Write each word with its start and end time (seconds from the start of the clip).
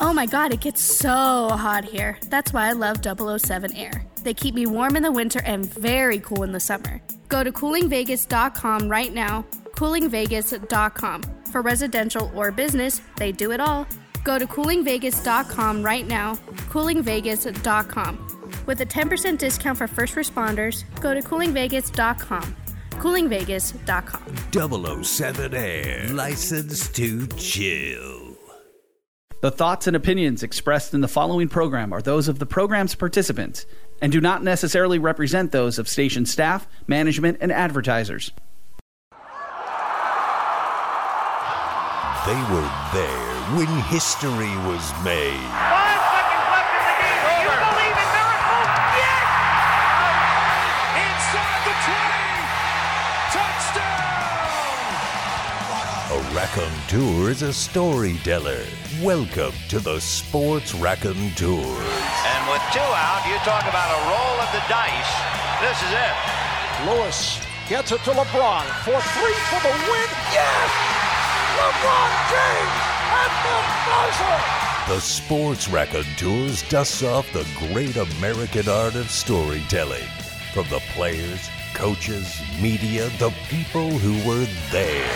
Oh 0.00 0.12
my 0.12 0.26
god, 0.26 0.52
it 0.52 0.60
gets 0.60 0.82
so 0.82 1.08
hot 1.08 1.84
here. 1.84 2.18
That's 2.28 2.52
why 2.52 2.68
I 2.68 2.72
love 2.72 2.98
007 3.02 3.76
Air. 3.76 4.04
They 4.22 4.34
keep 4.34 4.54
me 4.54 4.66
warm 4.66 4.96
in 4.96 5.02
the 5.02 5.12
winter 5.12 5.40
and 5.44 5.66
very 5.66 6.20
cool 6.20 6.42
in 6.42 6.52
the 6.52 6.60
summer. 6.60 7.00
Go 7.28 7.42
to 7.42 7.52
coolingvegas.com 7.52 8.88
right 8.88 9.12
now. 9.12 9.44
Coolingvegas.com. 9.76 11.22
For 11.50 11.62
residential 11.62 12.30
or 12.34 12.50
business, 12.50 13.00
they 13.16 13.32
do 13.32 13.52
it 13.52 13.60
all. 13.60 13.86
Go 14.24 14.38
to 14.38 14.46
coolingvegas.com 14.46 15.82
right 15.82 16.06
now. 16.06 16.36
Coolingvegas.com. 16.70 18.28
With 18.66 18.80
a 18.80 18.86
10% 18.86 19.38
discount 19.38 19.78
for 19.78 19.86
first 19.86 20.14
responders, 20.14 20.84
go 21.00 21.14
to 21.14 21.20
coolingvegas.com. 21.20 22.56
Coolingvegas.com. 22.90 25.04
007 25.04 25.54
Air. 25.54 26.08
License 26.08 26.88
to 26.90 27.26
chill. 27.28 28.21
The 29.42 29.50
thoughts 29.50 29.88
and 29.88 29.96
opinions 29.96 30.44
expressed 30.44 30.94
in 30.94 31.00
the 31.00 31.08
following 31.08 31.48
program 31.48 31.92
are 31.92 32.00
those 32.00 32.28
of 32.28 32.38
the 32.38 32.46
program's 32.46 32.94
participants 32.94 33.66
and 34.00 34.12
do 34.12 34.20
not 34.20 34.44
necessarily 34.44 35.00
represent 35.00 35.50
those 35.50 35.80
of 35.80 35.88
station 35.88 36.26
staff, 36.26 36.68
management, 36.86 37.38
and 37.40 37.50
advertisers. 37.50 38.30
They 42.24 42.38
were 42.54 42.70
there 42.94 43.34
when 43.56 43.66
history 43.86 44.56
was 44.58 44.92
made. 45.04 45.81
Raconteur 56.34 57.28
is 57.28 57.42
a 57.42 57.52
storyteller. 57.52 58.64
Welcome 59.02 59.52
to 59.68 59.78
the 59.80 60.00
Sports 60.00 60.74
Raconteur. 60.74 61.44
And 61.44 62.42
with 62.48 62.62
two 62.72 62.80
out, 62.80 63.22
you 63.28 63.36
talk 63.44 63.64
about 63.68 63.90
a 63.92 64.00
roll 64.08 64.40
of 64.40 64.50
the 64.52 64.64
dice. 64.66 65.12
This 65.60 65.76
is 65.82 65.92
it. 65.92 66.16
Lewis 66.88 67.38
gets 67.68 67.92
it 67.92 68.02
to 68.04 68.10
LeBron 68.12 68.64
for 68.80 68.98
three 69.12 69.38
for 69.52 69.60
the 69.60 69.74
win. 69.90 70.08
Yes! 70.32 70.70
LeBron 71.58 72.10
James 72.32 72.80
at 73.12 73.32
the 73.44 73.58
buzzer! 73.90 74.94
The 74.94 75.00
Sports 75.00 75.68
Raconteurs 75.68 76.66
dusts 76.70 77.02
off 77.02 77.30
the 77.32 77.46
great 77.68 77.96
American 77.96 78.70
art 78.70 78.94
of 78.94 79.10
storytelling. 79.10 80.08
From 80.54 80.66
the 80.70 80.80
players, 80.94 81.50
coaches, 81.74 82.40
media, 82.60 83.08
the 83.18 83.30
people 83.48 83.90
who 83.90 84.12
were 84.28 84.46
there. 84.70 85.08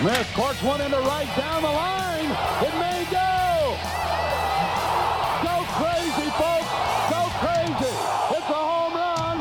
Smith 0.00 0.28
courts 0.34 0.62
one 0.62 0.80
into 0.80 0.98
right 1.00 1.28
down 1.36 1.62
the 1.62 1.70
line. 1.70 2.30
It 2.62 2.74
may 2.78 3.04
go. 3.10 3.76
Go 5.42 5.64
crazy, 5.78 6.30
folks. 6.36 6.70
Go 7.10 7.22
crazy. 7.42 7.94
It's 8.36 8.48
a 8.48 8.60
home 8.68 8.94
run. 8.94 9.38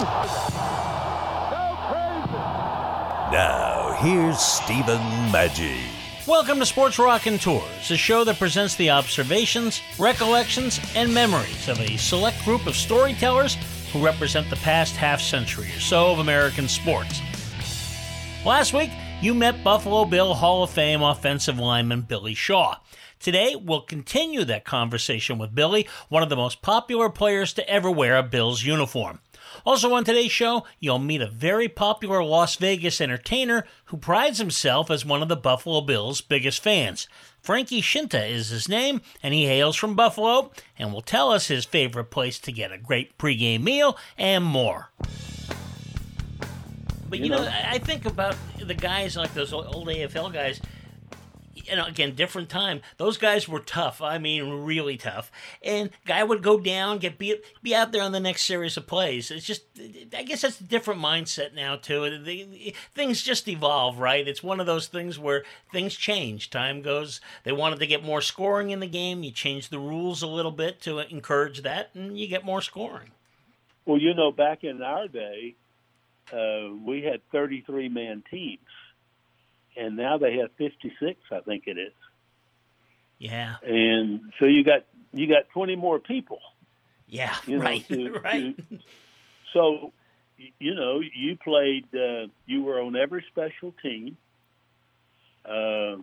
Go 1.51 1.65
crazy. 1.89 2.37
Now, 3.31 3.95
here's 3.99 4.39
Stephen 4.39 5.01
Maggi. 5.31 5.79
Welcome 6.27 6.59
to 6.59 6.65
Sports 6.65 6.99
Raconteurs, 6.99 7.89
a 7.89 7.95
show 7.95 8.25
that 8.25 8.37
presents 8.37 8.75
the 8.75 8.89
observations, 8.89 9.81
recollections, 9.97 10.79
and 10.93 11.13
memories 11.13 11.69
of 11.69 11.79
a 11.79 11.95
select 11.97 12.43
group 12.43 12.67
of 12.67 12.75
storytellers 12.75 13.57
who 13.91 14.03
represent 14.03 14.49
the 14.49 14.55
past 14.57 14.95
half 14.95 15.21
century 15.21 15.67
or 15.67 15.79
so 15.79 16.11
of 16.11 16.19
American 16.19 16.67
sports. 16.67 17.21
Last 18.45 18.73
week, 18.73 18.91
you 19.21 19.33
met 19.33 19.63
Buffalo 19.63 20.05
Bill 20.05 20.33
Hall 20.33 20.63
of 20.63 20.69
Fame 20.69 21.01
offensive 21.01 21.57
lineman 21.59 22.01
Billy 22.01 22.33
Shaw. 22.33 22.77
Today, 23.19 23.55
we'll 23.55 23.81
continue 23.81 24.43
that 24.45 24.63
conversation 24.63 25.37
with 25.37 25.55
Billy, 25.55 25.87
one 26.07 26.21
of 26.21 26.29
the 26.29 26.35
most 26.35 26.61
popular 26.61 27.09
players 27.09 27.51
to 27.53 27.67
ever 27.67 27.89
wear 27.89 28.15
a 28.15 28.23
Bills 28.23 28.63
uniform. 28.63 29.19
Also, 29.65 29.93
on 29.93 30.03
today's 30.03 30.31
show, 30.31 30.65
you'll 30.79 30.99
meet 30.99 31.21
a 31.21 31.27
very 31.27 31.67
popular 31.67 32.23
Las 32.23 32.55
Vegas 32.57 33.01
entertainer 33.01 33.65
who 33.85 33.97
prides 33.97 34.37
himself 34.37 34.91
as 34.91 35.03
one 35.05 35.23
of 35.23 35.29
the 35.29 35.35
Buffalo 35.35 35.81
Bills' 35.81 36.21
biggest 36.21 36.61
fans. 36.61 37.07
Frankie 37.41 37.81
Scinta 37.81 38.25
is 38.25 38.49
his 38.49 38.67
name, 38.67 39.01
and 39.23 39.33
he 39.33 39.45
hails 39.45 39.75
from 39.77 39.95
Buffalo 39.95 40.51
and 40.77 40.91
will 40.91 41.01
tell 41.01 41.31
us 41.31 41.47
his 41.47 41.63
favorite 41.65 42.05
place 42.11 42.39
to 42.39 42.51
get 42.51 42.71
a 42.71 42.77
great 42.77 43.17
pregame 43.17 43.63
meal 43.63 43.97
and 44.17 44.43
more. 44.43 44.89
But 47.09 47.19
you, 47.19 47.25
You 47.25 47.31
know, 47.31 47.37
know- 47.43 47.47
I 47.49 47.73
I 47.73 47.77
think 47.79 48.05
about 48.05 48.35
the 48.59 48.73
guys 48.73 49.15
like 49.15 49.33
those 49.33 49.53
old 49.53 49.87
AFL 49.87 50.29
guys. 50.33 50.59
You 51.67 51.75
know, 51.75 51.85
again, 51.85 52.15
different 52.15 52.49
time. 52.49 52.81
Those 52.97 53.17
guys 53.17 53.47
were 53.47 53.59
tough. 53.59 54.01
I 54.01 54.17
mean, 54.17 54.63
really 54.63 54.97
tough. 54.97 55.31
And 55.61 55.89
guy 56.05 56.23
would 56.23 56.41
go 56.41 56.59
down, 56.59 56.99
get 56.99 57.17
be 57.17 57.35
be 57.61 57.75
out 57.75 57.91
there 57.91 58.01
on 58.01 58.11
the 58.11 58.19
next 58.19 58.43
series 58.43 58.77
of 58.77 58.87
plays. 58.87 59.31
It's 59.31 59.45
just, 59.45 59.63
I 60.15 60.23
guess 60.23 60.41
that's 60.41 60.61
a 60.61 60.63
different 60.63 61.01
mindset 61.01 61.53
now 61.53 61.75
too. 61.75 62.19
The- 62.23 62.73
things 62.93 63.21
just 63.21 63.47
evolve, 63.47 63.99
right? 63.99 64.27
It's 64.27 64.43
one 64.43 64.59
of 64.59 64.65
those 64.65 64.87
things 64.87 65.19
where 65.19 65.43
things 65.71 65.95
change. 65.95 66.49
Time 66.49 66.81
goes. 66.81 67.21
They 67.43 67.51
wanted 67.51 67.79
to 67.79 67.87
get 67.87 68.03
more 68.03 68.21
scoring 68.21 68.69
in 68.69 68.79
the 68.79 68.87
game. 68.87 69.23
You 69.23 69.31
change 69.31 69.69
the 69.69 69.79
rules 69.79 70.21
a 70.21 70.27
little 70.27 70.51
bit 70.51 70.81
to 70.81 70.99
encourage 70.99 71.61
that, 71.63 71.89
and 71.93 72.17
you 72.17 72.27
get 72.27 72.45
more 72.45 72.61
scoring. 72.61 73.11
Well, 73.85 73.97
you 73.99 74.13
know, 74.13 74.31
back 74.31 74.63
in 74.63 74.81
our 74.81 75.07
day, 75.07 75.55
uh, 76.33 76.73
we 76.85 77.03
had 77.03 77.21
33 77.31 77.87
man 77.89 78.23
teams, 78.29 78.59
and 79.77 79.95
now 79.95 80.17
they 80.17 80.37
have 80.37 80.51
56, 80.57 81.19
I 81.31 81.39
think 81.41 81.63
it 81.67 81.77
is. 81.77 81.93
Yeah. 83.19 83.55
And 83.63 84.33
so 84.39 84.45
you 84.45 84.63
got 84.63 84.85
you 85.13 85.27
got 85.27 85.49
20 85.53 85.75
more 85.75 85.99
people. 85.99 86.39
Yeah. 87.07 87.35
You 87.45 87.57
know, 87.57 87.63
right. 87.63 87.87
to- 87.87 88.11
right. 88.23 88.57
to- 88.69 88.79
so, 89.53 89.93
you 90.59 90.75
know, 90.75 90.99
you 90.99 91.37
played. 91.37 91.85
Uh, 91.93 92.27
you 92.45 92.63
were 92.63 92.81
on 92.81 92.95
every 92.95 93.23
special 93.31 93.73
team. 93.81 94.17
Uh, 95.45 95.97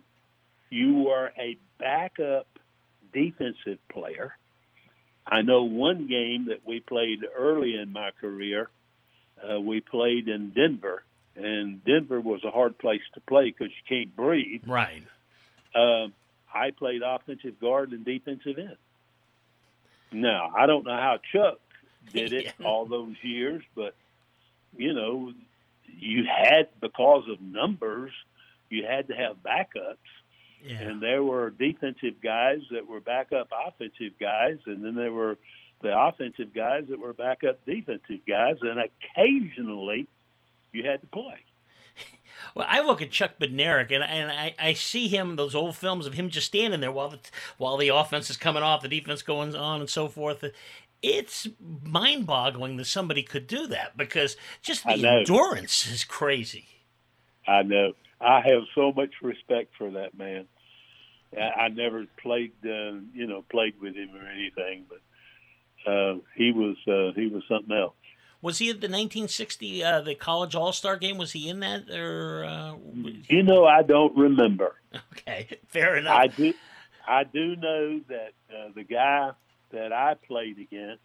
you 0.70 1.02
were 1.04 1.30
a 1.38 1.56
backup 1.78 2.46
defensive 3.12 3.78
player. 3.92 4.34
I 5.26 5.42
know 5.42 5.64
one 5.64 6.06
game 6.08 6.46
that 6.48 6.66
we 6.66 6.80
played 6.80 7.20
early 7.36 7.76
in 7.76 7.92
my 7.92 8.10
career. 8.20 8.68
Uh, 9.42 9.60
we 9.60 9.80
played 9.80 10.28
in 10.28 10.50
Denver, 10.50 11.02
and 11.36 11.84
Denver 11.84 12.20
was 12.20 12.44
a 12.44 12.50
hard 12.50 12.78
place 12.78 13.02
to 13.14 13.20
play 13.20 13.46
because 13.46 13.68
you 13.68 13.96
can't 13.96 14.14
breathe. 14.14 14.62
Right. 14.66 15.02
Uh, 15.74 16.08
I 16.52 16.70
played 16.70 17.02
offensive 17.02 17.60
guard 17.60 17.92
and 17.92 18.04
defensive 18.04 18.58
end. 18.58 18.76
Now 20.12 20.52
I 20.56 20.66
don't 20.66 20.84
know 20.84 20.96
how 20.96 21.18
Chuck 21.32 21.58
did 22.12 22.32
it 22.32 22.52
all 22.64 22.86
those 22.86 23.16
years, 23.22 23.62
but 23.74 23.94
you 24.76 24.92
know, 24.92 25.32
you 25.98 26.24
had 26.24 26.68
because 26.80 27.24
of 27.28 27.40
numbers, 27.40 28.12
you 28.70 28.84
had 28.84 29.08
to 29.08 29.14
have 29.14 29.42
backups. 29.42 29.96
And 30.66 31.02
there 31.02 31.22
were 31.22 31.50
defensive 31.50 32.22
guys 32.22 32.60
that 32.70 32.88
were 32.88 33.00
backup 33.00 33.50
offensive 33.66 34.18
guys, 34.18 34.56
and 34.64 34.82
then 34.82 34.94
there 34.94 35.12
were 35.12 35.36
the 35.82 35.94
offensive 35.94 36.54
guys 36.54 36.84
that 36.88 36.98
were 36.98 37.12
backup 37.12 37.64
defensive 37.66 38.20
guys, 38.26 38.56
and 38.62 38.80
occasionally 38.80 40.08
you 40.74 40.84
had 40.88 41.00
to 41.00 41.06
play. 41.06 41.44
Well, 42.54 42.66
I 42.68 42.82
look 42.82 43.00
at 43.00 43.10
Chuck 43.10 43.32
Bednarik 43.40 43.90
and, 43.90 44.04
and 44.04 44.30
I, 44.30 44.54
I 44.60 44.72
see 44.74 45.08
him 45.08 45.36
those 45.36 45.54
old 45.54 45.76
films 45.76 46.06
of 46.06 46.14
him 46.14 46.28
just 46.28 46.48
standing 46.48 46.80
there 46.80 46.92
while 46.92 47.08
the 47.08 47.18
while 47.58 47.76
the 47.76 47.88
offense 47.88 48.28
is 48.28 48.36
coming 48.36 48.62
off, 48.62 48.82
the 48.82 48.88
defense 48.88 49.22
going 49.22 49.56
on, 49.56 49.80
and 49.80 49.88
so 49.88 50.08
forth. 50.08 50.44
It's 51.02 51.48
mind-boggling 51.82 52.76
that 52.76 52.84
somebody 52.84 53.22
could 53.22 53.46
do 53.46 53.66
that 53.68 53.96
because 53.96 54.36
just 54.62 54.84
the 54.84 54.92
endurance 54.92 55.86
is 55.86 56.04
crazy. 56.04 56.66
I 57.46 57.62
know. 57.62 57.94
I 58.20 58.40
have 58.40 58.62
so 58.74 58.92
much 58.92 59.10
respect 59.22 59.72
for 59.76 59.90
that 59.92 60.16
man. 60.16 60.46
I, 61.36 61.62
I 61.62 61.68
never 61.68 62.06
played, 62.22 62.52
uh, 62.64 63.00
you 63.12 63.26
know, 63.26 63.44
played 63.50 63.80
with 63.80 63.94
him 63.94 64.10
or 64.14 64.26
anything, 64.26 64.86
but 64.88 65.90
uh, 65.90 66.18
he 66.36 66.52
was 66.52 66.76
uh, 66.86 67.18
he 67.18 67.26
was 67.26 67.42
something 67.48 67.76
else. 67.76 67.94
Was 68.44 68.58
he 68.58 68.68
at 68.68 68.82
the 68.82 68.88
1960 68.88 69.82
uh, 69.82 70.00
the 70.02 70.14
college 70.14 70.54
All 70.54 70.74
Star 70.74 70.98
game? 70.98 71.16
Was 71.16 71.32
he 71.32 71.48
in 71.48 71.60
that 71.60 71.88
or? 71.88 72.44
Uh, 72.44 72.74
You 73.26 73.42
know, 73.42 73.64
I 73.64 73.82
don't 73.82 74.14
remember. 74.14 74.74
okay, 75.12 75.48
fair 75.68 75.96
enough. 75.96 76.14
I 76.14 76.26
do. 76.26 76.52
I 77.08 77.24
do 77.24 77.56
know 77.56 78.00
that 78.08 78.32
uh, 78.54 78.68
the 78.74 78.84
guy 78.84 79.30
that 79.72 79.94
I 79.94 80.12
played 80.28 80.58
against 80.58 81.00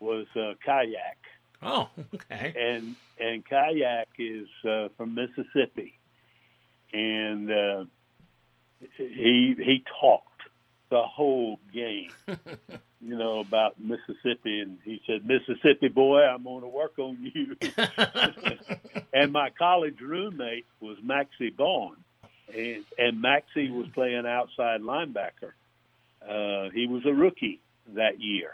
was 0.00 0.26
uh, 0.34 0.54
Kayak. 0.66 1.18
Oh, 1.62 1.88
okay. 2.16 2.52
And 2.58 2.96
and 3.20 3.44
Kayak 3.48 4.08
is 4.18 4.48
uh, 4.68 4.88
from 4.96 5.14
Mississippi, 5.14 6.00
and 6.92 7.48
uh, 7.48 7.84
he 8.96 9.54
he 9.56 9.84
talked 10.00 10.29
the 10.90 11.02
whole 11.02 11.58
game, 11.72 12.10
you 13.00 13.16
know, 13.16 13.40
about 13.40 13.80
Mississippi, 13.80 14.60
and 14.60 14.78
he 14.84 15.00
said, 15.06 15.24
"Mississippi 15.24 15.88
boy, 15.88 16.20
I'm 16.22 16.42
going 16.42 16.62
to 16.62 16.68
work 16.68 16.98
on 16.98 17.18
you." 17.32 17.56
and 19.12 19.32
my 19.32 19.50
college 19.50 20.00
roommate 20.00 20.66
was 20.80 20.98
Maxie 21.02 21.52
Baughan, 21.52 21.96
and 22.54 22.84
and 22.98 23.22
Maxie 23.22 23.70
was 23.70 23.86
playing 23.94 24.26
outside 24.26 24.82
linebacker. 24.82 25.52
Uh, 26.22 26.70
he 26.74 26.86
was 26.86 27.02
a 27.06 27.14
rookie 27.14 27.60
that 27.94 28.20
year, 28.20 28.52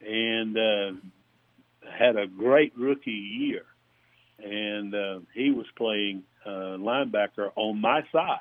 and 0.00 0.56
uh, 0.56 1.88
had 1.88 2.16
a 2.16 2.26
great 2.26 2.76
rookie 2.76 3.10
year, 3.12 3.64
and 4.42 4.94
uh, 4.94 5.20
he 5.34 5.52
was 5.52 5.66
playing 5.76 6.24
uh, 6.44 6.76
linebacker 6.78 7.50
on 7.54 7.80
my 7.80 8.02
side, 8.12 8.40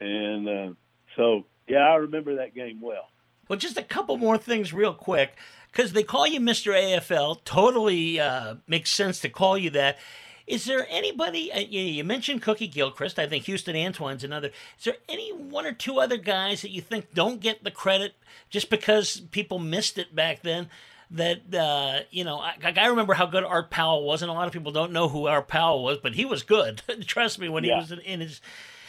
and 0.00 0.48
uh, 0.48 0.72
so 1.16 1.44
yeah, 1.68 1.78
I 1.78 1.96
remember 1.96 2.36
that 2.36 2.54
game 2.54 2.80
well. 2.80 3.08
Well, 3.48 3.58
just 3.58 3.78
a 3.78 3.82
couple 3.82 4.16
more 4.16 4.38
things, 4.38 4.72
real 4.72 4.94
quick, 4.94 5.36
because 5.70 5.92
they 5.92 6.02
call 6.02 6.26
you 6.26 6.40
Mr. 6.40 6.72
AFL. 6.72 7.44
Totally 7.44 8.18
uh, 8.18 8.56
makes 8.66 8.90
sense 8.90 9.20
to 9.20 9.28
call 9.28 9.56
you 9.56 9.70
that. 9.70 9.98
Is 10.46 10.64
there 10.64 10.86
anybody? 10.88 11.52
Uh, 11.52 11.58
you, 11.58 11.80
you, 11.80 12.04
mentioned 12.04 12.42
Cookie 12.42 12.68
Gilchrist. 12.68 13.18
I 13.18 13.26
think 13.26 13.44
Houston 13.44 13.74
Antwine's 13.74 14.22
another. 14.22 14.50
Is 14.78 14.84
there 14.84 14.96
any 15.08 15.32
one 15.32 15.66
or 15.66 15.72
two 15.72 15.98
other 15.98 16.16
guys 16.16 16.62
that 16.62 16.70
you 16.70 16.80
think 16.80 17.14
don't 17.14 17.40
get 17.40 17.64
the 17.64 17.70
credit 17.70 18.14
just 18.48 18.70
because 18.70 19.20
people 19.32 19.58
missed 19.58 19.98
it 19.98 20.14
back 20.14 20.42
then? 20.42 20.68
That 21.10 21.54
uh, 21.54 22.00
you 22.10 22.24
know, 22.24 22.38
I, 22.38 22.56
I, 22.76 22.86
remember 22.86 23.14
how 23.14 23.26
good 23.26 23.44
Art 23.44 23.70
Powell 23.70 24.04
was, 24.04 24.22
and 24.22 24.30
a 24.30 24.34
lot 24.34 24.48
of 24.48 24.52
people 24.52 24.72
don't 24.72 24.92
know 24.92 25.08
who 25.08 25.28
Art 25.28 25.46
Powell 25.46 25.84
was, 25.84 25.98
but 25.98 26.14
he 26.14 26.24
was 26.24 26.42
good. 26.42 26.82
Trust 27.06 27.38
me, 27.38 27.48
when 27.48 27.62
yeah. 27.62 27.74
he 27.74 27.80
was 27.80 27.92
in, 27.92 28.00
in 28.00 28.20
his 28.20 28.40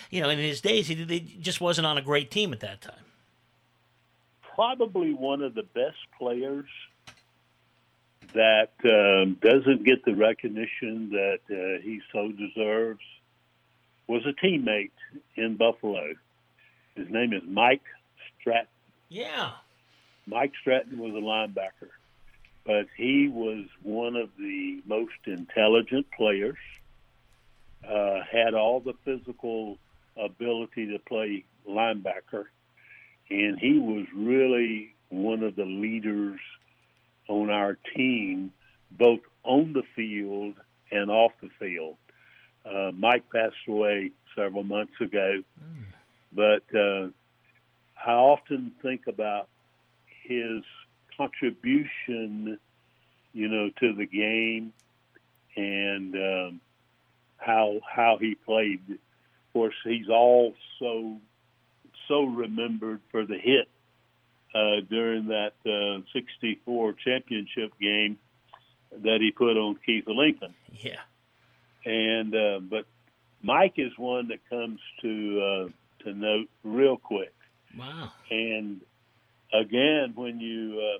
you 0.09 0.21
know, 0.21 0.29
in 0.29 0.39
his 0.39 0.61
days, 0.61 0.87
he, 0.87 0.95
he 0.95 1.19
just 1.41 1.61
wasn't 1.61 1.87
on 1.87 1.97
a 1.97 2.01
great 2.01 2.31
team 2.31 2.53
at 2.53 2.59
that 2.61 2.81
time. 2.81 2.95
Probably 4.55 5.13
one 5.13 5.41
of 5.41 5.53
the 5.53 5.63
best 5.63 5.97
players 6.17 6.65
that 8.33 8.71
um, 8.83 9.37
doesn't 9.41 9.83
get 9.83 10.03
the 10.05 10.15
recognition 10.15 11.11
that 11.11 11.39
uh, 11.49 11.81
he 11.81 12.01
so 12.11 12.31
deserves 12.31 13.01
was 14.07 14.23
a 14.25 14.45
teammate 14.45 14.91
in 15.35 15.57
Buffalo. 15.57 16.13
His 16.95 17.09
name 17.09 17.33
is 17.33 17.43
Mike 17.47 17.83
Stratton. 18.39 18.67
Yeah. 19.09 19.51
Mike 20.25 20.53
Stratton 20.59 20.97
was 20.99 21.13
a 21.13 21.17
linebacker, 21.17 21.89
but 22.65 22.87
he 22.97 23.27
was 23.27 23.65
one 23.83 24.15
of 24.15 24.29
the 24.37 24.81
most 24.85 25.13
intelligent 25.25 26.07
players, 26.15 26.57
uh, 27.87 28.21
had 28.29 28.53
all 28.53 28.79
the 28.81 28.93
physical 29.05 29.77
ability 30.19 30.87
to 30.87 30.99
play 30.99 31.45
linebacker, 31.67 32.45
and 33.29 33.59
he 33.59 33.79
was 33.79 34.05
really 34.15 34.95
one 35.09 35.43
of 35.43 35.55
the 35.55 35.65
leaders 35.65 36.39
on 37.27 37.49
our 37.49 37.77
team, 37.95 38.51
both 38.91 39.19
on 39.43 39.73
the 39.73 39.83
field 39.95 40.55
and 40.91 41.11
off 41.11 41.31
the 41.41 41.49
field. 41.59 41.97
Uh, 42.65 42.91
Mike 42.93 43.23
passed 43.31 43.55
away 43.67 44.11
several 44.35 44.63
months 44.63 44.99
ago, 44.99 45.41
mm. 45.61 45.83
but 46.33 46.63
uh, 46.77 47.09
I 48.05 48.13
often 48.13 48.73
think 48.81 49.07
about 49.07 49.47
his 50.23 50.63
contribution, 51.15 52.59
you 53.33 53.47
know, 53.47 53.69
to 53.79 53.93
the 53.93 54.05
game 54.05 54.73
and 55.55 56.15
um, 56.15 56.61
how 57.37 57.79
how 57.89 58.17
he 58.19 58.35
played 58.35 58.99
course, 59.57 59.75
he's 59.83 60.07
also 60.07 61.17
so 62.07 62.23
remembered 62.25 63.01
for 63.11 63.25
the 63.25 63.37
hit 63.39 63.67
uh, 64.53 64.81
during 64.87 65.27
that 65.27 65.53
uh, 65.65 66.01
64 66.13 66.93
championship 67.03 67.71
game 67.81 68.19
that 68.91 69.17
he 69.19 69.31
put 69.31 69.57
on 69.57 69.77
Keith 69.83 70.03
Lincoln. 70.07 70.53
Yeah. 70.71 70.99
And 71.85 72.35
uh, 72.35 72.59
but 72.59 72.85
Mike 73.41 73.73
is 73.77 73.91
one 73.97 74.27
that 74.27 74.47
comes 74.47 74.79
to 75.01 75.41
uh, 75.41 76.03
to 76.03 76.13
note 76.13 76.49
real 76.63 76.97
quick. 76.97 77.33
Wow. 77.77 78.11
And 78.29 78.81
again, 79.53 80.13
when 80.13 80.39
you 80.39 80.79
uh, 80.79 80.99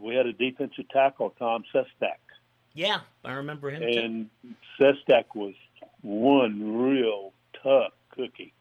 we 0.00 0.14
had 0.14 0.26
a 0.26 0.32
defensive 0.32 0.88
tackle, 0.90 1.34
Tom 1.38 1.64
Sestak. 1.74 2.20
Yeah, 2.72 3.00
I 3.24 3.32
remember 3.32 3.70
him. 3.70 3.82
And 3.82 4.30
too. 4.42 4.54
Sestak 4.80 5.34
was 5.34 5.54
one 6.02 6.78
real 6.78 7.32
tough 7.66 7.92
cookie. 8.10 8.52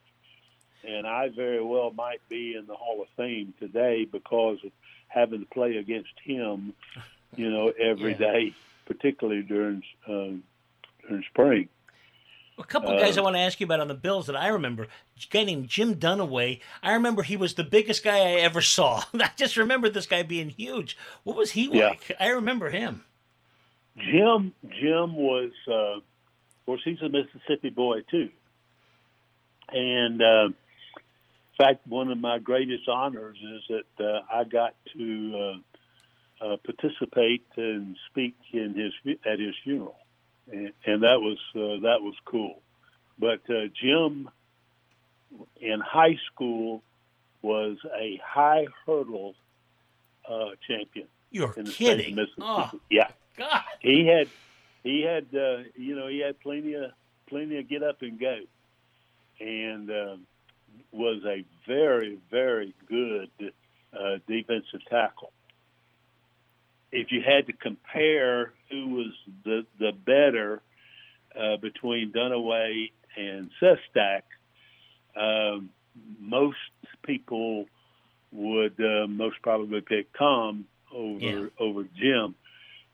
And 0.87 1.07
I 1.07 1.29
very 1.29 1.63
well 1.63 1.91
might 1.91 2.21
be 2.29 2.55
in 2.55 2.67
the 2.67 2.75
Hall 2.75 3.01
of 3.01 3.07
Fame 3.17 3.53
today 3.59 4.05
because 4.05 4.57
of 4.63 4.71
having 5.07 5.39
to 5.39 5.45
play 5.47 5.77
against 5.77 6.13
him, 6.23 6.73
you 7.35 7.49
know, 7.49 7.71
every 7.81 8.11
yeah. 8.11 8.17
day, 8.17 8.55
particularly 8.85 9.41
during 9.41 9.81
uh, 10.07 10.37
during 11.07 11.23
spring. 11.29 11.69
A 12.57 12.63
couple 12.63 12.91
of 12.91 13.01
guys 13.01 13.17
uh, 13.17 13.21
I 13.21 13.23
want 13.23 13.35
to 13.35 13.41
ask 13.41 13.59
you 13.59 13.65
about 13.65 13.81
on 13.81 13.89
the 13.89 13.95
Bills 13.95 14.27
that 14.27 14.35
I 14.35 14.47
remember. 14.47 14.83
A 14.83 14.87
guy 15.29 15.43
named 15.43 15.67
Jim 15.67 15.95
Dunaway. 15.95 16.61
I 16.81 16.93
remember 16.93 17.23
he 17.23 17.35
was 17.35 17.55
the 17.55 17.65
biggest 17.65 18.01
guy 18.01 18.17
I 18.17 18.31
ever 18.39 18.61
saw. 18.61 19.03
I 19.13 19.31
just 19.35 19.57
remember 19.57 19.89
this 19.89 20.05
guy 20.05 20.23
being 20.23 20.49
huge. 20.49 20.97
What 21.23 21.35
was 21.35 21.51
he 21.51 21.69
yeah. 21.71 21.89
like? 21.89 22.11
I 22.17 22.29
remember 22.29 22.69
him. 22.69 23.03
Jim 23.97 24.53
Jim 24.69 25.15
was, 25.15 25.51
uh, 25.67 25.97
of 25.97 26.03
course, 26.65 26.81
he's 26.85 27.01
a 27.01 27.09
Mississippi 27.09 27.71
boy 27.71 28.01
too. 28.09 28.29
And 29.69 30.21
uh, 30.21 30.47
in 30.47 30.53
fact, 31.57 31.87
one 31.87 32.11
of 32.11 32.17
my 32.17 32.39
greatest 32.39 32.87
honors 32.87 33.37
is 33.37 33.63
that 33.97 34.05
uh, 34.05 34.21
I 34.31 34.43
got 34.43 34.75
to 34.97 35.59
uh, 36.41 36.45
uh, 36.45 36.57
participate 36.57 37.45
and 37.55 37.95
speak 38.09 38.35
in 38.51 38.75
his 38.75 39.17
at 39.25 39.39
his 39.39 39.55
funeral, 39.63 39.97
and, 40.51 40.71
and 40.85 41.03
that 41.03 41.19
was 41.21 41.37
uh, 41.55 41.81
that 41.83 42.01
was 42.01 42.15
cool. 42.25 42.61
But 43.17 43.41
uh, 43.49 43.67
Jim 43.81 44.29
in 45.61 45.79
high 45.79 46.17
school 46.31 46.83
was 47.41 47.77
a 47.97 48.19
high 48.23 48.65
hurdle 48.85 49.35
uh, 50.29 50.49
champion. 50.67 51.07
You're 51.31 51.53
kidding! 51.53 52.17
Oh, 52.39 52.71
yeah, 52.89 53.09
God. 53.37 53.61
He 53.79 54.05
had 54.05 54.27
he 54.83 55.01
had 55.03 55.25
uh, 55.33 55.63
you 55.75 55.95
know 55.95 56.07
he 56.07 56.19
had 56.19 56.39
plenty 56.41 56.73
of 56.73 56.91
plenty 57.27 57.57
of 57.59 57.69
get 57.69 57.81
up 57.81 58.01
and 58.01 58.19
go 58.19 58.39
and 59.39 59.89
uh, 59.89 60.15
was 60.91 61.21
a 61.25 61.43
very, 61.67 62.19
very 62.31 62.73
good 62.87 63.29
uh, 63.93 64.17
defensive 64.27 64.81
tackle. 64.89 65.31
If 66.91 67.11
you 67.11 67.21
had 67.21 67.47
to 67.47 67.53
compare 67.53 68.53
who 68.69 68.89
was 68.89 69.13
the 69.43 69.65
the 69.79 69.91
better 69.91 70.61
uh, 71.37 71.57
between 71.57 72.11
Dunaway 72.11 72.91
and 73.17 73.49
Sestak, 73.61 74.21
um, 75.15 75.69
most 76.19 76.57
people 77.03 77.65
would 78.31 78.79
uh, 78.79 79.07
most 79.07 79.41
probably 79.41 79.81
pick 79.81 80.07
Tom 80.17 80.65
over 80.93 81.19
yeah. 81.19 81.45
over 81.59 81.83
Jim. 81.83 82.35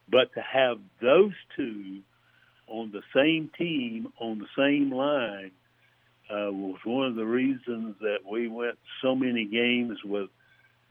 But 0.09 0.33
to 0.33 0.41
have 0.41 0.79
those 1.01 1.33
two 1.55 2.01
on 2.67 2.91
the 2.91 3.01
same 3.13 3.49
team 3.57 4.11
on 4.19 4.39
the 4.39 4.47
same 4.57 4.91
line 4.91 5.51
uh, 6.31 6.51
was 6.51 6.79
one 6.85 7.07
of 7.07 7.15
the 7.15 7.25
reasons 7.25 7.95
that 7.99 8.19
we 8.29 8.47
went 8.47 8.77
so 9.01 9.15
many 9.15 9.45
games 9.45 9.97
with 10.03 10.29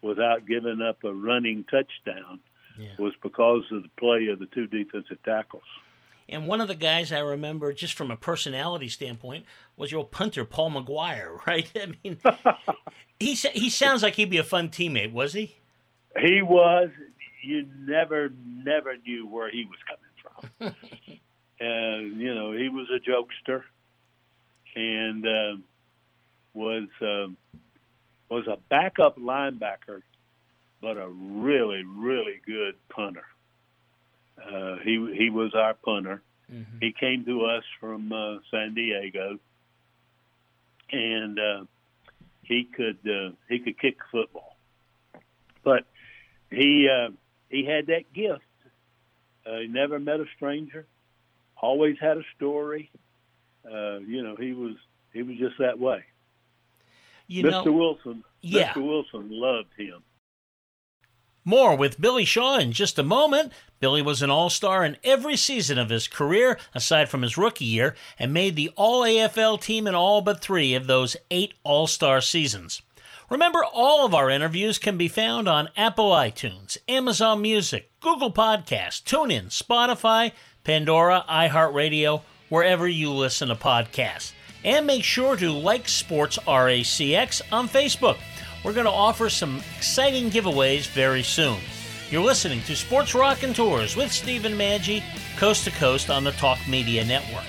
without 0.03 0.47
giving 0.47 0.81
up 0.83 1.03
a 1.05 1.13
running 1.13 1.65
touchdown 1.65 2.41
yeah. 2.79 2.89
was 2.99 3.13
because 3.23 3.63
of 3.71 3.83
the 3.83 3.89
play 3.99 4.29
of 4.29 4.39
the 4.39 4.47
two 4.47 4.67
defensive 4.67 5.23
tackles. 5.25 5.63
And 6.29 6.47
one 6.47 6.61
of 6.61 6.69
the 6.69 6.75
guys 6.75 7.13
I 7.13 7.19
remember, 7.19 7.73
just 7.73 7.95
from 7.95 8.11
a 8.11 8.17
personality 8.17 8.89
standpoint, 8.89 9.45
was 9.77 9.91
your 9.91 10.05
punter 10.05 10.45
Paul 10.45 10.71
Maguire. 10.71 11.41
Right? 11.47 11.71
I 11.75 11.87
mean, 12.05 12.19
he 13.19 13.35
he 13.35 13.71
sounds 13.71 14.03
like 14.03 14.15
he'd 14.15 14.31
be 14.31 14.39
a 14.39 14.45
fun 14.45 14.69
teammate. 14.69 15.13
Was 15.13 15.33
he? 15.33 15.57
He 16.21 16.43
was. 16.43 16.91
You 17.43 17.67
never 17.81 18.31
never 18.47 18.97
knew 18.99 19.27
where 19.27 19.51
he 19.51 19.65
was 19.65 19.79
coming 19.89 20.75
from. 20.77 20.77
and 21.61 22.21
you 22.21 22.35
know, 22.35 22.53
he 22.53 22.69
was 22.69 22.87
a 22.95 23.01
jokester 23.01 23.63
and 24.75 25.27
uh, 25.27 25.57
was 26.55 26.89
uh, 27.01 27.29
was 28.31 28.47
a 28.47 28.57
backup 28.69 29.19
linebacker, 29.19 30.03
but 30.81 30.97
a 30.97 31.09
really 31.09 31.85
really 31.85 32.41
good 32.47 32.75
punter. 32.89 33.25
Uh, 34.39 34.77
he 34.85 35.15
he 35.17 35.31
was 35.31 35.55
our 35.55 35.75
punter. 35.75 36.23
Mm-hmm. 36.53 36.79
He 36.81 36.93
came 36.99 37.25
to 37.25 37.45
us 37.45 37.65
from 37.79 38.13
uh, 38.13 38.39
San 38.51 38.75
Diego, 38.75 39.39
and 40.91 41.39
uh, 41.39 41.65
he 42.43 42.65
could 42.65 42.99
uh, 43.07 43.31
he 43.49 43.59
could 43.61 43.79
kick 43.79 43.99
football. 44.11 44.57
But 45.63 45.85
he 46.51 46.89
uh, 46.89 47.11
he 47.49 47.65
had 47.65 47.87
that 47.87 48.13
gift. 48.13 48.43
Uh, 49.47 49.61
he 49.61 49.67
never 49.69 49.99
met 49.99 50.21
a 50.21 50.27
stranger. 50.37 50.87
Always 51.61 51.97
had 52.01 52.17
a 52.17 52.23
story. 52.37 52.91
Uh, 53.65 53.99
you 54.01 54.23
know, 54.23 54.37
he 54.37 54.53
was 54.53 54.75
he 55.13 55.23
was 55.23 55.37
just 55.39 55.59
that 55.59 55.79
way. 55.79 56.05
You 57.27 57.45
Mr. 57.45 57.67
know, 57.67 57.73
Wilson, 57.73 58.25
yeah. 58.41 58.73
Mr. 58.73 58.85
Wilson 58.85 59.29
loved 59.31 59.69
him. 59.77 60.03
More 61.45 61.75
with 61.75 62.01
Billy 62.01 62.25
Shaw 62.25 62.59
in 62.59 62.73
just 62.73 62.99
a 62.99 63.03
moment. 63.03 63.53
Billy 63.79 64.03
was 64.03 64.21
an 64.21 64.31
all 64.31 64.51
star 64.51 64.85
in 64.85 64.99
every 65.03 65.37
season 65.37 65.79
of 65.79 65.89
his 65.89 66.07
career, 66.07 66.59
aside 66.75 67.09
from 67.09 67.23
his 67.23 67.39
rookie 67.39 67.65
year, 67.65 67.95
and 68.19 68.35
made 68.35 68.57
the 68.57 68.71
All 68.77 69.03
AFL 69.03 69.61
team 69.61 69.87
in 69.87 69.95
all 69.95 70.21
but 70.21 70.43
three 70.43 70.75
of 70.75 70.87
those 70.87 71.17
eight 71.31 71.55
All 71.65 71.87
Star 71.87 72.21
seasons. 72.21 72.83
Remember, 73.31 73.65
all 73.65 74.05
of 74.05 74.13
our 74.13 74.29
interviews 74.29 74.79
can 74.79 74.99
be 74.99 75.07
found 75.09 75.49
on 75.49 75.71
Apple 75.77 76.11
iTunes, 76.11 76.77
Amazon 76.89 77.41
Music, 77.41 77.91
Google 78.01 78.33
Podcasts, 78.33 79.01
TuneIn, 79.03 79.47
Spotify, 79.47 80.33
Pandora, 80.65 81.25
iHeartRadio, 81.29 82.23
wherever 82.51 82.87
you 82.87 83.11
listen 83.11 83.49
to 83.49 83.55
podcasts. 83.55 84.33
And 84.63 84.87
make 84.87 85.03
sure 85.03 85.37
to 85.37 85.51
like 85.51 85.89
Sports 85.89 86.39
RACX 86.47 87.41
on 87.51 87.67
Facebook. 87.67 88.19
We're 88.63 88.75
going 88.75 88.85
to 88.85 88.93
offer 88.93 89.31
some 89.31 89.63
exciting 89.79 90.29
giveaways 90.29 90.87
very 90.89 91.23
soon. 91.23 91.59
You're 92.11 92.23
listening 92.23 92.61
to 92.63 92.77
Sports 92.77 93.15
Raconteurs 93.15 93.97
with 93.97 94.13
Stephen 94.13 94.53
Maggi, 94.53 95.03
coast 95.39 95.65
to 95.65 95.71
coast 95.71 96.11
on 96.11 96.25
the 96.25 96.33
Talk 96.33 96.59
Media 96.69 97.05
Network. 97.05 97.45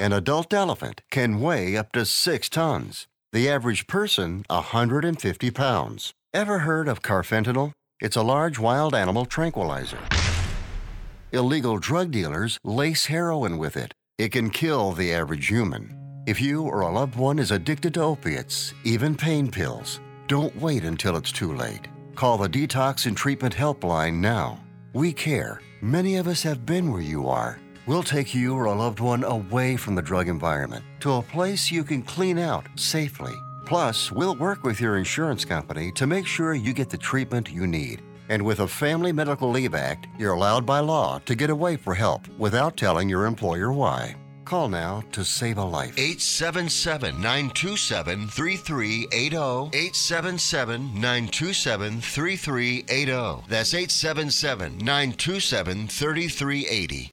An 0.00 0.12
adult 0.12 0.54
elephant 0.54 1.02
can 1.10 1.40
weigh 1.40 1.76
up 1.76 1.90
to 1.92 2.06
six 2.06 2.48
tons. 2.48 3.08
The 3.30 3.50
average 3.50 3.86
person, 3.86 4.46
150 4.48 5.50
pounds. 5.50 6.12
Ever 6.32 6.60
heard 6.60 6.88
of 6.88 7.02
carfentanil? 7.02 7.72
It's 8.00 8.16
a 8.16 8.22
large 8.22 8.58
wild 8.58 8.94
animal 8.94 9.26
tranquilizer. 9.26 9.98
Illegal 11.32 11.76
drug 11.76 12.10
dealers 12.10 12.58
lace 12.64 13.04
heroin 13.04 13.58
with 13.58 13.76
it. 13.76 13.92
It 14.16 14.32
can 14.32 14.48
kill 14.48 14.92
the 14.92 15.12
average 15.12 15.48
human. 15.48 15.94
If 16.26 16.40
you 16.40 16.62
or 16.62 16.80
a 16.80 16.90
loved 16.90 17.16
one 17.16 17.38
is 17.38 17.50
addicted 17.50 17.92
to 17.94 18.02
opiates, 18.02 18.72
even 18.84 19.14
pain 19.14 19.50
pills, 19.50 20.00
don't 20.26 20.56
wait 20.56 20.84
until 20.84 21.14
it's 21.14 21.30
too 21.30 21.54
late. 21.54 21.86
Call 22.14 22.38
the 22.38 22.48
Detox 22.48 23.04
and 23.04 23.14
Treatment 23.14 23.54
Helpline 23.54 24.20
now. 24.20 24.58
We 24.94 25.12
care. 25.12 25.60
Many 25.82 26.16
of 26.16 26.28
us 26.28 26.42
have 26.44 26.64
been 26.64 26.90
where 26.90 27.02
you 27.02 27.28
are. 27.28 27.60
We'll 27.88 28.02
take 28.02 28.34
you 28.34 28.54
or 28.54 28.66
a 28.66 28.74
loved 28.74 29.00
one 29.00 29.24
away 29.24 29.78
from 29.78 29.94
the 29.94 30.02
drug 30.02 30.28
environment 30.28 30.84
to 31.00 31.12
a 31.12 31.22
place 31.22 31.72
you 31.72 31.82
can 31.82 32.02
clean 32.02 32.38
out 32.38 32.66
safely. 32.76 33.32
Plus, 33.64 34.12
we'll 34.12 34.34
work 34.34 34.62
with 34.62 34.78
your 34.78 34.98
insurance 34.98 35.42
company 35.42 35.90
to 35.92 36.06
make 36.06 36.26
sure 36.26 36.52
you 36.52 36.74
get 36.74 36.90
the 36.90 36.98
treatment 36.98 37.50
you 37.50 37.66
need. 37.66 38.02
And 38.28 38.42
with 38.42 38.60
a 38.60 38.68
Family 38.68 39.10
Medical 39.10 39.48
Leave 39.50 39.74
Act, 39.74 40.06
you're 40.18 40.34
allowed 40.34 40.66
by 40.66 40.80
law 40.80 41.18
to 41.24 41.34
get 41.34 41.48
away 41.48 41.78
for 41.78 41.94
help 41.94 42.28
without 42.36 42.76
telling 42.76 43.08
your 43.08 43.24
employer 43.24 43.72
why. 43.72 44.16
Call 44.44 44.68
now 44.68 45.02
to 45.12 45.24
save 45.24 45.56
a 45.56 45.64
life. 45.64 45.94
877 45.96 47.14
927 47.22 48.28
3380. 48.28 49.36
877 49.74 50.92
927 50.92 52.00
3380. 52.02 53.44
That's 53.48 53.72
877 53.72 54.76
927 54.76 55.88
3380. 55.88 57.12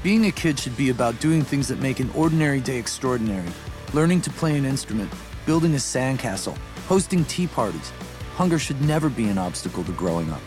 Being 0.00 0.26
a 0.26 0.30
kid 0.30 0.58
should 0.60 0.76
be 0.76 0.90
about 0.90 1.18
doing 1.18 1.42
things 1.42 1.66
that 1.68 1.80
make 1.80 1.98
an 1.98 2.08
ordinary 2.14 2.60
day 2.60 2.76
extraordinary. 2.76 3.48
Learning 3.92 4.20
to 4.20 4.30
play 4.30 4.56
an 4.56 4.64
instrument, 4.64 5.12
building 5.44 5.74
a 5.74 5.76
sandcastle, 5.76 6.56
hosting 6.86 7.24
tea 7.24 7.48
parties. 7.48 7.90
Hunger 8.36 8.60
should 8.60 8.80
never 8.82 9.08
be 9.08 9.28
an 9.28 9.38
obstacle 9.38 9.82
to 9.82 9.92
growing 9.92 10.30
up. 10.30 10.40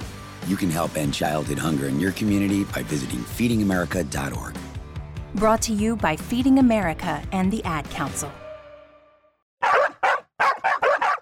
You 0.47 0.55
can 0.55 0.69
help 0.69 0.95
end 0.95 1.13
childhood 1.13 1.59
hunger 1.59 1.89
in 1.89 1.99
your 1.99 2.13
community 2.13 2.63
by 2.63 2.83
visiting 2.83 3.19
feedingamerica.org. 3.19 4.57
Brought 5.35 5.61
to 5.63 5.73
you 5.73 5.97
by 5.97 6.15
Feeding 6.15 6.59
America 6.59 7.21
and 7.33 7.51
the 7.51 7.61
Ad 7.65 7.89
Council. 7.89 8.31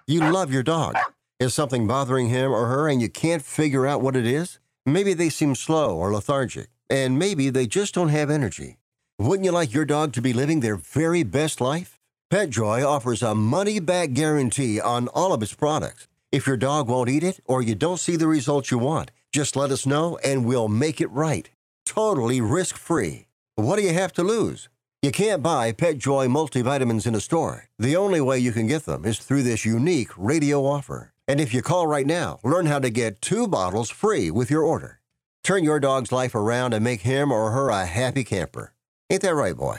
You 0.06 0.20
love 0.30 0.52
your 0.52 0.62
dog. 0.62 0.96
Is 1.40 1.54
something 1.54 1.86
bothering 1.86 2.28
him 2.28 2.52
or 2.52 2.66
her 2.66 2.88
and 2.88 3.02
you 3.02 3.08
can't 3.08 3.42
figure 3.42 3.86
out 3.86 4.02
what 4.02 4.14
it 4.14 4.26
is? 4.26 4.60
Maybe 4.86 5.14
they 5.14 5.30
seem 5.30 5.54
slow 5.54 5.96
or 5.96 6.12
lethargic, 6.12 6.68
and 6.90 7.18
maybe 7.18 7.48
they 7.48 7.66
just 7.66 7.94
don't 7.94 8.08
have 8.08 8.28
energy. 8.28 8.76
Wouldn't 9.18 9.44
you 9.44 9.52
like 9.52 9.72
your 9.72 9.84
dog 9.84 10.12
to 10.14 10.20
be 10.20 10.32
living 10.32 10.60
their 10.60 10.76
very 10.76 11.22
best 11.22 11.60
life? 11.60 11.98
PetJoy 12.30 12.86
offers 12.86 13.22
a 13.22 13.34
money 13.34 13.80
back 13.80 14.12
guarantee 14.12 14.80
on 14.80 15.08
all 15.08 15.32
of 15.32 15.42
its 15.42 15.54
products. 15.54 16.08
If 16.32 16.46
your 16.46 16.56
dog 16.56 16.88
won't 16.88 17.08
eat 17.08 17.22
it 17.22 17.40
or 17.44 17.62
you 17.62 17.74
don't 17.74 18.00
see 18.00 18.16
the 18.16 18.26
results 18.26 18.70
you 18.70 18.78
want, 18.78 19.10
just 19.32 19.56
let 19.56 19.70
us 19.70 19.86
know 19.86 20.18
and 20.24 20.44
we'll 20.44 20.68
make 20.68 21.00
it 21.00 21.10
right. 21.10 21.48
Totally 21.86 22.40
risk 22.40 22.76
free. 22.76 23.26
What 23.56 23.76
do 23.76 23.82
you 23.82 23.92
have 23.92 24.12
to 24.14 24.22
lose? 24.22 24.68
You 25.02 25.10
can't 25.10 25.42
buy 25.42 25.72
PetJoy 25.72 26.28
multivitamins 26.28 27.06
in 27.06 27.14
a 27.14 27.20
store. 27.20 27.68
The 27.78 27.96
only 27.96 28.20
way 28.20 28.38
you 28.38 28.52
can 28.52 28.66
get 28.66 28.84
them 28.84 29.04
is 29.04 29.18
through 29.18 29.42
this 29.44 29.64
unique 29.64 30.10
radio 30.16 30.64
offer. 30.64 31.12
And 31.26 31.40
if 31.40 31.54
you 31.54 31.62
call 31.62 31.86
right 31.86 32.06
now, 32.06 32.38
learn 32.44 32.66
how 32.66 32.78
to 32.78 32.90
get 32.90 33.20
two 33.20 33.48
bottles 33.48 33.90
free 33.90 34.30
with 34.30 34.50
your 34.50 34.62
order. 34.62 34.99
Turn 35.42 35.64
your 35.64 35.80
dog's 35.80 36.12
life 36.12 36.34
around 36.34 36.74
and 36.74 36.84
make 36.84 37.00
him 37.00 37.32
or 37.32 37.50
her 37.50 37.68
a 37.68 37.86
happy 37.86 38.24
camper. 38.24 38.74
Ain't 39.08 39.22
that 39.22 39.34
right, 39.34 39.56
boy? 39.56 39.78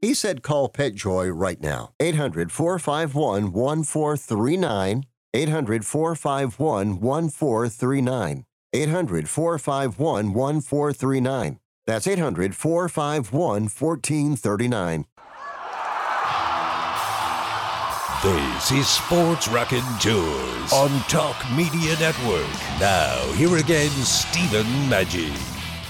He 0.00 0.14
said 0.14 0.42
call 0.42 0.68
PetJoy 0.68 1.30
right 1.32 1.60
now. 1.60 1.92
800 2.00 2.50
451 2.50 3.52
1439. 3.52 5.04
800 5.34 5.86
451 5.86 7.00
1439. 7.00 8.44
800 8.72 9.28
451 9.28 10.32
1439. 10.32 11.58
That's 11.86 12.06
800 12.06 12.56
451 12.56 13.62
1439. 13.68 15.04
This 18.22 18.70
is 18.70 18.86
Sports 18.86 19.48
Rockin' 19.48 19.82
Tours 19.98 20.72
on 20.72 20.90
Talk 21.08 21.34
Media 21.56 21.98
Network. 21.98 22.46
Now, 22.78 23.20
here 23.32 23.56
again, 23.56 23.90
Stephen 23.90 24.64
Maggi. 24.88 25.36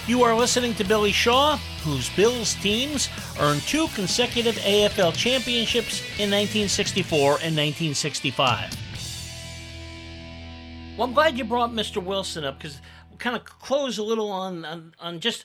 You 0.08 0.22
are 0.22 0.34
listening 0.34 0.72
to 0.76 0.84
Billy 0.84 1.12
Shaw, 1.12 1.58
whose 1.82 2.08
Bills 2.16 2.54
teams 2.54 3.10
earned 3.38 3.60
two 3.60 3.86
consecutive 3.88 4.54
AFL 4.54 5.14
championships 5.14 6.00
in 6.18 6.30
1964 6.30 7.18
and 7.42 7.54
1965. 7.54 8.78
Well, 10.96 11.08
I'm 11.08 11.12
glad 11.12 11.36
you 11.36 11.44
brought 11.44 11.72
Mr. 11.72 12.02
Wilson 12.02 12.44
up 12.44 12.56
because 12.56 12.80
we'll 13.10 13.18
kind 13.18 13.36
of 13.36 13.44
close 13.44 13.98
a 13.98 14.02
little 14.02 14.32
on, 14.32 14.64
on, 14.64 14.94
on 14.98 15.20
just 15.20 15.44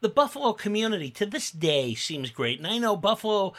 the 0.00 0.08
Buffalo 0.08 0.52
community 0.52 1.10
to 1.10 1.26
this 1.26 1.52
day 1.52 1.94
seems 1.94 2.30
great. 2.30 2.58
And 2.58 2.66
I 2.66 2.78
know 2.78 2.96
Buffalo, 2.96 3.54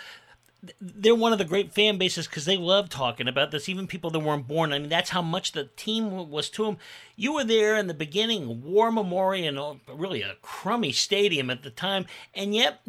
they're 0.79 1.15
one 1.15 1.33
of 1.33 1.39
the 1.39 1.45
great 1.45 1.73
fan 1.73 1.97
bases 1.97 2.27
because 2.27 2.45
they 2.45 2.57
love 2.57 2.89
talking 2.89 3.27
about 3.27 3.51
this. 3.51 3.67
Even 3.67 3.87
people 3.87 4.09
that 4.11 4.19
weren't 4.19 4.47
born. 4.47 4.71
I 4.71 4.79
mean, 4.79 4.89
that's 4.89 5.09
how 5.09 5.21
much 5.21 5.51
the 5.51 5.65
team 5.75 6.29
was 6.29 6.49
to 6.51 6.65
them. 6.65 6.77
You 7.15 7.33
were 7.33 7.43
there 7.43 7.77
in 7.77 7.87
the 7.87 7.93
beginning, 7.93 8.63
War 8.63 8.91
Memorial, 8.91 9.71
and 9.71 9.99
really 9.99 10.21
a 10.21 10.35
crummy 10.41 10.91
stadium 10.91 11.49
at 11.49 11.63
the 11.63 11.69
time, 11.69 12.05
and 12.33 12.55
yet 12.55 12.85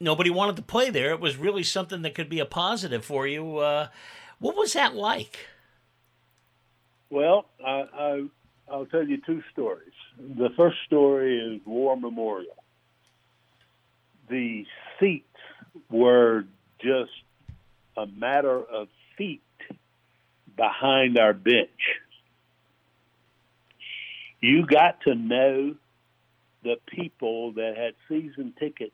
nobody 0.00 0.30
wanted 0.30 0.56
to 0.56 0.62
play 0.62 0.90
there. 0.90 1.12
It 1.12 1.20
was 1.20 1.36
really 1.36 1.62
something 1.62 2.02
that 2.02 2.14
could 2.14 2.28
be 2.28 2.40
a 2.40 2.46
positive 2.46 3.04
for 3.04 3.26
you. 3.26 3.58
Uh, 3.58 3.88
what 4.38 4.56
was 4.56 4.72
that 4.72 4.96
like? 4.96 5.46
Well, 7.08 7.46
I, 7.64 7.84
I, 7.92 8.24
I'll 8.70 8.86
tell 8.86 9.06
you 9.06 9.18
two 9.24 9.42
stories. 9.52 9.92
The 10.18 10.48
first 10.56 10.78
story 10.86 11.38
is 11.38 11.60
War 11.66 11.96
Memorial. 11.96 12.56
The 14.28 14.64
seats 14.98 15.26
were 15.90 16.46
just 16.82 17.12
a 17.96 18.06
matter 18.06 18.58
of 18.58 18.88
feet 19.16 19.42
behind 20.56 21.18
our 21.18 21.32
bench. 21.32 21.68
You 24.40 24.66
got 24.66 25.00
to 25.02 25.14
know 25.14 25.76
the 26.62 26.76
people 26.88 27.52
that 27.52 27.74
had 27.76 27.94
season 28.08 28.54
tickets 28.58 28.92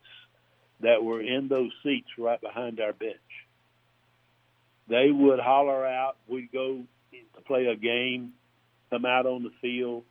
that 0.80 1.02
were 1.02 1.20
in 1.20 1.48
those 1.48 1.70
seats 1.82 2.08
right 2.18 2.40
behind 2.40 2.80
our 2.80 2.92
bench. 2.92 3.16
They 4.88 5.10
would 5.10 5.38
holler 5.38 5.86
out, 5.86 6.16
we'd 6.28 6.52
go 6.52 6.82
to 7.12 7.40
play 7.42 7.66
a 7.66 7.76
game, 7.76 8.32
come 8.90 9.04
out 9.04 9.26
on 9.26 9.42
the 9.42 9.50
field, 9.60 10.04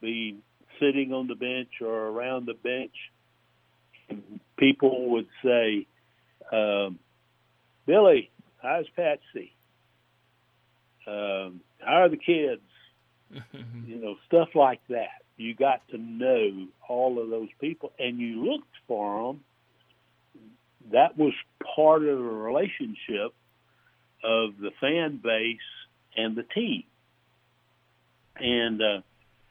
be 0.00 0.38
sitting 0.80 1.12
on 1.12 1.26
the 1.26 1.34
bench 1.34 1.80
or 1.80 2.08
around 2.08 2.46
the 2.46 2.54
bench. 2.54 2.92
People 4.56 5.10
would 5.10 5.26
say, 5.44 5.86
um, 6.52 6.98
Billy, 7.86 8.30
how's 8.62 8.86
Patsy? 8.94 9.54
Um, 11.06 11.60
how 11.78 12.02
are 12.02 12.08
the 12.08 12.16
kids? 12.16 12.62
you 13.86 13.96
know, 13.96 14.16
stuff 14.26 14.48
like 14.54 14.80
that. 14.88 15.22
You 15.36 15.54
got 15.54 15.86
to 15.88 15.98
know 15.98 16.68
all 16.88 17.20
of 17.20 17.30
those 17.30 17.48
people, 17.60 17.92
and 17.98 18.18
you 18.18 18.44
looked 18.44 18.74
for 18.86 19.32
them. 19.32 19.40
That 20.92 21.16
was 21.16 21.32
part 21.74 22.02
of 22.02 22.18
the 22.18 22.24
relationship 22.24 23.34
of 24.22 24.58
the 24.60 24.70
fan 24.80 25.20
base 25.22 25.58
and 26.16 26.36
the 26.36 26.42
team. 26.42 26.84
And 28.36 28.80
uh, 28.80 29.00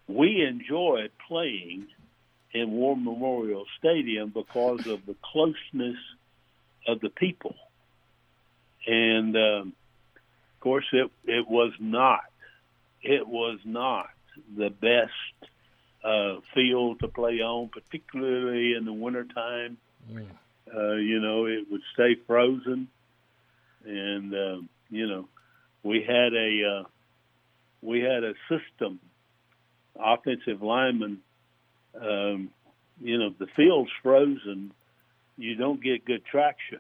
we 0.08 0.46
enjoyed 0.46 1.12
playing 1.28 1.88
in 2.54 2.72
War 2.72 2.96
Memorial 2.96 3.66
Stadium 3.80 4.30
because 4.30 4.86
of 4.88 5.06
the 5.06 5.16
closeness 5.24 5.98
of 6.88 7.00
the 7.00 7.10
people. 7.10 7.56
And 8.88 9.36
um, 9.36 9.74
of 10.56 10.60
course, 10.60 10.86
it 10.92 11.12
it 11.26 11.48
was 11.48 11.74
not 11.80 12.22
it 13.04 13.28
was 13.28 13.60
not 13.66 14.10
the 14.56 14.70
best 14.70 15.52
uh, 16.04 16.40
field 16.54 17.00
to 17.00 17.08
play 17.08 17.40
on, 17.42 17.70
particularly 17.70 18.74
in 18.78 18.86
the 18.86 18.94
wintertime. 18.94 19.78
Mm. 20.12 20.26
Uh, 20.74 20.96
you 20.96 21.20
know, 21.20 21.46
it 21.46 21.66
would 21.70 21.82
stay 21.94 22.16
frozen, 22.26 22.88
and 23.86 24.34
uh, 24.34 24.62
you 24.90 25.08
know, 25.08 25.28
we 25.84 26.04
had 26.08 26.34
a 26.34 26.80
uh, 26.80 26.84
we 27.82 28.00
had 28.00 28.24
a 28.24 28.34
system, 28.50 29.00
offensive 30.00 30.62
lineman. 30.62 31.20
Um, 32.00 32.52
you 33.02 33.18
know, 33.18 33.34
the 33.38 33.48
field's 33.56 33.92
frozen. 34.02 34.72
You 35.38 35.56
don't 35.56 35.82
get 35.82 36.06
good 36.06 36.24
traction. 36.26 36.80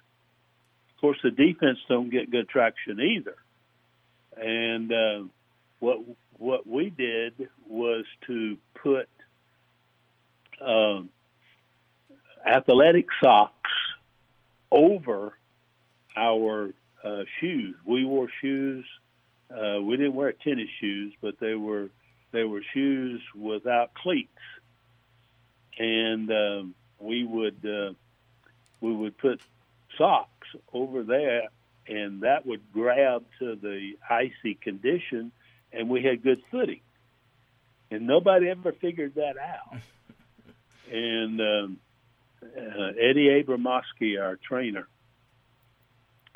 Of 1.02 1.04
course, 1.04 1.20
the 1.24 1.32
defense 1.32 1.80
don't 1.90 2.12
get 2.12 2.30
good 2.30 2.48
traction 2.48 3.02
either. 3.02 3.36
And 4.38 4.94
uh, 4.94 5.24
what 5.80 5.98
what 6.38 6.68
we 6.68 6.92
did 6.92 7.50
was 7.68 8.06
to 8.28 8.56
put 8.76 9.10
um, 10.64 11.10
athletic 12.46 13.08
socks 13.24 13.72
over 14.72 15.34
our 16.16 16.72
uh, 17.04 17.24
shoes. 17.40 17.76
We 17.84 18.06
wore 18.06 18.28
shoes. 18.40 18.86
Uh, 19.50 19.82
we 19.82 19.98
didn't 19.98 20.14
wear 20.14 20.34
tennis 20.34 20.70
shoes, 20.80 21.14
but 21.20 21.40
they 21.40 21.56
were 21.56 21.90
they 22.32 22.44
were 22.44 22.62
shoes 22.76 23.24
without 23.36 23.96
cleats, 23.96 24.30
and 25.80 26.30
um, 26.30 26.76
we 27.00 27.24
would 27.24 27.66
uh, 27.66 27.94
we 28.82 28.94
would 28.94 29.18
put 29.18 29.42
socks 30.02 30.48
over 30.74 31.04
there, 31.04 31.44
and 31.88 32.22
that 32.22 32.46
would 32.46 32.62
grab 32.74 33.24
to 33.40 33.56
the 33.56 33.92
icy 34.10 34.56
condition, 34.56 35.32
and 35.72 35.90
we 35.90 36.04
had 36.04 36.24
good 36.24 36.42
footing. 36.50 36.82
And 37.92 38.08
nobody 38.08 38.50
ever 38.50 38.72
figured 38.72 39.16
that 39.16 39.36
out. 39.38 39.78
and 40.92 41.40
um, 41.40 41.78
uh, 42.44 42.92
Eddie 43.00 43.44
Abramoski, 43.44 44.20
our 44.20 44.38
trainer, 44.38 44.88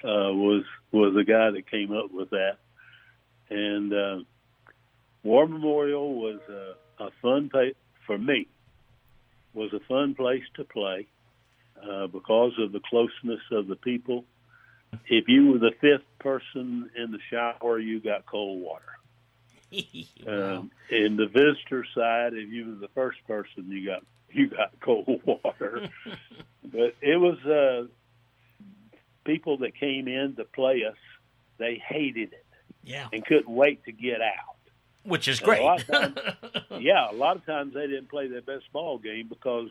uh, 0.03 0.31
was 0.31 0.63
was 0.91 1.15
the 1.15 1.23
guy 1.23 1.49
that 1.51 1.69
came 1.69 1.91
up 1.91 2.11
with 2.11 2.29
that. 2.29 2.57
And 3.49 3.93
uh, 3.93 4.23
War 5.23 5.47
Memorial 5.47 6.13
was 6.15 6.39
a, 6.49 7.03
a 7.03 7.09
fun 7.21 7.49
place 7.49 7.75
for 8.05 8.17
me. 8.17 8.47
Was 9.53 9.71
a 9.73 9.79
fun 9.87 10.13
place 10.13 10.43
to 10.55 10.65
play 10.65 11.07
uh, 11.81 12.07
because 12.07 12.53
of 12.59 12.71
the 12.71 12.79
closeness 12.79 13.41
of 13.51 13.67
the 13.67 13.75
people. 13.75 14.25
If 15.07 15.27
you 15.27 15.51
were 15.51 15.57
the 15.59 15.73
fifth 15.81 16.05
person 16.19 16.89
in 16.95 17.11
the 17.11 17.19
shower, 17.29 17.79
you 17.79 17.99
got 17.99 18.25
cold 18.25 18.61
water. 18.61 18.83
wow. 20.25 20.57
Um, 20.57 20.71
in 20.89 21.17
the 21.17 21.25
visitor 21.27 21.85
side, 21.95 22.33
if 22.33 22.49
you 22.49 22.67
were 22.69 22.75
the 22.75 22.87
first 22.95 23.17
person, 23.27 23.65
you 23.69 23.85
got 23.85 24.03
you 24.31 24.47
got 24.47 24.71
cold 24.79 25.21
water. 25.25 25.89
but 26.63 26.95
it 27.01 27.17
was 27.19 27.37
uh, 27.45 27.87
people 29.23 29.57
that 29.59 29.75
came 29.75 30.07
in 30.07 30.35
to 30.37 30.43
play 30.45 30.83
us. 30.85 30.97
They 31.57 31.75
hated 31.85 32.33
it 32.33 32.45
Yeah. 32.83 33.07
and 33.13 33.25
couldn't 33.25 33.49
wait 33.49 33.83
to 33.85 33.91
get 33.91 34.21
out. 34.21 34.55
Which 35.03 35.27
is 35.27 35.39
And 35.39 35.49
a 35.49 35.51
great. 35.51 35.61
of 35.65 35.87
times- 35.87 36.17
yeah, 36.79 37.09
a 37.09 37.13
lot 37.13 37.35
of 37.37 37.45
times 37.45 37.73
they 37.73 37.87
didn't 37.87 38.09
play 38.09 38.27
their 38.27 38.41
best 38.41 38.71
ball 38.73 38.97
game 38.97 39.27
because 39.27 39.69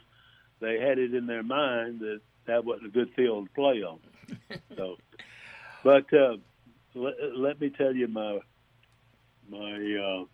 they 0.64 0.80
had 0.80 0.98
it 0.98 1.14
in 1.14 1.26
their 1.26 1.42
mind 1.42 2.00
that 2.00 2.20
that 2.46 2.64
wasn't 2.64 2.86
a 2.86 2.90
good 2.90 3.10
field 3.14 3.46
to 3.46 3.54
play 3.54 3.82
on. 3.82 3.98
so, 4.76 4.96
but 5.82 6.12
uh, 6.12 6.36
let, 6.94 7.14
let 7.36 7.60
me 7.60 7.70
tell 7.70 7.94
you 7.94 8.08
my 8.08 8.38
my 9.48 9.74
uh, 9.74 10.24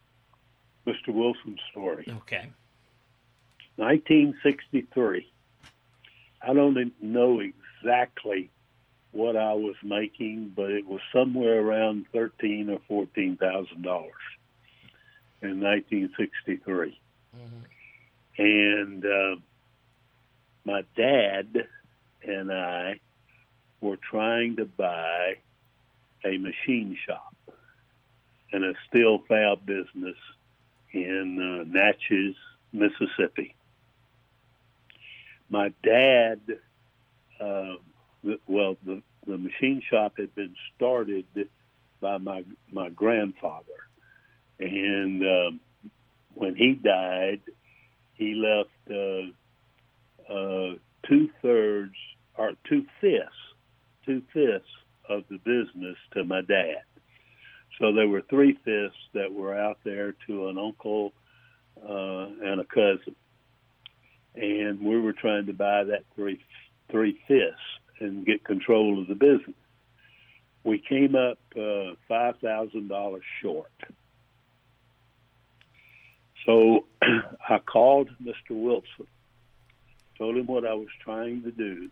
Mr. 0.86 1.08
Wilson 1.08 1.58
story. 1.70 2.06
Okay. 2.08 2.50
1963. 3.76 5.26
I 6.42 6.52
don't 6.52 6.92
know 7.02 7.40
exactly 7.40 8.50
what 9.12 9.36
I 9.36 9.54
was 9.54 9.74
making, 9.82 10.52
but 10.54 10.70
it 10.70 10.86
was 10.86 11.00
somewhere 11.12 11.60
around 11.60 12.06
thirteen 12.12 12.70
or 12.70 12.78
fourteen 12.86 13.36
thousand 13.36 13.82
dollars 13.82 14.12
in 15.42 15.60
1963. 15.60 17.00
And 18.38 19.04
uh, 19.04 19.36
my 20.64 20.84
dad 20.96 21.66
and 22.22 22.52
I 22.52 23.00
were 23.80 23.96
trying 23.96 24.56
to 24.56 24.64
buy 24.64 25.36
a 26.24 26.38
machine 26.38 26.96
shop 27.06 27.34
and 28.52 28.64
a 28.64 28.74
steel 28.88 29.22
fab 29.28 29.64
business 29.64 30.16
in 30.92 31.38
uh, 31.38 31.64
Natchez, 31.68 32.34
Mississippi. 32.72 33.54
My 35.48 35.72
dad, 35.82 36.40
uh, 37.40 37.74
well, 38.46 38.76
the, 38.84 39.02
the 39.26 39.38
machine 39.38 39.82
shop 39.88 40.14
had 40.18 40.34
been 40.34 40.54
started 40.76 41.24
by 42.00 42.18
my 42.18 42.44
my 42.70 42.88
grandfather, 42.88 43.64
and 44.58 45.22
um, 45.22 45.60
when 46.34 46.54
he 46.54 46.74
died, 46.74 47.40
he 48.14 48.34
left 48.34 48.70
uh, 48.90 49.32
uh, 50.30 50.76
two 51.08 51.28
thirds 51.42 51.94
or 52.36 52.52
two 52.68 52.84
fifths, 53.00 53.30
two 54.06 54.22
fifths 54.32 54.68
of 55.08 55.24
the 55.28 55.38
business 55.38 55.96
to 56.14 56.24
my 56.24 56.40
dad. 56.42 56.82
So 57.80 57.92
there 57.92 58.08
were 58.08 58.22
three 58.28 58.58
fifths 58.64 58.96
that 59.14 59.32
were 59.32 59.58
out 59.58 59.78
there 59.84 60.14
to 60.26 60.48
an 60.48 60.58
uncle 60.58 61.12
uh, 61.82 62.26
and 62.42 62.60
a 62.60 62.64
cousin, 62.64 63.16
and 64.34 64.80
we 64.80 65.00
were 65.00 65.14
trying 65.14 65.46
to 65.46 65.52
buy 65.52 65.84
that 65.84 66.04
three 66.14 66.40
three 66.90 67.18
fifths 67.26 67.56
and 68.00 68.26
get 68.26 68.44
control 68.44 69.00
of 69.00 69.08
the 69.08 69.14
business. 69.14 69.56
We 70.64 70.78
came 70.78 71.14
up 71.14 71.38
uh, 71.56 71.94
five 72.06 72.34
thousand 72.42 72.88
dollars 72.88 73.22
short. 73.42 73.72
So 76.44 76.84
I 77.48 77.58
called 77.58 78.10
Mr. 78.22 78.50
Wilson, 78.50 79.06
told 80.20 80.36
him 80.36 80.46
what 80.46 80.66
I 80.66 80.74
was 80.74 80.88
trying 81.02 81.42
to 81.44 81.50
do, 81.50 81.88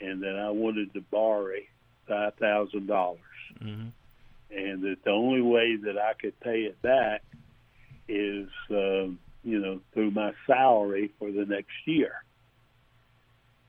and 0.00 0.22
that 0.22 0.36
I 0.36 0.50
wanted 0.50 0.92
to 0.94 1.00
borrow 1.00 1.56
five 2.06 2.34
thousand 2.34 2.86
dollars, 2.86 3.18
Mm-hmm. 3.60 3.88
and 4.56 4.82
that 4.82 4.98
the 5.04 5.10
only 5.10 5.40
way 5.42 5.76
that 5.76 5.98
I 5.98 6.12
could 6.14 6.38
pay 6.40 6.60
it 6.62 6.80
back 6.82 7.22
is, 8.08 8.48
um, 8.70 9.18
you 9.42 9.58
know, 9.58 9.80
through 9.92 10.10
my 10.12 10.32
salary 10.46 11.10
for 11.18 11.32
the 11.32 11.44
next 11.46 11.72
year. 11.86 12.12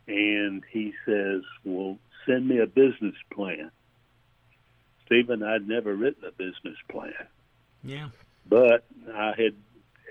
And 0.08 0.64
he 0.70 0.94
says, 1.06 1.42
"Well, 1.64 1.98
send 2.26 2.48
me 2.48 2.60
a 2.60 2.68
business 2.68 3.16
plan." 3.34 3.72
Stephen, 5.06 5.44
I'd 5.44 5.68
never 5.68 5.94
written 5.96 6.24
a 6.26 6.32
business 6.32 6.78
plan, 6.90 7.28
Yeah. 7.84 8.10
but 8.48 8.86
I 9.14 9.34
had 9.38 9.56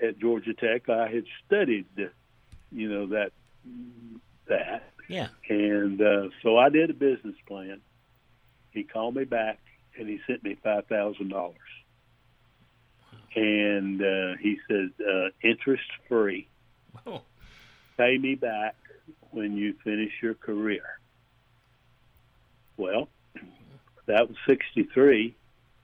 at 0.01 0.19
Georgia 0.19 0.53
Tech. 0.53 0.89
I 0.89 1.07
had 1.09 1.25
studied, 1.45 1.85
you 2.71 2.89
know, 2.89 3.07
that 3.07 3.31
that, 4.47 4.91
Yeah. 5.07 5.27
and 5.49 6.01
uh, 6.01 6.29
so 6.43 6.57
I 6.57 6.69
did 6.69 6.89
a 6.89 6.93
business 6.93 7.35
plan. 7.47 7.81
He 8.71 8.83
called 8.83 9.15
me 9.15 9.25
back 9.25 9.59
and 9.97 10.07
he 10.07 10.19
sent 10.27 10.43
me 10.43 10.57
five 10.63 10.87
thousand 10.87 11.29
dollars, 11.29 11.57
and 13.35 14.01
uh, 14.01 14.37
he 14.41 14.57
said 14.67 14.91
uh, 14.99 15.29
interest 15.43 15.83
free. 16.07 16.47
Oh. 17.05 17.21
Pay 17.97 18.17
me 18.17 18.35
back 18.35 18.75
when 19.31 19.55
you 19.57 19.75
finish 19.83 20.11
your 20.21 20.33
career. 20.33 20.83
Well, 22.77 23.09
that 24.07 24.27
was 24.27 24.37
sixty 24.47 24.83
three. 24.93 25.35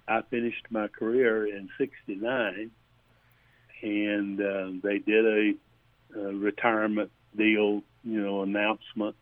I 0.08 0.22
finished 0.22 0.66
my 0.70 0.88
career 0.88 1.46
in 1.46 1.70
sixty 1.78 2.16
nine, 2.16 2.72
and 3.82 4.40
uh, 4.42 4.72
they 4.82 5.00
did 5.00 5.26
a, 5.26 6.20
a 6.20 6.34
retirement 6.34 7.12
deal, 7.38 7.82
you 8.04 8.21
know, 8.21 8.41
announcement 8.41 9.15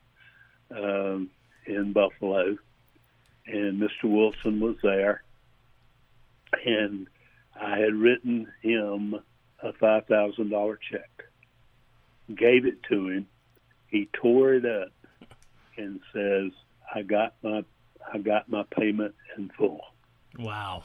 um, 0.72 1.30
in 1.66 1.94
Buffalo, 1.94 2.58
and 3.46 3.82
Mr. 3.82 4.06
Wilson 4.06 4.60
was 4.60 4.76
there, 4.82 5.24
and 6.66 7.08
I 7.60 7.78
had 7.78 7.94
written 7.94 8.52
him 8.62 9.16
a 9.62 9.74
five 9.74 10.06
thousand 10.08 10.50
dollar 10.50 10.80
check, 10.92 11.26
gave 12.34 12.66
it 12.66 12.84
to 12.90 13.10
him. 13.10 13.28
He 13.88 14.10
tore 14.14 14.54
it 14.54 14.66
up 14.66 14.90
and 15.78 16.00
says, 16.14 16.52
"I 16.94 17.02
got 17.04 17.36
my 17.44 17.64
I 18.14 18.18
got 18.20 18.50
my 18.50 18.64
payment 18.78 19.16
in 19.38 19.50
full." 19.58 19.82
Wow. 20.38 20.84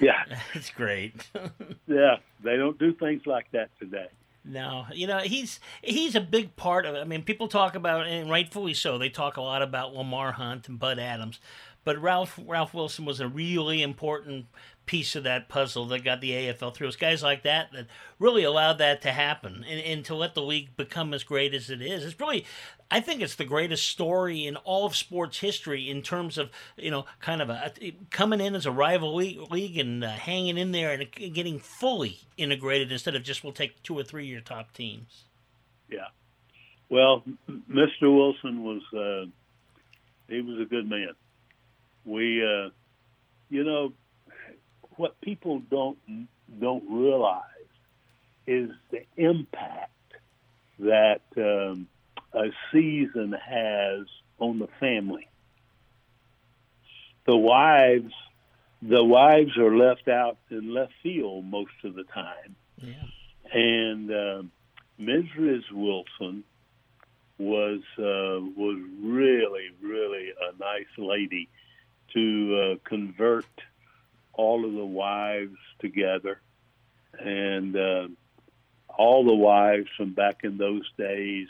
Yeah, 0.00 0.24
That's 0.54 0.70
great. 0.70 1.14
yeah, 1.86 2.16
they 2.42 2.56
don't 2.56 2.78
do 2.78 2.92
things 2.92 3.26
like 3.26 3.50
that 3.52 3.70
today. 3.78 4.08
No, 4.46 4.84
you 4.92 5.06
know 5.06 5.20
he's 5.20 5.58
he's 5.82 6.14
a 6.14 6.20
big 6.20 6.54
part 6.54 6.84
of 6.84 6.94
it. 6.94 6.98
I 6.98 7.04
mean, 7.04 7.22
people 7.22 7.48
talk 7.48 7.74
about, 7.74 8.06
and 8.06 8.28
rightfully 8.28 8.74
so. 8.74 8.98
They 8.98 9.08
talk 9.08 9.38
a 9.38 9.40
lot 9.40 9.62
about 9.62 9.94
Lamar 9.94 10.32
Hunt 10.32 10.68
and 10.68 10.78
Bud 10.78 10.98
Adams, 10.98 11.40
but 11.84 12.00
Ralph 12.00 12.38
Ralph 12.46 12.74
Wilson 12.74 13.04
was 13.04 13.20
a 13.20 13.28
really 13.28 13.82
important 13.82 14.46
piece 14.86 15.16
of 15.16 15.24
that 15.24 15.48
puzzle 15.48 15.86
that 15.86 16.04
got 16.04 16.20
the 16.20 16.30
AFL 16.30 16.74
through. 16.74 16.88
It's 16.88 16.96
guys 16.96 17.22
like 17.22 17.42
that 17.42 17.72
that 17.72 17.86
really 18.18 18.44
allowed 18.44 18.78
that 18.78 19.00
to 19.02 19.12
happen 19.12 19.64
and, 19.68 19.80
and 19.80 20.04
to 20.04 20.14
let 20.14 20.34
the 20.34 20.42
league 20.42 20.76
become 20.76 21.14
as 21.14 21.24
great 21.24 21.54
as 21.54 21.70
it 21.70 21.80
is. 21.80 22.04
It's 22.04 22.20
really, 22.20 22.44
I 22.90 23.00
think, 23.00 23.22
it's 23.22 23.34
the 23.34 23.44
greatest 23.44 23.86
story 23.88 24.46
in 24.46 24.56
all 24.56 24.84
of 24.84 24.94
sports 24.94 25.38
history 25.38 25.88
in 25.88 26.02
terms 26.02 26.38
of 26.38 26.50
you 26.76 26.90
know 26.90 27.06
kind 27.20 27.40
of 27.40 27.50
a, 27.50 27.72
coming 28.10 28.40
in 28.40 28.54
as 28.54 28.66
a 28.66 28.70
rival 28.70 29.14
league, 29.14 29.78
and 29.78 30.04
uh, 30.04 30.10
hanging 30.10 30.58
in 30.58 30.72
there 30.72 30.92
and 30.92 31.10
getting 31.12 31.58
fully 31.58 32.20
integrated 32.36 32.92
instead 32.92 33.14
of 33.14 33.22
just 33.22 33.44
we'll 33.44 33.52
take 33.52 33.82
two 33.82 33.98
or 33.98 34.02
three 34.02 34.24
of 34.24 34.30
your 34.30 34.40
top 34.40 34.72
teams. 34.72 35.24
Yeah. 35.90 36.08
Well, 36.88 37.22
Mr. 37.48 38.02
Wilson 38.02 38.62
was 38.62 38.82
uh, 38.92 39.30
he 40.28 40.40
was 40.40 40.60
a 40.60 40.64
good 40.64 40.88
man. 40.88 41.10
We, 42.04 42.42
uh, 42.44 42.70
you 43.48 43.64
know, 43.64 43.92
what 44.96 45.20
people 45.20 45.60
don't 45.70 45.98
don't 46.60 46.84
realize 46.90 47.42
is 48.46 48.70
the 48.90 49.04
impact 49.16 49.90
that 50.78 51.22
um, 51.36 51.88
a 52.32 52.50
season 52.72 53.32
has 53.32 54.06
on 54.38 54.58
the 54.58 54.68
family. 54.80 55.28
The 57.26 57.36
wives, 57.36 58.12
the 58.82 59.02
wives 59.02 59.56
are 59.56 59.74
left 59.74 60.08
out 60.08 60.36
in 60.50 60.74
left 60.74 60.92
field 61.02 61.44
most 61.46 61.72
of 61.84 61.94
the 61.94 62.04
time 62.04 62.56
Yeah. 62.76 62.92
and 63.52 64.10
uh, 64.10 64.42
Mrs. 65.00 65.62
Wilson 65.72 66.44
was 67.38 67.80
uh, 67.98 68.38
was 68.56 68.78
really 69.02 69.70
really 69.82 70.28
a 70.30 70.56
nice 70.58 70.92
lady 70.98 71.48
to 72.14 72.76
uh, 72.82 72.88
convert 72.88 73.46
all 74.32 74.64
of 74.64 74.72
the 74.72 74.84
wives 74.84 75.58
together, 75.78 76.40
and 77.18 77.76
uh, 77.76 78.08
all 78.88 79.24
the 79.24 79.34
wives 79.34 79.88
from 79.96 80.12
back 80.12 80.40
in 80.44 80.56
those 80.56 80.90
days 80.96 81.48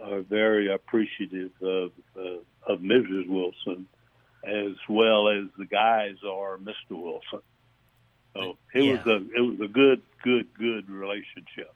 are 0.00 0.20
very 0.20 0.72
appreciative 0.72 1.50
of 1.60 1.92
uh, 2.16 2.38
of 2.66 2.80
Mrs. 2.80 3.28
Wilson, 3.28 3.86
as 4.44 4.76
well 4.88 5.28
as 5.28 5.46
the 5.58 5.66
guys 5.66 6.16
are 6.28 6.56
Mr. 6.58 6.90
Wilson. 6.90 7.40
So 8.34 8.56
it 8.72 8.82
was 8.82 9.06
a 9.06 9.16
it 9.36 9.40
was 9.40 9.60
a 9.60 9.68
good 9.68 10.02
good 10.22 10.46
good 10.54 10.88
relationship. 10.88 11.74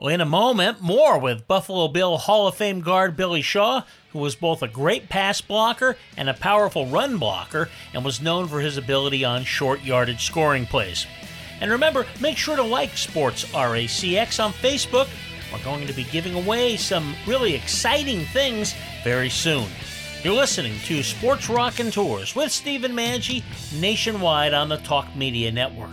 Well, 0.00 0.14
in 0.14 0.20
a 0.20 0.24
moment, 0.24 0.80
more 0.80 1.18
with 1.18 1.48
Buffalo 1.48 1.88
Bill 1.88 2.18
Hall 2.18 2.46
of 2.46 2.54
Fame 2.54 2.82
guard 2.82 3.16
Billy 3.16 3.42
Shaw, 3.42 3.82
who 4.12 4.20
was 4.20 4.36
both 4.36 4.62
a 4.62 4.68
great 4.68 5.08
pass 5.08 5.40
blocker 5.40 5.96
and 6.16 6.28
a 6.28 6.34
powerful 6.34 6.86
run 6.86 7.18
blocker, 7.18 7.68
and 7.92 8.04
was 8.04 8.22
known 8.22 8.46
for 8.46 8.60
his 8.60 8.76
ability 8.76 9.24
on 9.24 9.42
short 9.42 9.82
yardage 9.82 10.24
scoring 10.24 10.66
plays. 10.66 11.04
And 11.60 11.72
remember, 11.72 12.06
make 12.20 12.36
sure 12.36 12.54
to 12.54 12.62
like 12.62 12.96
Sports 12.96 13.44
RACX 13.46 14.38
on 14.44 14.52
Facebook. 14.52 15.08
We're 15.52 15.64
going 15.64 15.88
to 15.88 15.92
be 15.92 16.04
giving 16.04 16.34
away 16.34 16.76
some 16.76 17.16
really 17.26 17.56
exciting 17.56 18.24
things 18.26 18.76
very 19.02 19.30
soon. 19.30 19.66
You're 20.22 20.34
listening 20.34 20.78
to 20.84 21.02
Sports 21.02 21.48
Raconteurs 21.48 22.36
with 22.36 22.52
Stephen 22.52 22.92
Manji 22.92 23.42
nationwide 23.80 24.54
on 24.54 24.68
the 24.68 24.76
Talk 24.76 25.16
Media 25.16 25.50
Network. 25.50 25.90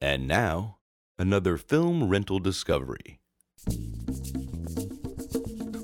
And 0.00 0.28
now, 0.28 0.76
another 1.18 1.56
film 1.56 2.10
rental 2.10 2.38
discovery. 2.38 3.18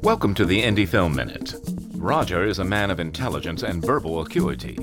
Welcome 0.02 0.34
to 0.34 0.44
the 0.44 0.62
Indie 0.62 0.86
Film 0.86 1.16
Minute. 1.16 1.54
Roger 1.94 2.44
is 2.44 2.58
a 2.58 2.64
man 2.64 2.90
of 2.90 3.00
intelligence 3.00 3.62
and 3.62 3.82
verbal 3.82 4.20
acuity. 4.20 4.76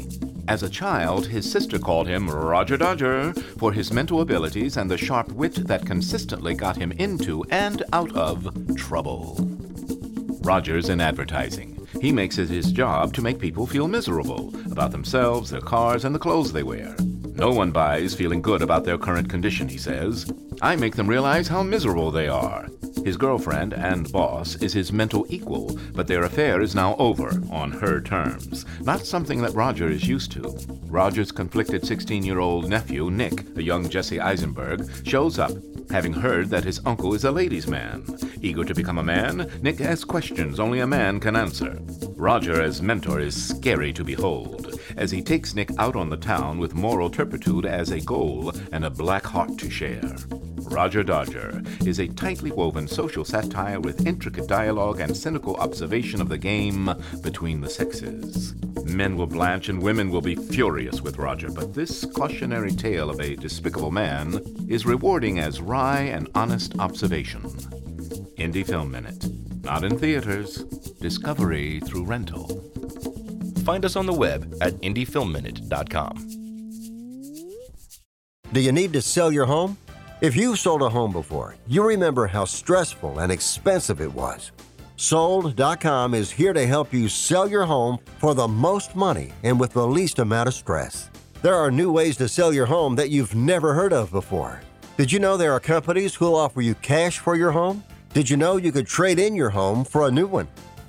As 0.48 0.64
a 0.64 0.70
child, 0.70 1.28
his 1.28 1.50
sister 1.50 1.78
called 1.78 2.08
him 2.08 2.28
Roger 2.28 2.76
Dodger 2.76 3.34
for 3.60 3.72
his 3.72 3.94
mental 3.94 4.22
abilities 4.22 4.78
and 4.78 4.90
the 4.90 4.98
sharp 4.98 5.32
wit 5.34 5.68
that 5.68 5.86
consistently 5.86 6.56
got 6.56 6.76
him 6.76 6.92
into 6.94 7.44
and 7.52 7.84
out 7.94 8.16
of 8.16 8.76
trouble. 8.76 9.38
Roger's 10.42 10.90
in 10.90 11.00
advertising. 11.00 11.88
He 12.02 12.12
makes 12.12 12.40
it 12.40 12.50
his 12.50 12.72
job 12.72 13.14
to 13.14 13.22
make 13.22 13.38
people 13.38 13.68
feel 13.68 13.88
miserable 13.88 14.52
about 14.72 14.90
themselves, 14.90 15.52
their 15.52 15.62
cars, 15.62 16.04
and 16.04 16.16
the 16.16 16.20
clothes 16.20 16.52
they 16.52 16.64
wear. 16.64 16.96
No 17.40 17.52
one 17.52 17.72
buys 17.72 18.14
feeling 18.14 18.42
good 18.42 18.62
about 18.62 18.84
their 18.84 18.98
current 18.98 19.30
condition, 19.30 19.70
he 19.70 19.78
says. 19.78 20.30
I 20.62 20.76
make 20.76 20.98
them 20.98 21.08
realize 21.08 21.48
how 21.48 21.64
miserable 21.64 22.12
they 22.12 22.28
are. 22.28 22.68
His 23.06 23.16
girlfriend 23.16 23.74
and 23.74 24.12
boss 24.12 24.56
is 24.56 24.74
his 24.74 24.92
mental 24.92 25.26
equal, 25.30 25.80
but 25.94 26.06
their 26.06 26.26
affair 26.26 26.60
is 26.60 26.76
now 26.76 26.98
over 26.98 27.42
on 27.50 27.72
her 27.72 28.02
terms. 28.02 28.66
Not 28.82 29.06
something 29.06 29.42
that 29.42 29.54
Roger 29.54 29.90
is 29.90 30.06
used 30.06 30.34
to. 30.34 30.54
Roger's 30.88 31.32
conflicted 31.32 31.88
16 31.88 32.26
year 32.26 32.40
old 32.40 32.68
nephew, 32.68 33.10
Nick, 33.10 33.46
a 33.56 33.64
young 33.64 33.88
Jesse 33.88 34.20
Eisenberg, 34.20 34.90
shows 35.08 35.40
up, 35.40 35.54
having 35.90 36.12
heard 36.12 36.50
that 36.50 36.66
his 36.66 36.82
uncle 36.86 37.14
is 37.14 37.24
a 37.24 37.32
ladies' 37.32 37.70
man. 37.70 38.04
Eager 38.42 38.66
to 38.66 38.76
become 38.76 38.98
a 38.98 39.04
man, 39.04 39.50
Nick 39.62 39.80
asks 39.80 40.04
questions 40.04 40.60
only 40.60 40.82
a 40.82 40.88
man 40.88 41.22
can 41.22 41.38
answer. 41.38 41.80
Roger, 42.18 42.62
as 42.62 42.82
mentor, 42.82 43.22
is 43.22 43.48
scary 43.48 43.94
to 43.94 44.04
behold, 44.04 44.79
as 45.00 45.10
he 45.10 45.22
takes 45.22 45.56
Nick 45.56 45.72
out 45.80 45.96
on 45.96 46.10
the 46.10 46.18
town 46.18 46.60
with 46.60 46.76
moral 46.76 47.10
turpitude 47.10 47.66
as 47.66 47.90
a 47.90 48.02
goal 48.02 48.52
and 48.74 48.84
a 48.84 48.90
black 48.90 49.26
heart 49.26 49.58
to 49.58 49.70
share. 49.70 50.16
Roger 50.70 51.04
Dodger 51.04 51.64
is 51.86 52.00
a 52.00 52.08
tightly 52.10 52.52
woven 52.52 52.88
social 52.88 53.24
satire 53.24 53.80
with 53.80 54.06
intricate 54.06 54.48
dialogue 54.48 55.00
and 55.00 55.16
cynical 55.16 55.56
observation 55.56 56.22
of 56.22 56.28
the 56.28 56.38
game 56.38 56.94
between 57.24 57.62
the 57.62 57.70
sexes. 57.70 58.54
Men 58.84 59.16
will 59.16 59.26
blanch 59.26 59.70
and 59.70 59.82
women 59.82 60.12
will 60.12 60.22
be 60.22 60.36
furious 60.36 61.02
with 61.02 61.18
Roger, 61.18 61.50
but 61.50 61.74
this 61.74 62.06
cautionary 62.06 62.72
tale 62.72 63.10
of 63.10 63.22
a 63.22 63.38
despicable 63.38 63.92
man 63.92 64.42
is 64.68 64.86
rewarding 64.86 65.40
as 65.40 65.62
wry 65.62 66.02
and 66.02 66.30
honest 66.36 66.78
observation. 66.78 67.42
Indie 68.38 68.68
Film 68.68 68.92
Minute. 68.92 69.28
Not 69.64 69.84
in 69.84 69.98
theaters, 69.98 70.64
discovery 71.00 71.80
through 71.82 72.06
rental. 72.06 72.79
Find 73.70 73.86
us 73.86 73.96
on 73.96 74.08
the 74.08 74.14
web 74.14 74.56
at 74.62 74.74
indiefilmminute.com. 74.82 76.16
Do 78.52 78.62
you 78.62 78.72
need 78.72 78.94
to 78.94 79.02
sell 79.04 79.32
your 79.32 79.46
home? 79.46 79.78
If 80.22 80.36
you've 80.36 80.58
sold 80.58 80.82
a 80.82 80.90
home 80.90 81.12
before, 81.12 81.56
you 81.68 81.84
remember 81.86 82.26
how 82.26 82.46
stressful 82.46 83.20
and 83.20 83.32
expensive 83.32 84.02
it 84.02 84.12
was. 84.12 84.52
Sold.com 84.96 86.16
is 86.16 86.32
here 86.32 86.52
to 86.52 86.66
help 86.66 86.92
you 86.92 87.08
sell 87.08 87.48
your 87.48 87.64
home 87.64 88.00
for 88.18 88.34
the 88.34 88.48
most 88.48 88.96
money 88.96 89.34
and 89.44 89.60
with 89.60 89.74
the 89.74 89.86
least 89.86 90.18
amount 90.18 90.48
of 90.48 90.56
stress. 90.56 91.12
There 91.44 91.54
are 91.54 91.70
new 91.70 91.92
ways 91.92 92.18
to 92.18 92.28
sell 92.28 92.52
your 92.52 92.66
home 92.66 92.96
that 92.96 93.12
you've 93.12 93.36
never 93.36 93.76
heard 93.76 93.94
of 93.94 94.10
before. 94.10 94.62
Did 94.98 95.12
you 95.12 95.20
know 95.20 95.38
there 95.38 95.54
are 95.54 95.60
companies 95.60 96.16
who'll 96.16 96.36
offer 96.36 96.62
you 96.62 96.74
cash 96.74 97.20
for 97.20 97.36
your 97.36 97.52
home? 97.52 97.84
Did 98.16 98.32
you 98.32 98.36
know 98.36 98.58
you 98.58 98.72
could 98.72 98.88
trade 98.88 99.20
in 99.20 99.36
your 99.36 99.52
home 99.52 99.86
for 99.86 100.08
a 100.08 100.12
new 100.12 100.26
one? 100.26 100.48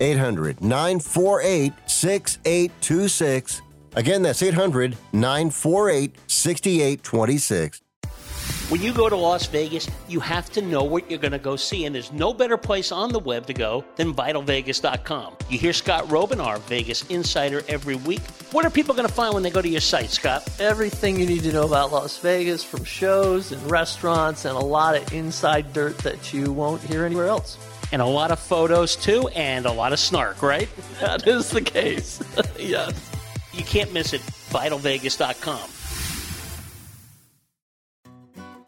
800 0.00 0.60
948 0.60 1.72
6826. 1.86 3.62
Again, 3.94 4.22
that's 4.22 4.42
800 4.42 4.96
948 5.12 6.16
6826. 6.26 7.82
When 8.68 8.82
you 8.82 8.92
go 8.92 9.08
to 9.08 9.14
Las 9.14 9.46
Vegas, 9.46 9.88
you 10.08 10.18
have 10.18 10.50
to 10.50 10.60
know 10.60 10.82
what 10.82 11.08
you're 11.08 11.20
going 11.20 11.30
to 11.30 11.38
go 11.38 11.54
see, 11.54 11.84
and 11.84 11.94
there's 11.94 12.12
no 12.12 12.34
better 12.34 12.56
place 12.56 12.90
on 12.90 13.12
the 13.12 13.20
web 13.20 13.46
to 13.46 13.54
go 13.54 13.84
than 13.94 14.12
VitalVegas.com. 14.12 15.36
You 15.48 15.56
hear 15.56 15.72
Scott 15.72 16.06
Roeben, 16.06 16.44
our 16.44 16.58
Vegas 16.58 17.04
insider, 17.08 17.62
every 17.68 17.94
week. 17.94 18.22
What 18.50 18.64
are 18.64 18.70
people 18.70 18.92
going 18.96 19.06
to 19.06 19.14
find 19.14 19.34
when 19.34 19.44
they 19.44 19.50
go 19.50 19.62
to 19.62 19.68
your 19.68 19.80
site, 19.80 20.10
Scott? 20.10 20.48
Everything 20.58 21.20
you 21.20 21.26
need 21.26 21.44
to 21.44 21.52
know 21.52 21.64
about 21.64 21.92
Las 21.92 22.18
Vegas, 22.18 22.64
from 22.64 22.82
shows 22.82 23.52
and 23.52 23.70
restaurants, 23.70 24.44
and 24.44 24.56
a 24.56 24.60
lot 24.60 24.96
of 24.96 25.12
inside 25.12 25.72
dirt 25.72 25.96
that 25.98 26.32
you 26.32 26.52
won't 26.52 26.82
hear 26.82 27.04
anywhere 27.04 27.28
else. 27.28 27.58
And 27.92 28.02
a 28.02 28.06
lot 28.06 28.30
of 28.30 28.38
photos, 28.38 28.96
too, 28.96 29.28
and 29.28 29.66
a 29.66 29.72
lot 29.72 29.92
of 29.92 29.98
snark, 29.98 30.42
right? 30.42 30.68
That 31.00 31.26
is 31.26 31.50
the 31.50 31.60
case. 31.60 32.22
yes. 32.58 32.92
You 33.52 33.64
can't 33.64 33.92
miss 33.92 34.12
it. 34.12 34.20
VitalVegas.com. 34.50 35.70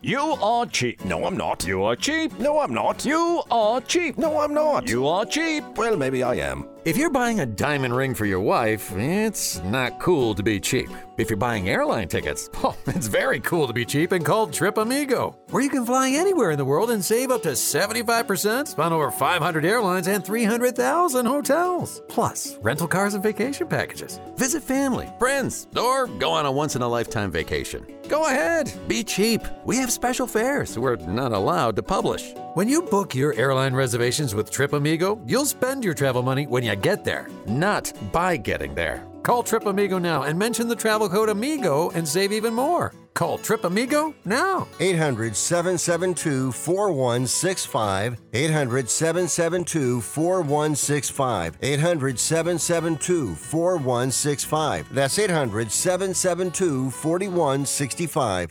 You 0.00 0.20
are 0.20 0.64
cheap. 0.64 1.04
No, 1.04 1.24
I'm 1.24 1.37
not. 1.37 1.66
You 1.66 1.83
are 1.83 1.96
cheap. 1.96 2.38
No, 2.38 2.61
I'm 2.61 2.72
not. 2.72 3.04
You 3.04 3.42
are 3.50 3.81
cheap. 3.81 4.16
No, 4.16 4.38
I'm 4.38 4.54
not. 4.54 4.88
You 4.88 5.09
are 5.09 5.26
cheap. 5.26 5.64
Well, 5.76 5.96
maybe 5.96 6.22
I 6.22 6.37
am. 6.37 6.68
If 6.85 6.96
you're 6.96 7.11
buying 7.11 7.40
a 7.40 7.46
diamond 7.46 7.96
ring 7.96 8.14
for 8.14 8.24
your 8.24 8.40
wife, 8.40 8.92
it's 8.92 9.61
not 9.64 9.98
cool 9.98 10.37
to 10.37 10.42
be 10.44 10.61
cheap. 10.61 10.88
If 11.18 11.28
you're 11.31 11.37
buying 11.37 11.68
airline 11.68 12.07
tickets, 12.07 12.48
oh, 12.62 12.76
it's 12.87 13.09
very 13.09 13.40
cool 13.40 13.66
to 13.66 13.72
be 13.72 13.85
cheap 13.85 14.12
and 14.12 14.24
called 14.24 14.52
Trip 14.52 14.78
Amigo, 14.78 15.37
where 15.50 15.64
you 15.64 15.68
can 15.68 15.85
fly 15.85 16.11
anywhere 16.11 16.52
in 16.52 16.59
the 16.59 16.64
world 16.64 16.92
and 16.92 17.04
save 17.04 17.33
up 17.33 17.42
to 17.42 17.50
75% 17.50 18.78
on 18.78 18.92
over 18.92 19.11
500 19.11 19.64
airlines 19.64 20.07
and 20.07 20.24
300,000 20.24 21.26
hotels. 21.26 22.02
Plus, 22.07 22.57
rental 22.62 22.87
cars 22.87 23.14
and 23.14 23.22
vacation 23.22 23.66
packages. 23.66 24.20
Visit 24.37 24.62
family, 24.62 25.09
friends, 25.18 25.66
or 25.76 26.07
go 26.07 26.31
on 26.31 26.46
a 26.46 26.52
once 26.52 26.76
in 26.76 26.83
a 26.83 26.88
lifetime 26.88 27.33
vacation. 27.33 27.85
Go 28.09 28.26
ahead, 28.26 28.72
be 28.87 29.02
cheap. 29.02 29.42
We 29.64 29.76
have 29.78 29.90
special 29.90 30.28
fares 30.28 30.78
we're 30.78 30.96
not 30.96 31.33
allowed 31.33 31.74
to 31.76 31.83
publish. 31.83 32.33
When 32.54 32.68
you 32.68 32.81
book 32.81 33.12
your 33.16 33.35
airline 33.35 33.74
reservations 33.74 34.37
with 34.37 34.52
Trip 34.52 34.72
Amigo, 34.72 35.20
you'll 35.26 35.46
spend 35.46 35.83
your 35.83 35.94
travel 35.94 36.22
money 36.22 36.46
when 36.46 36.62
you 36.62 36.76
get 36.76 37.04
there, 37.04 37.28
not 37.48 37.92
by 38.12 38.37
getting 38.37 38.76
there. 38.76 39.08
Call 39.22 39.42
Trip 39.42 39.66
Amigo 39.66 39.98
now 39.98 40.22
and 40.22 40.38
mention 40.38 40.68
the 40.68 40.76
travel 40.76 41.09
code 41.09 41.28
AMIGO 41.28 41.94
and 41.94 42.07
save 42.07 42.33
even 42.33 42.54
more. 42.54 42.94
Call 43.14 43.37
Trip 43.37 43.64
Amigo 43.64 44.14
now. 44.24 44.66
800 44.81 45.37
772 45.37 46.52
4165. 46.52 48.16
800 48.33 48.88
772 48.88 50.00
4165. 50.00 51.59
800 51.61 52.18
772 52.18 53.35
4165. 53.35 54.94
That's 54.94 55.18
800 55.18 55.72
772 55.72 56.90
4165. 56.90 58.50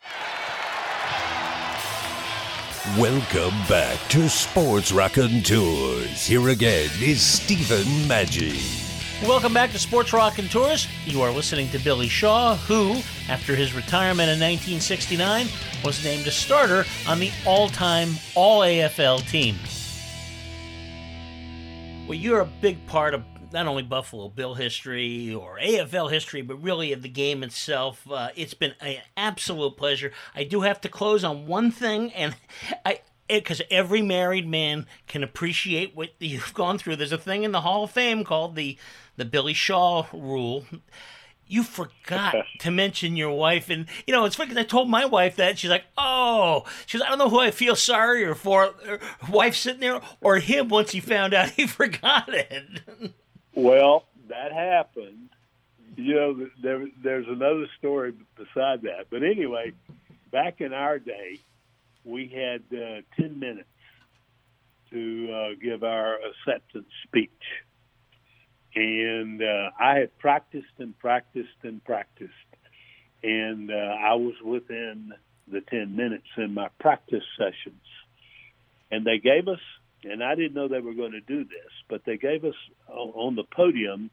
Welcome 2.97 3.57
back 3.67 3.99
to 4.09 4.29
Sports 4.29 4.91
Raconteurs. 4.91 6.25
Here 6.25 6.49
again 6.49 6.89
is 7.01 7.21
Stephen 7.21 7.85
Maggi. 8.07 8.86
Welcome 9.23 9.51
back 9.51 9.71
to 9.71 9.79
Sports 9.79 10.13
Raconteurs. 10.13 10.87
You 11.07 11.23
are 11.23 11.31
listening 11.31 11.69
to 11.69 11.79
Billy 11.79 12.07
Shaw, 12.07 12.55
who, 12.55 13.01
after 13.27 13.55
his 13.55 13.73
retirement 13.73 14.29
in 14.29 14.39
1969, 14.39 15.47
was 15.83 16.03
named 16.03 16.27
a 16.27 16.31
starter 16.31 16.85
on 17.07 17.19
the 17.19 17.31
all 17.43 17.67
time 17.67 18.09
All 18.35 18.61
AFL 18.61 19.27
team. 19.27 19.55
Well, 22.07 22.15
you're 22.15 22.41
a 22.41 22.45
big 22.45 22.85
part 22.85 23.15
of 23.15 23.23
not 23.51 23.65
only 23.65 23.81
Buffalo 23.81 24.29
Bill 24.29 24.53
history 24.53 25.33
or 25.33 25.57
AFL 25.57 26.11
history, 26.11 26.43
but 26.43 26.61
really 26.61 26.93
of 26.93 27.01
the 27.01 27.09
game 27.09 27.41
itself. 27.41 28.09
Uh, 28.09 28.29
it's 28.35 28.53
been 28.53 28.75
an 28.81 28.97
absolute 29.17 29.77
pleasure. 29.77 30.11
I 30.35 30.43
do 30.43 30.61
have 30.61 30.79
to 30.81 30.89
close 30.89 31.23
on 31.23 31.47
one 31.47 31.71
thing, 31.71 32.13
and 32.13 32.35
I 32.85 32.99
because 33.27 33.61
every 33.69 34.01
married 34.01 34.47
man 34.47 34.85
can 35.07 35.23
appreciate 35.23 35.95
what 35.95 36.11
you've 36.19 36.53
gone 36.53 36.77
through. 36.77 36.95
There's 36.95 37.11
a 37.11 37.17
thing 37.17 37.43
in 37.43 37.51
the 37.51 37.61
Hall 37.61 37.83
of 37.83 37.91
Fame 37.91 38.23
called 38.23 38.55
the 38.55 38.77
the 39.17 39.25
Billy 39.25 39.53
Shaw 39.53 40.05
rule. 40.13 40.65
You 41.49 41.63
forgot 41.63 42.35
to 42.59 42.71
mention 42.71 43.15
your 43.15 43.31
wife, 43.31 43.69
and 43.69 43.85
you 44.05 44.13
know 44.13 44.25
it's 44.25 44.35
funny 44.35 44.49
because 44.49 44.63
I 44.63 44.67
told 44.67 44.89
my 44.89 45.05
wife 45.05 45.37
that 45.37 45.57
she's 45.57 45.69
like, 45.69 45.85
"Oh, 45.97 46.65
she's 46.85 47.01
I 47.01 47.07
don't 47.07 47.17
know 47.17 47.29
who 47.29 47.39
I 47.39 47.51
feel 47.51 47.75
sorrier 47.75 48.35
for, 48.35 48.73
her 48.85 48.99
wife 49.29 49.55
sitting 49.55 49.79
there 49.79 50.01
or 50.19 50.39
him 50.39 50.67
once 50.67 50.91
he 50.91 50.99
found 50.99 51.33
out 51.33 51.51
he 51.51 51.65
forgot 51.67 52.33
it." 52.33 52.81
Well, 53.55 54.03
that 54.29 54.51
happened. 54.51 55.29
You 55.95 56.15
know, 56.15 56.47
there, 56.61 56.85
there's 57.01 57.27
another 57.27 57.67
story 57.79 58.13
beside 58.35 58.83
that. 58.83 59.07
But 59.09 59.23
anyway, 59.23 59.71
back 60.31 60.61
in 60.61 60.73
our 60.73 60.99
day, 60.99 61.39
we 62.03 62.27
had 62.27 62.61
uh, 62.77 63.01
10 63.19 63.39
minutes 63.39 63.67
to 64.91 65.31
uh, 65.33 65.49
give 65.61 65.83
our 65.83 66.17
acceptance 66.17 66.87
speech. 67.03 67.31
And 68.75 69.41
uh, 69.41 69.71
I 69.79 69.95
had 69.95 70.17
practiced 70.19 70.73
and 70.77 70.97
practiced 70.99 71.63
and 71.63 71.83
practiced. 71.83 72.31
And 73.23 73.71
uh, 73.71 73.73
I 73.73 74.13
was 74.13 74.35
within 74.43 75.13
the 75.47 75.61
10 75.61 75.95
minutes 75.95 76.27
in 76.37 76.53
my 76.53 76.69
practice 76.79 77.23
sessions. 77.37 77.81
And 78.91 79.05
they 79.05 79.17
gave 79.17 79.47
us 79.47 79.59
and 80.03 80.23
I 80.23 80.35
didn't 80.35 80.53
know 80.53 80.67
they 80.67 80.79
were 80.79 80.93
going 80.93 81.13
to 81.13 81.21
do 81.21 81.43
this, 81.43 81.71
but 81.89 82.05
they 82.05 82.17
gave 82.17 82.45
us 82.45 82.55
on 82.87 83.35
the 83.35 83.43
podium 83.43 84.09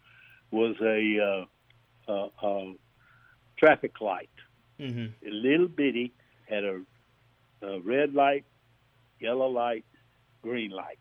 was 0.51 0.77
a, 0.81 1.47
uh, 2.09 2.13
uh, 2.13 2.29
uh, 2.43 2.73
traffic 3.57 4.01
light, 4.01 4.31
mm-hmm. 4.79 5.07
a 5.27 5.31
little 5.31 5.69
bitty, 5.69 6.13
had 6.49 6.65
a, 6.65 6.81
a, 7.63 7.81
red 7.81 8.15
light, 8.15 8.45
yellow 9.21 9.49
light, 9.49 9.85
green 10.43 10.71
light, 10.71 10.99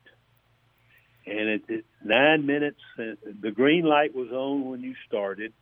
and 1.25 1.49
at 1.49 1.83
nine 2.03 2.45
minutes, 2.45 2.79
uh, 2.99 3.15
the 3.41 3.51
green 3.51 3.86
light 3.86 4.13
was 4.15 4.29
on 4.31 4.69
when 4.69 4.81
you 4.81 4.93
started, 5.07 5.53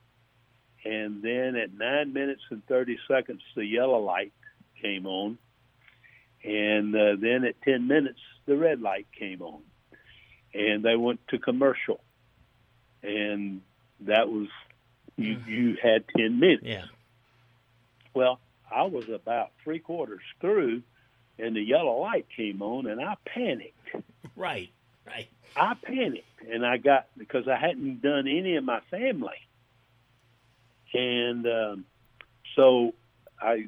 and 0.84 1.22
then 1.22 1.56
at 1.56 1.74
nine 1.74 2.14
minutes 2.14 2.42
and 2.50 2.66
thirty 2.68 2.98
seconds, 3.08 3.42
the 3.56 3.66
yellow 3.66 4.00
light 4.00 4.34
came 4.82 5.06
on, 5.06 5.38
and 6.44 6.96
uh, 6.96 7.16
then 7.20 7.46
at 7.46 7.62
ten 7.62 7.88
minutes 7.88 8.20
the 8.46 8.58
red 8.58 8.82
light 8.82 9.08
came 9.18 9.42
on, 9.42 9.62
and 10.54 10.84
they 10.84 10.96
went 10.96 11.20
to 11.28 11.38
commercial, 11.38 12.02
and 13.04 13.62
that 14.02 14.30
was 14.30 14.48
you. 15.18 15.38
You 15.48 15.78
had 15.82 16.06
ten 16.16 16.40
minutes. 16.40 16.64
Yeah. 16.64 16.86
Well, 18.14 18.40
I 18.70 18.84
was 18.84 19.08
about 19.10 19.52
three 19.64 19.80
quarters 19.80 20.22
through, 20.40 20.82
and 21.38 21.56
the 21.56 21.62
yellow 21.62 22.02
light 22.02 22.26
came 22.36 22.62
on, 22.62 22.88
and 22.88 23.00
I 23.00 23.16
panicked. 23.26 23.78
Right, 24.36 24.72
right. 25.08 25.28
I 25.56 25.74
panicked, 25.84 26.42
and 26.50 26.66
I 26.66 26.78
got 26.78 27.08
because 27.18 27.48
I 27.48 27.58
hadn't 27.58 28.02
done 28.02 28.28
any 28.28 28.56
of 28.56 28.64
my 28.64 28.80
family, 28.90 29.36
and 30.94 31.46
um, 31.46 31.86
so 32.56 32.94
I 33.40 33.68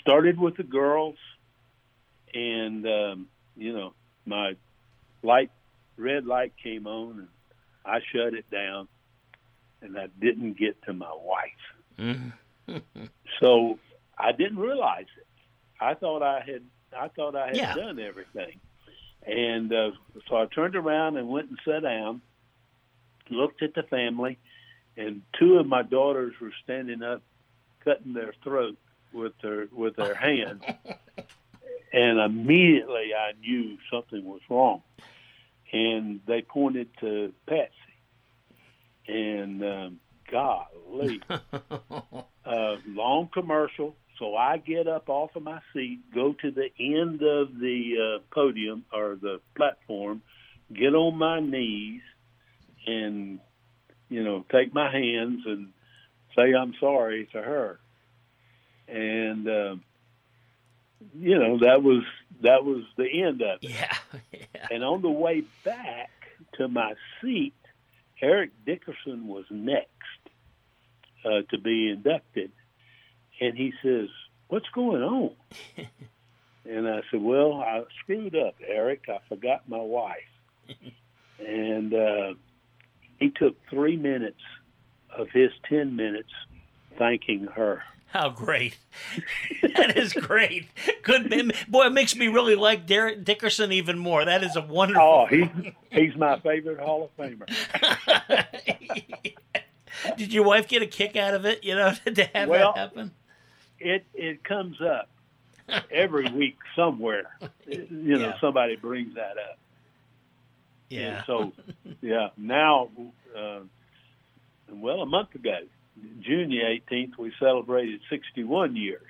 started 0.00 0.38
with 0.38 0.56
the 0.56 0.62
girls, 0.62 1.16
and 2.34 2.86
um, 2.86 3.28
you 3.56 3.72
know 3.72 3.94
my 4.26 4.56
light 5.22 5.50
red 5.96 6.26
light 6.26 6.52
came 6.62 6.86
on, 6.86 7.18
and 7.20 7.28
I 7.84 8.00
shut 8.12 8.34
it 8.34 8.50
down, 8.50 8.88
and 9.80 9.98
I 9.98 10.08
didn't 10.20 10.58
get 10.58 10.82
to 10.84 10.92
my 10.92 11.12
wife. 11.14 11.98
Mm-hmm. 12.68 12.76
so 13.40 13.78
I 14.18 14.32
didn't 14.32 14.58
realize 14.58 15.06
it. 15.16 15.26
I 15.80 15.94
thought 15.94 16.22
I 16.22 16.40
had 16.44 16.62
I 16.96 17.08
thought 17.08 17.34
I 17.36 17.48
had 17.48 17.56
Yeah. 17.56 17.74
done 17.74 17.98
everything, 17.98 18.60
and 19.26 19.72
uh, 19.72 19.90
so 20.28 20.36
I 20.36 20.46
turned 20.46 20.76
around 20.76 21.16
and 21.16 21.28
went 21.28 21.50
and 21.50 21.58
sat 21.64 21.82
down, 21.82 22.22
looked 23.28 23.62
at 23.62 23.74
the 23.74 23.82
family, 23.82 24.38
and 24.96 25.22
two 25.38 25.58
of 25.58 25.66
my 25.66 25.82
daughters 25.82 26.34
were 26.40 26.52
standing 26.62 27.02
up, 27.02 27.22
cutting 27.84 28.12
their 28.12 28.34
throat 28.42 28.78
with 29.12 29.32
their 29.42 29.68
with 29.72 29.96
their 29.96 30.14
hands, 30.28 30.62
and 31.92 32.18
immediately 32.18 33.12
I 33.14 33.32
knew 33.40 33.78
something 33.90 34.24
was 34.24 34.40
wrong, 34.48 34.82
and 35.72 36.20
they 36.26 36.42
pointed 36.42 36.88
to 37.00 37.32
Patsy, 37.46 37.72
and 39.08 39.64
um, 39.64 40.00
golly, 40.30 41.20
uh, 42.44 42.76
long 42.86 43.28
commercial. 43.32 43.96
So 44.18 44.34
I 44.34 44.56
get 44.56 44.88
up 44.88 45.08
off 45.08 45.36
of 45.36 45.42
my 45.42 45.60
seat, 45.72 46.00
go 46.14 46.32
to 46.32 46.50
the 46.50 46.70
end 46.78 47.22
of 47.22 47.58
the 47.58 48.16
uh, 48.16 48.34
podium 48.34 48.84
or 48.92 49.16
the 49.20 49.40
platform, 49.54 50.22
get 50.72 50.94
on 50.94 51.18
my 51.18 51.40
knees, 51.40 52.00
and 52.86 53.40
you 54.08 54.24
know 54.24 54.44
take 54.50 54.72
my 54.72 54.90
hands 54.90 55.42
and 55.44 55.72
say 56.34 56.54
I'm 56.54 56.74
sorry 56.80 57.28
to 57.32 57.42
her. 57.42 57.78
And 58.88 59.48
uh, 59.48 59.76
you 61.14 61.38
know 61.38 61.58
that 61.58 61.82
was 61.82 62.02
that 62.42 62.64
was 62.64 62.84
the 62.96 63.22
end 63.22 63.42
of 63.42 63.62
it. 63.62 63.70
Yeah. 63.70 63.96
And 64.68 64.82
on 64.82 65.00
the 65.00 65.10
way 65.10 65.44
back 65.64 66.10
to 66.54 66.66
my 66.66 66.94
seat, 67.20 67.54
Eric 68.20 68.50
Dickerson 68.64 69.28
was 69.28 69.44
next 69.48 69.90
uh, 71.24 71.42
to 71.50 71.58
be 71.58 71.88
inducted, 71.88 72.50
and 73.40 73.56
he 73.56 73.72
says, 73.82 74.08
"What's 74.48 74.68
going 74.70 75.02
on?" 75.02 75.30
and 76.68 76.88
I 76.88 77.02
said, 77.10 77.22
"Well, 77.22 77.54
I 77.54 77.84
screwed 78.02 78.36
up, 78.36 78.54
Eric. 78.66 79.04
I 79.08 79.18
forgot 79.28 79.68
my 79.68 79.80
wife." 79.80 80.16
and 81.46 81.94
uh, 81.94 82.34
he 83.18 83.30
took 83.30 83.56
three 83.68 83.96
minutes 83.96 84.40
of 85.16 85.28
his 85.30 85.50
ten 85.68 85.96
minutes 85.96 86.30
thanking 86.98 87.46
her. 87.54 87.82
How 88.08 88.30
great! 88.30 88.78
that 89.74 89.96
is 89.96 90.12
great. 90.12 90.68
Good 91.02 91.52
boy. 91.68 91.86
It 91.86 91.92
makes 91.92 92.16
me 92.16 92.28
really 92.28 92.54
like 92.54 92.86
Derek 92.86 93.24
Dickerson 93.24 93.72
even 93.72 93.98
more. 93.98 94.24
That 94.24 94.42
is 94.42 94.56
a 94.56 94.62
wonderful. 94.62 95.02
Oh, 95.02 95.26
he 95.26 95.74
he's 95.90 96.16
my 96.16 96.38
favorite 96.40 96.78
Hall 96.78 97.10
of 97.10 97.16
Famer. 97.16 97.46
Did 100.16 100.32
your 100.32 100.44
wife 100.44 100.68
get 100.68 100.82
a 100.82 100.86
kick 100.86 101.16
out 101.16 101.34
of 101.34 101.44
it? 101.44 101.64
You 101.64 101.74
know, 101.74 101.92
to 102.14 102.24
have 102.34 102.48
Well, 102.48 102.72
that 102.74 102.80
happen. 102.80 103.10
It 103.80 104.04
it 104.14 104.44
comes 104.44 104.76
up 104.80 105.08
every 105.90 106.30
week 106.30 106.56
somewhere. 106.74 107.36
You 107.68 107.86
know, 107.90 108.18
Yeah. 108.28 108.40
somebody 108.40 108.76
brings 108.76 109.14
that 109.14 109.36
up. 109.38 109.58
Yeah. 110.88 111.16
And 111.16 111.24
so, 111.26 111.52
yeah, 112.00 112.28
now, 112.36 112.88
uh, 113.36 113.60
well, 114.70 115.02
a 115.02 115.06
month 115.06 115.34
ago, 115.34 115.58
June 116.20 116.50
the 116.50 116.60
18th, 116.60 117.18
we 117.18 117.32
celebrated 117.40 118.00
61 118.08 118.76
years. 118.76 119.02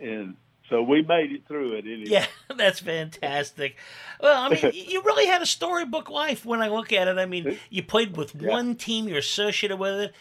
And 0.00 0.36
so 0.70 0.82
we 0.82 1.02
made 1.02 1.32
it 1.32 1.42
through 1.46 1.74
it 1.74 1.84
anyway. 1.84 2.04
Yeah, 2.06 2.26
that's 2.56 2.80
fantastic. 2.80 3.76
Well, 4.20 4.40
I 4.42 4.48
mean, 4.48 4.72
you 4.72 5.02
really 5.02 5.26
had 5.26 5.42
a 5.42 5.46
storybook 5.46 6.08
life 6.08 6.46
when 6.46 6.62
I 6.62 6.68
look 6.68 6.92
at 6.92 7.08
it. 7.08 7.18
I 7.18 7.26
mean, 7.26 7.58
you 7.68 7.82
played 7.82 8.16
with 8.16 8.34
one 8.34 8.74
team, 8.76 9.06
you're 9.08 9.18
associated 9.18 9.76
with 9.78 10.00
it. 10.00 10.14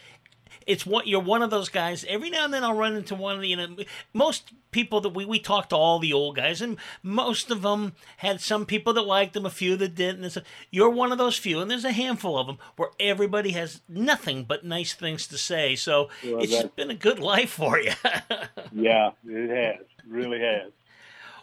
It's 0.67 0.86
what 0.86 1.08
you're 1.08 1.19
one 1.21 1.41
of 1.41 1.50
those 1.50 1.69
guys. 1.69 2.06
Every 2.08 2.30
now 2.30 2.45
and 2.45 2.54
then 2.54 2.63
I'll 2.63 2.76
run 2.76 2.95
into 2.95 3.15
one 3.15 3.36
of 3.36 3.41
the, 3.41 3.47
you 3.47 3.56
know, 3.56 3.76
most 4.13 4.52
people 4.71 5.02
that 5.02 5.10
we, 5.10 5.26
we 5.26 5.39
talk 5.39 5.69
to 5.69 5.76
all 5.76 6.00
the 6.00 6.13
old 6.13 6.36
guys, 6.36 6.62
and 6.62 6.78
most 7.04 7.50
of 7.52 7.62
them 7.63 7.93
had 8.17 8.39
some 8.41 8.65
people 8.65 8.93
that 8.93 9.02
liked 9.02 9.34
them, 9.34 9.45
a 9.45 9.50
few 9.50 9.76
that 9.78 9.95
didn't. 9.95 10.24
And 10.24 10.32
so 10.32 10.41
you're 10.69 10.89
one 10.89 11.12
of 11.12 11.17
those 11.17 11.38
few, 11.38 11.60
and 11.60 11.69
there's 11.69 11.84
a 11.86 11.91
handful 11.91 12.38
of 12.38 12.47
them 12.47 12.58
where 12.78 12.89
everybody 13.00 13.52
has 13.52 13.82
nothing 13.89 14.43
but 14.43 14.63
nice 14.63 14.93
things 14.93 15.28
to 15.28 15.38
say. 15.38 15.76
So 15.76 16.10
Well, 16.24 16.41
it's 16.43 16.63
been 16.76 16.91
a 16.91 16.95
good 16.95 17.19
life 17.19 17.50
for 17.52 17.80
you. 17.80 17.91
Yeah, 18.74 19.12
it 19.28 19.50
has. 19.50 19.86
Really 20.08 20.39
has. 20.39 20.71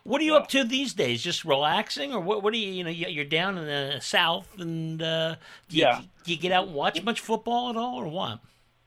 What 0.04 0.20
are 0.22 0.24
you 0.24 0.36
up 0.36 0.48
to 0.48 0.64
these 0.64 0.94
days? 0.94 1.22
Just 1.22 1.44
relaxing, 1.44 2.14
or 2.14 2.20
what? 2.20 2.42
What 2.42 2.54
are 2.54 2.56
you? 2.56 2.70
You 2.72 2.84
know, 2.84 2.90
you- 2.90 3.08
you're 3.08 3.24
down 3.26 3.58
in 3.58 3.66
the 3.66 3.98
south, 4.00 4.48
and 4.58 5.02
uh, 5.02 5.34
do 5.68 5.76
you, 5.76 5.82
Yeah. 5.82 6.00
do 6.24 6.32
you 6.32 6.38
get 6.38 6.52
out 6.52 6.66
and 6.68 6.74
watch 6.74 7.02
much 7.02 7.20
football 7.20 7.68
at 7.68 7.76
all, 7.76 7.96
or 7.96 8.08
what? 8.08 8.38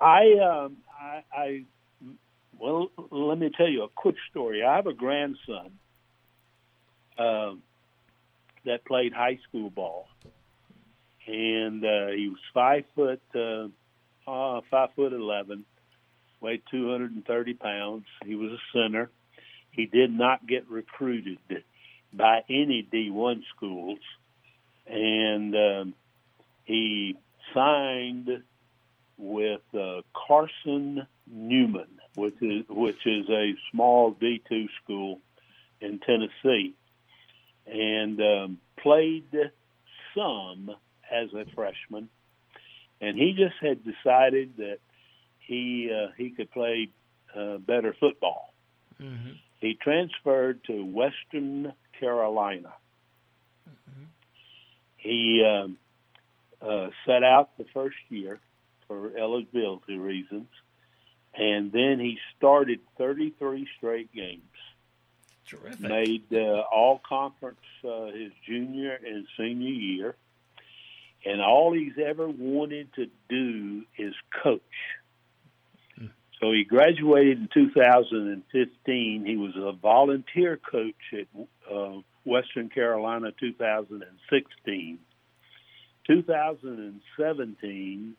I, 0.02 0.34
um, 0.40 0.78
I, 1.00 1.24
I, 1.32 1.64
well, 2.60 2.90
let 3.12 3.38
me 3.38 3.52
tell 3.56 3.70
you 3.70 3.84
a 3.84 3.90
quick 3.90 4.16
story. 4.32 4.64
I 4.64 4.76
have 4.76 4.88
a 4.88 4.94
grandson 4.94 5.72
um, 7.20 7.62
that 8.66 8.84
played 8.86 9.14
high 9.14 9.40
school 9.48 9.70
ball, 9.70 10.08
and 11.28 11.86
uh, 11.86 12.08
he 12.08 12.30
was 12.30 12.40
five 12.52 12.84
foot, 12.96 13.22
uh, 13.36 13.68
uh, 14.30 14.62
five 14.72 14.90
foot 14.96 15.14
eleven, 15.14 15.66
weighed 16.40 16.64
two 16.72 16.92
hundred 16.92 17.12
and 17.12 17.26
thirty 17.26 17.54
pounds. 17.54 18.06
He 18.26 18.36
was 18.36 18.52
a 18.52 18.78
center. 18.78 19.12
He 19.72 19.86
did 19.86 20.12
not 20.12 20.48
get 20.48 20.68
recruited 20.68 21.38
by 22.12 22.42
any 22.50 22.88
D 22.92 23.12
one 23.12 23.44
schools, 23.56 24.00
and 24.88 25.56
um, 25.56 25.94
he 26.66 27.18
signed 27.54 28.30
with 29.22 29.62
uh, 29.74 30.02
Carson 30.28 31.06
Newman, 31.32 31.88
which 32.16 32.36
is 32.42 32.66
which 32.68 33.06
is 33.06 33.30
a 33.30 33.54
small 33.72 34.12
D 34.12 34.42
two 34.50 34.68
school 34.84 35.20
in 35.80 36.00
Tennessee, 36.00 36.74
and 37.68 38.20
um, 38.20 38.58
played 38.78 39.32
some 40.16 40.72
as 41.10 41.34
a 41.34 41.46
freshman, 41.56 42.10
and 43.00 43.18
he 43.18 43.34
just 43.34 43.56
had 43.62 43.80
decided 43.86 44.58
that 44.58 44.80
he 45.40 45.92
uh, 45.94 46.12
he 46.18 46.32
could 46.32 46.52
play 46.52 46.90
uh, 47.36 47.58
better 47.58 47.96
football. 48.00 48.54
Mm-hmm. 49.02 49.34
He 49.60 49.76
transferred 49.76 50.64
to 50.66 50.84
Western 50.84 51.74
Carolina. 52.00 52.74
He 54.98 55.44
um, 55.44 55.78
uh, 56.62 56.90
set 57.08 57.24
out 57.24 57.58
the 57.58 57.66
first 57.74 57.98
year 58.10 58.40
for 58.92 59.18
eligibility 59.18 59.98
reasons, 59.98 60.48
and 61.34 61.72
then 61.72 61.98
he 62.00 62.18
started 62.38 62.80
33 62.98 63.68
straight 63.78 64.14
games. 64.14 64.42
Terrific. 65.48 65.80
Made 65.80 66.26
uh, 66.34 66.64
all 66.74 67.02
conference 67.08 67.62
uh, 67.86 68.08
his 68.08 68.32
junior 68.46 68.98
and 69.06 69.26
senior 69.38 69.70
year, 69.70 70.16
and 71.26 71.42
all 71.42 71.74
he's 71.74 71.98
ever 72.04 72.28
wanted 72.28 72.94
to 72.96 73.08
do 73.30 73.84
is 73.98 74.14
coach. 74.44 74.62
So 76.42 76.52
he 76.52 76.64
graduated 76.64 77.38
in 77.38 77.50
2015. 77.54 79.26
He 79.26 79.38
was 79.38 79.56
a 79.56 79.74
volunteer 79.74 80.58
coach 80.58 80.96
at 81.14 81.28
uh, 81.72 82.00
Western 82.26 82.70
Carolina 82.70 83.32
2016. 83.40 84.98
2017, 86.08 88.16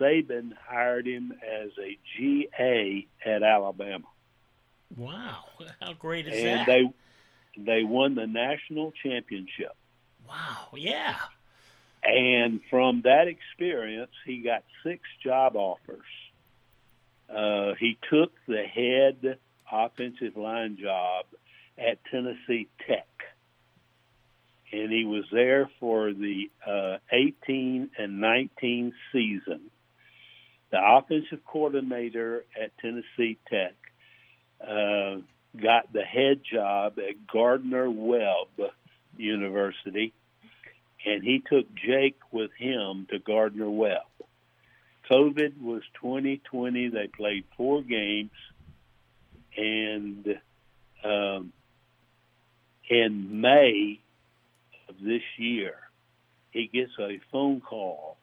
Saban 0.00 0.52
hired 0.66 1.06
him 1.06 1.32
as 1.32 1.70
a 1.78 1.98
GA 2.16 3.06
at 3.24 3.42
Alabama, 3.42 4.06
Wow, 4.96 5.44
how 5.80 5.92
great 5.94 6.26
is 6.26 6.34
and 6.34 6.46
that? 6.46 6.68
And 6.68 6.92
they 7.56 7.72
they 7.72 7.84
won 7.84 8.14
the 8.14 8.26
national 8.26 8.92
championship. 9.02 9.74
wow, 10.28 10.68
yeah. 10.76 11.16
And 12.04 12.60
from 12.70 13.02
that 13.02 13.26
experience, 13.26 14.12
he 14.24 14.38
got 14.38 14.62
six 14.84 15.02
job 15.22 15.56
offers. 15.56 16.06
Uh, 17.28 17.74
he 17.78 17.98
took 18.08 18.32
the 18.46 18.62
head 18.62 19.38
offensive 19.70 20.36
line 20.36 20.78
job 20.80 21.26
at 21.76 21.98
Tennessee 22.10 22.68
Tech. 22.86 23.06
And 24.72 24.92
he 24.92 25.04
was 25.04 25.24
there 25.32 25.68
for 25.80 26.12
the 26.12 26.50
uh, 26.66 26.98
18 27.10 27.90
and 27.98 28.20
19 28.20 28.92
season. 29.12 29.60
The 30.70 30.78
offensive 30.80 31.44
coordinator 31.46 32.44
at 32.60 32.76
Tennessee 32.78 33.38
Tech 33.48 33.74
uh, 34.60 35.16
got 35.60 35.92
the 35.92 36.02
head 36.02 36.40
job 36.50 36.98
at 36.98 37.26
Gardner 37.32 37.90
Webb 37.90 38.70
University, 39.16 40.12
and 41.06 41.22
he 41.22 41.42
took 41.48 41.66
Jake 41.74 42.18
with 42.30 42.50
him 42.58 43.06
to 43.10 43.18
Gardner 43.18 43.70
Webb. 43.70 44.02
COVID 45.10 45.60
was 45.62 45.82
2020. 46.02 46.88
They 46.88 47.06
played 47.06 47.44
four 47.56 47.82
games, 47.82 48.30
and 49.56 50.38
um, 51.02 51.52
in 52.90 53.40
May 53.40 54.00
of 54.88 54.96
this 55.02 55.22
year, 55.38 55.74
he 56.50 56.66
gets 56.66 56.92
a 56.98 57.20
phone 57.32 57.60
call 57.60 58.16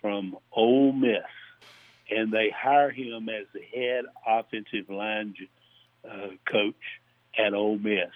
from 0.00 0.36
Ole 0.52 0.92
Miss, 0.92 1.22
and 2.10 2.32
they 2.32 2.50
hire 2.56 2.90
him 2.90 3.28
as 3.28 3.46
the 3.54 3.62
head 3.62 4.04
offensive 4.26 4.88
line 4.88 5.34
uh, 6.08 6.28
coach 6.50 6.74
at 7.38 7.54
Ole 7.54 7.78
Miss. 7.78 8.10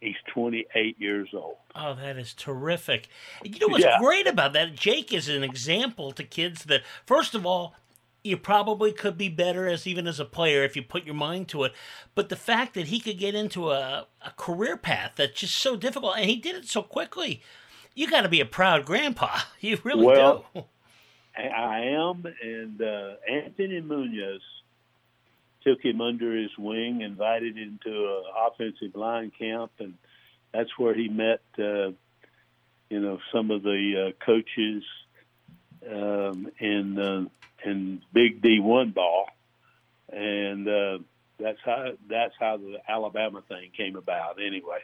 He's 0.00 0.14
28 0.34 1.00
years 1.00 1.30
old. 1.32 1.56
Oh, 1.74 1.94
that 1.94 2.18
is 2.18 2.34
terrific. 2.34 3.08
You 3.42 3.58
know 3.60 3.68
what's 3.68 3.84
Yeah. 3.84 3.98
great 3.98 4.26
about 4.28 4.52
that? 4.52 4.74
Jake 4.74 5.12
is 5.12 5.28
an 5.28 5.42
example 5.42 6.12
to 6.12 6.22
kids 6.22 6.64
that, 6.64 6.82
first 7.06 7.34
of 7.34 7.46
all, 7.46 7.74
you 8.22 8.36
probably 8.36 8.92
could 8.92 9.16
be 9.16 9.28
better 9.28 9.66
as 9.68 9.86
even 9.86 10.06
as 10.06 10.20
a 10.20 10.24
player 10.24 10.64
if 10.64 10.76
you 10.76 10.82
put 10.82 11.04
your 11.06 11.14
mind 11.14 11.48
to 11.48 11.64
it. 11.64 11.72
But 12.14 12.28
the 12.28 12.36
fact 12.36 12.74
that 12.74 12.88
he 12.88 13.00
could 13.00 13.18
get 13.18 13.34
into 13.34 13.70
a, 13.70 14.06
a 14.20 14.30
career 14.36 14.76
path 14.76 15.12
that's 15.16 15.40
just 15.40 15.54
so 15.56 15.76
difficult, 15.76 16.16
and 16.18 16.28
he 16.28 16.36
did 16.36 16.56
it 16.56 16.66
so 16.68 16.82
quickly, 16.82 17.40
you 17.94 18.10
got 18.10 18.22
to 18.22 18.28
be 18.28 18.40
a 18.40 18.46
proud 18.46 18.84
grandpa. 18.84 19.38
You 19.60 19.78
really 19.82 20.06
Well, 20.06 20.44
do. 20.54 20.64
I- 21.36 21.80
am, 21.96 22.24
and 22.42 22.80
uh, 22.80 23.14
Anthony 23.28 23.80
Munoz 23.80 24.40
took 25.62 25.84
him 25.84 26.00
under 26.00 26.34
his 26.36 26.56
wing, 26.56 27.00
invited 27.02 27.56
him 27.56 27.78
to 27.84 27.90
an 27.90 28.22
offensive 28.46 28.94
line 28.94 29.32
camp, 29.36 29.72
and 29.78 29.94
that's 30.52 30.78
where 30.78 30.94
he 30.94 31.08
met, 31.08 31.40
uh, 31.58 31.90
you 32.88 33.00
know, 33.00 33.18
some 33.32 33.50
of 33.50 33.62
the 33.62 34.08
uh, 34.08 34.24
coaches 34.24 34.84
um, 35.90 36.48
in 36.58 36.98
uh, 36.98 37.24
in 37.64 38.02
Big 38.12 38.40
D 38.40 38.60
one 38.60 38.90
ball, 38.90 39.26
and 40.10 40.68
uh, 40.68 40.98
that's 41.38 41.58
how 41.64 41.92
that's 42.08 42.34
how 42.38 42.56
the 42.56 42.78
Alabama 42.88 43.42
thing 43.48 43.70
came 43.76 43.96
about. 43.96 44.40
Anyway. 44.40 44.78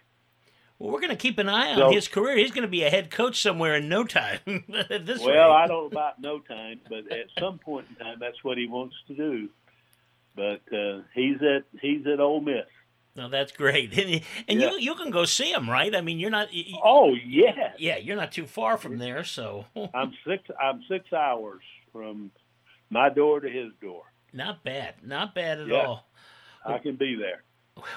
Well, 0.82 0.90
we're 0.92 1.00
going 1.00 1.10
to 1.10 1.16
keep 1.16 1.38
an 1.38 1.48
eye 1.48 1.70
on 1.70 1.76
So- 1.78 1.90
his 1.92 2.08
career. 2.08 2.36
He's 2.36 2.50
going 2.50 2.62
to 2.62 2.68
be 2.68 2.82
a 2.82 2.90
head 2.90 3.08
coach 3.10 3.40
somewhere 3.40 3.76
in 3.76 3.88
no 3.88 4.02
time. 4.02 4.40
this 4.46 5.20
well, 5.20 5.28
rate. 5.28 5.38
I 5.38 5.66
don't 5.68 5.82
know 5.82 5.86
about 5.86 6.20
no 6.20 6.40
time, 6.40 6.80
but 6.88 7.10
at 7.12 7.26
some 7.38 7.58
point 7.58 7.86
in 7.90 7.96
time, 8.04 8.16
that's 8.18 8.42
what 8.42 8.58
he 8.58 8.66
wants 8.66 8.96
to 9.06 9.14
do. 9.14 9.48
But 10.34 10.62
uh, 10.76 11.02
he's 11.14 11.36
at 11.42 11.64
he's 11.80 12.04
at 12.06 12.18
Ole 12.18 12.40
Miss. 12.40 12.64
No, 13.14 13.28
that's 13.28 13.52
great, 13.52 13.92
and, 13.98 14.22
and 14.48 14.60
Yeah. 14.60 14.70
you 14.72 14.78
you 14.78 14.94
can 14.96 15.10
go 15.10 15.24
see 15.24 15.52
him, 15.52 15.68
right? 15.70 15.94
I 15.94 16.00
mean, 16.00 16.18
you're 16.18 16.30
not. 16.30 16.48
y- 16.52 16.64
y- 16.72 16.80
Oh 16.82 17.14
yeah, 17.14 17.72
yeah, 17.78 17.98
you're 17.98 18.16
not 18.16 18.32
too 18.32 18.46
far 18.46 18.76
from 18.78 18.98
there, 18.98 19.22
so 19.22 19.66
I'm 19.94 20.12
six 20.26 20.42
I'm 20.60 20.82
six 20.88 21.12
hours 21.12 21.62
from 21.92 22.30
my 22.90 23.08
door 23.10 23.38
to 23.40 23.48
his 23.48 23.70
door. 23.80 24.02
not 24.32 24.64
bad, 24.64 24.94
not 25.04 25.34
bad 25.34 25.60
at 25.60 25.68
Yeah. 25.68 25.84
all. 25.86 26.08
I 26.64 26.78
can 26.78 26.96
be 26.96 27.14
there. 27.14 27.42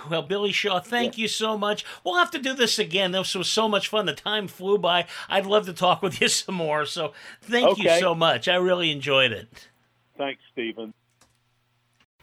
Well, 0.10 0.22
Billy 0.22 0.52
Shaw, 0.52 0.80
thank 0.80 1.18
you 1.18 1.28
so 1.28 1.58
much. 1.58 1.86
We'll 2.04 2.18
have 2.18 2.32
to 2.32 2.40
do 2.40 2.54
this 2.54 2.80
again. 2.80 3.12
This 3.12 3.36
was 3.36 3.50
so 3.50 3.68
much 3.68 3.88
fun. 3.88 4.06
The 4.06 4.14
time 4.14 4.48
flew 4.48 4.78
by. 4.78 5.06
I'd 5.30 5.46
love 5.46 5.66
to 5.66 5.74
talk 5.74 6.02
with 6.02 6.22
you 6.22 6.28
some 6.28 6.56
more. 6.56 6.86
So 6.86 7.14
thank 7.42 7.78
you 7.78 7.90
so 8.00 8.16
much. 8.16 8.48
I 8.48 8.56
really 8.56 8.92
enjoyed 8.92 9.32
it. 9.32 9.48
Thanks, 10.18 10.42
Stephen. 10.52 10.94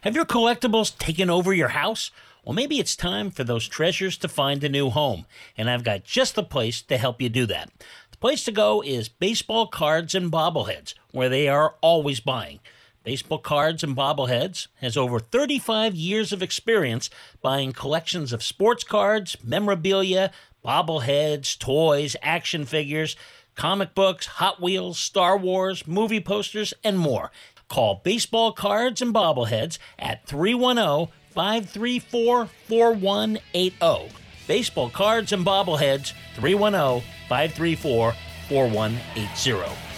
Have 0.03 0.17
your 0.17 0.25
collectibles 0.25 0.97
taken 0.99 1.31
over 1.31 1.53
your 1.53 1.69
house? 1.69 2.11
Well, 2.45 2.55
maybe 2.55 2.81
it's 2.81 2.97
time 2.97 3.31
for 3.31 3.45
those 3.45 3.69
treasures 3.69 4.17
to 4.19 4.29
find 4.29 4.65
a 4.65 4.69
new 4.69 4.91
home, 4.91 5.27
and 5.57 5.71
I've 5.71 5.85
got 5.85 6.03
just 6.03 6.35
the 6.35 6.43
place 6.43 6.83
to 6.83 6.97
help 6.97 7.23
you 7.23 7.29
do 7.29 7.47
that. 7.47 7.71
The 8.11 8.17
place 8.17 8.43
to 8.45 8.53
go 8.53 8.83
is 8.83 9.09
Baseball 9.09 9.69
Cards 9.69 10.13
and 10.13 10.33
Bobbleheads, 10.33 10.95
where 11.13 11.29
they 11.29 11.47
are 11.47 11.77
always 11.83 12.19
buying. 12.19 12.59
Baseball 13.05 13.39
Cards 13.39 13.83
and 13.83 13.97
Bobbleheads 13.97 14.69
has 14.81 14.97
over 14.97 15.19
35 15.19 15.95
years 15.95 16.33
of 16.33 16.43
experience 16.43 17.11
buying 17.41 17.73
collections 17.73 18.33
of 18.33 18.45
sports 18.45 18.85
cards, 18.85 19.37
memorabilia, 19.43 20.31
bobbleheads, 20.65 21.59
toys, 21.59 22.15
action 22.23 22.65
figures, 22.65 23.17
comic 23.57 23.95
books, 23.95 24.27
Hot 24.27 24.63
Wheels, 24.63 24.99
Star 24.99 25.37
Wars, 25.37 25.87
movie 25.87 26.21
posters, 26.21 26.73
and 26.85 26.97
more. 26.99 27.33
Call 27.69 28.01
Baseball 28.05 28.53
Cards 28.53 29.03
and 29.03 29.13
Bobbleheads 29.13 29.79
at 29.99 30.21
oh, 30.25 30.27
310 30.27 31.15
534 31.31 32.47
4180. 32.69 34.15
Baseball 34.47 34.91
Cards 34.91 35.33
and 35.33 35.45
Bobbleheads, 35.45 36.13
oh, 36.13 36.41
310 36.41 37.03
534 37.29 38.15
4180. 38.49 39.92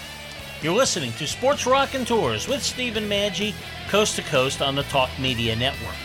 You're 0.61 0.73
listening 0.73 1.11
to 1.13 1.27
Sports 1.27 1.65
Raconteurs 1.67 2.47
with 2.47 2.63
Stephen 2.63 3.07
Maggi, 3.09 3.53
coast 3.89 4.15
to 4.15 4.21
coast 4.23 4.61
on 4.61 4.75
the 4.75 4.83
Talk 4.83 5.09
Media 5.19 5.55
Network. 5.55 6.04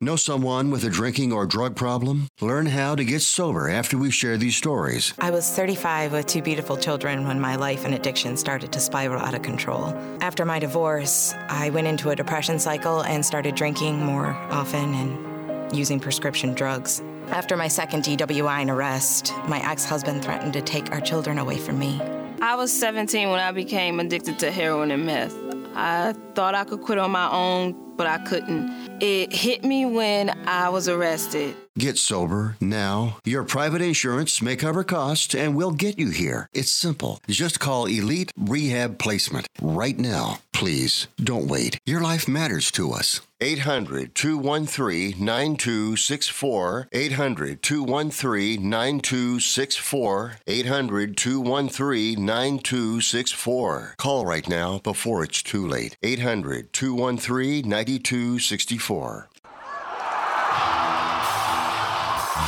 Know 0.00 0.14
someone 0.14 0.70
with 0.70 0.84
a 0.84 0.90
drinking 0.90 1.32
or 1.32 1.44
drug 1.44 1.74
problem? 1.74 2.28
Learn 2.40 2.66
how 2.66 2.94
to 2.94 3.04
get 3.04 3.20
sober 3.20 3.68
after 3.68 3.98
we 3.98 4.12
share 4.12 4.36
these 4.36 4.54
stories. 4.54 5.12
I 5.18 5.32
was 5.32 5.50
35 5.50 6.12
with 6.12 6.26
two 6.26 6.40
beautiful 6.40 6.76
children 6.76 7.26
when 7.26 7.40
my 7.40 7.56
life 7.56 7.84
and 7.84 7.92
addiction 7.92 8.36
started 8.36 8.70
to 8.70 8.78
spiral 8.78 9.20
out 9.20 9.34
of 9.34 9.42
control. 9.42 9.86
After 10.20 10.44
my 10.44 10.60
divorce, 10.60 11.34
I 11.48 11.70
went 11.70 11.88
into 11.88 12.10
a 12.10 12.14
depression 12.14 12.60
cycle 12.60 13.00
and 13.00 13.26
started 13.26 13.56
drinking 13.56 13.98
more 13.98 14.36
often 14.52 14.94
and 14.94 15.76
using 15.76 15.98
prescription 15.98 16.54
drugs. 16.54 17.02
After 17.30 17.56
my 17.56 17.66
second 17.66 18.04
DWI 18.04 18.60
and 18.60 18.70
arrest, 18.70 19.34
my 19.48 19.58
ex 19.68 19.84
husband 19.84 20.24
threatened 20.24 20.52
to 20.52 20.62
take 20.62 20.92
our 20.92 21.00
children 21.00 21.38
away 21.40 21.58
from 21.58 21.76
me. 21.76 22.00
I 22.40 22.54
was 22.54 22.72
17 22.72 23.30
when 23.30 23.40
I 23.40 23.50
became 23.50 23.98
addicted 23.98 24.38
to 24.38 24.52
heroin 24.52 24.92
and 24.92 25.06
meth. 25.06 25.34
I 25.74 26.14
thought 26.36 26.54
I 26.54 26.62
could 26.62 26.82
quit 26.82 26.98
on 26.98 27.10
my 27.10 27.28
own, 27.32 27.96
but 27.96 28.06
I 28.06 28.18
couldn't. 28.18 28.87
It 29.00 29.32
hit 29.32 29.62
me 29.62 29.86
when 29.86 30.30
I 30.48 30.70
was 30.70 30.88
arrested. 30.88 31.54
Get 31.78 31.96
sober 31.96 32.56
now. 32.60 33.18
Your 33.24 33.44
private 33.44 33.80
insurance 33.80 34.42
may 34.42 34.56
cover 34.56 34.82
costs 34.82 35.32
and 35.32 35.54
we'll 35.54 35.70
get 35.70 35.96
you 35.96 36.10
here. 36.10 36.48
It's 36.52 36.72
simple. 36.72 37.20
Just 37.28 37.60
call 37.60 37.86
Elite 37.86 38.32
Rehab 38.36 38.98
Placement 38.98 39.46
right 39.62 39.96
now. 39.96 40.40
Please 40.52 41.06
don't 41.22 41.46
wait. 41.46 41.78
Your 41.86 42.00
life 42.00 42.26
matters 42.26 42.72
to 42.72 42.90
us. 42.90 43.20
800 43.40 44.16
213 44.16 45.24
9264. 45.24 46.88
800 46.90 47.62
213 47.62 48.68
9264. 48.68 50.32
800 50.48 51.16
213 51.16 52.26
9264. 52.26 53.94
Call 53.98 54.26
right 54.26 54.48
now 54.48 54.78
before 54.78 55.22
it's 55.22 55.44
too 55.44 55.64
late. 55.64 55.96
800 56.02 56.72
213 56.72 57.68
9264. 57.68 59.28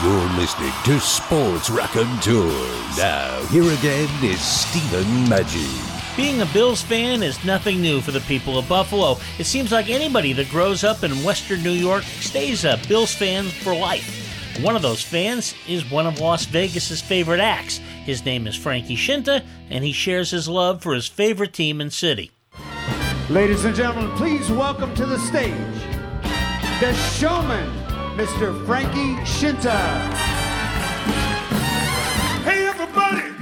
You're 0.02 0.30
listening 0.30 0.72
to 0.84 0.98
Sports 0.98 1.68
Raconteurs. 1.68 2.96
Now, 2.96 3.44
here 3.50 3.70
again 3.70 4.08
is 4.24 4.40
Stephen 4.40 5.04
Maggi. 5.26 6.16
Being 6.16 6.40
a 6.40 6.46
Bills 6.46 6.80
fan 6.80 7.22
is 7.22 7.44
nothing 7.44 7.82
new 7.82 8.00
for 8.00 8.10
the 8.10 8.20
people 8.20 8.56
of 8.56 8.66
Buffalo. 8.66 9.18
It 9.38 9.44
seems 9.44 9.72
like 9.72 9.90
anybody 9.90 10.32
that 10.32 10.48
grows 10.48 10.84
up 10.84 11.04
in 11.04 11.22
Western 11.22 11.62
New 11.62 11.72
York 11.72 12.04
stays 12.04 12.64
a 12.64 12.80
Bills 12.88 13.14
fan 13.14 13.44
for 13.44 13.74
life. 13.74 14.58
One 14.62 14.74
of 14.74 14.80
those 14.80 15.02
fans 15.02 15.54
is 15.68 15.90
one 15.90 16.06
of 16.06 16.18
Las 16.18 16.46
Vegas's 16.46 17.02
favorite 17.02 17.40
acts. 17.40 17.76
His 18.06 18.24
name 18.24 18.46
is 18.46 18.56
Frankie 18.56 18.96
Scinta, 18.96 19.44
and 19.68 19.84
he 19.84 19.92
shares 19.92 20.30
his 20.30 20.48
love 20.48 20.82
for 20.82 20.94
his 20.94 21.08
favorite 21.08 21.52
team 21.52 21.78
and 21.78 21.92
city. 21.92 22.30
Ladies 23.28 23.66
and 23.66 23.76
gentlemen, 23.76 24.10
please 24.16 24.50
welcome 24.50 24.94
to 24.94 25.04
the 25.04 25.18
stage 25.18 25.54
the 26.80 26.94
showman, 26.94 27.79
Mr. 28.20 28.66
Frankie 28.66 29.24
Scinta. 29.24 29.78
Hey 32.44 32.66
everybody, 32.68 33.32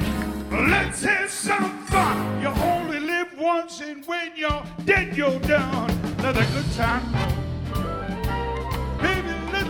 let's 0.71 1.03
have 1.03 1.29
some 1.29 1.85
fun. 1.87 2.41
You 2.41 2.47
only 2.47 3.01
live 3.01 3.37
once, 3.37 3.81
and 3.81 4.07
when 4.07 4.31
you're 4.37 4.63
dead, 4.85 5.17
you're 5.17 5.41
done. 5.41 5.91
Another 6.19 6.47
good 6.53 6.73
time. 6.77 7.03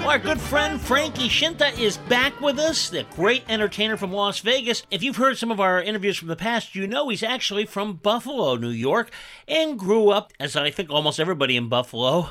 Our 0.06 0.18
good 0.18 0.40
friend 0.40 0.78
Frankie 0.78 1.30
Scinta 1.30 1.68
is 1.78 1.96
back 1.96 2.38
with 2.42 2.58
us, 2.58 2.90
the 2.90 3.04
great 3.16 3.44
entertainer 3.48 3.96
from 3.96 4.12
Las 4.12 4.40
Vegas. 4.40 4.82
If 4.90 5.02
you've 5.02 5.16
heard 5.16 5.38
some 5.38 5.50
of 5.50 5.58
our 5.58 5.82
interviews 5.82 6.18
from 6.18 6.28
the 6.28 6.36
past, 6.36 6.74
you 6.74 6.86
know 6.86 7.08
he's 7.08 7.22
actually 7.22 7.64
from 7.64 7.94
Buffalo, 7.94 8.56
New 8.56 8.68
York, 8.68 9.10
and 9.46 9.78
grew 9.78 10.10
up, 10.10 10.34
as 10.38 10.54
I 10.54 10.70
think 10.70 10.90
almost 10.90 11.18
everybody 11.18 11.56
in 11.56 11.70
Buffalo, 11.70 12.30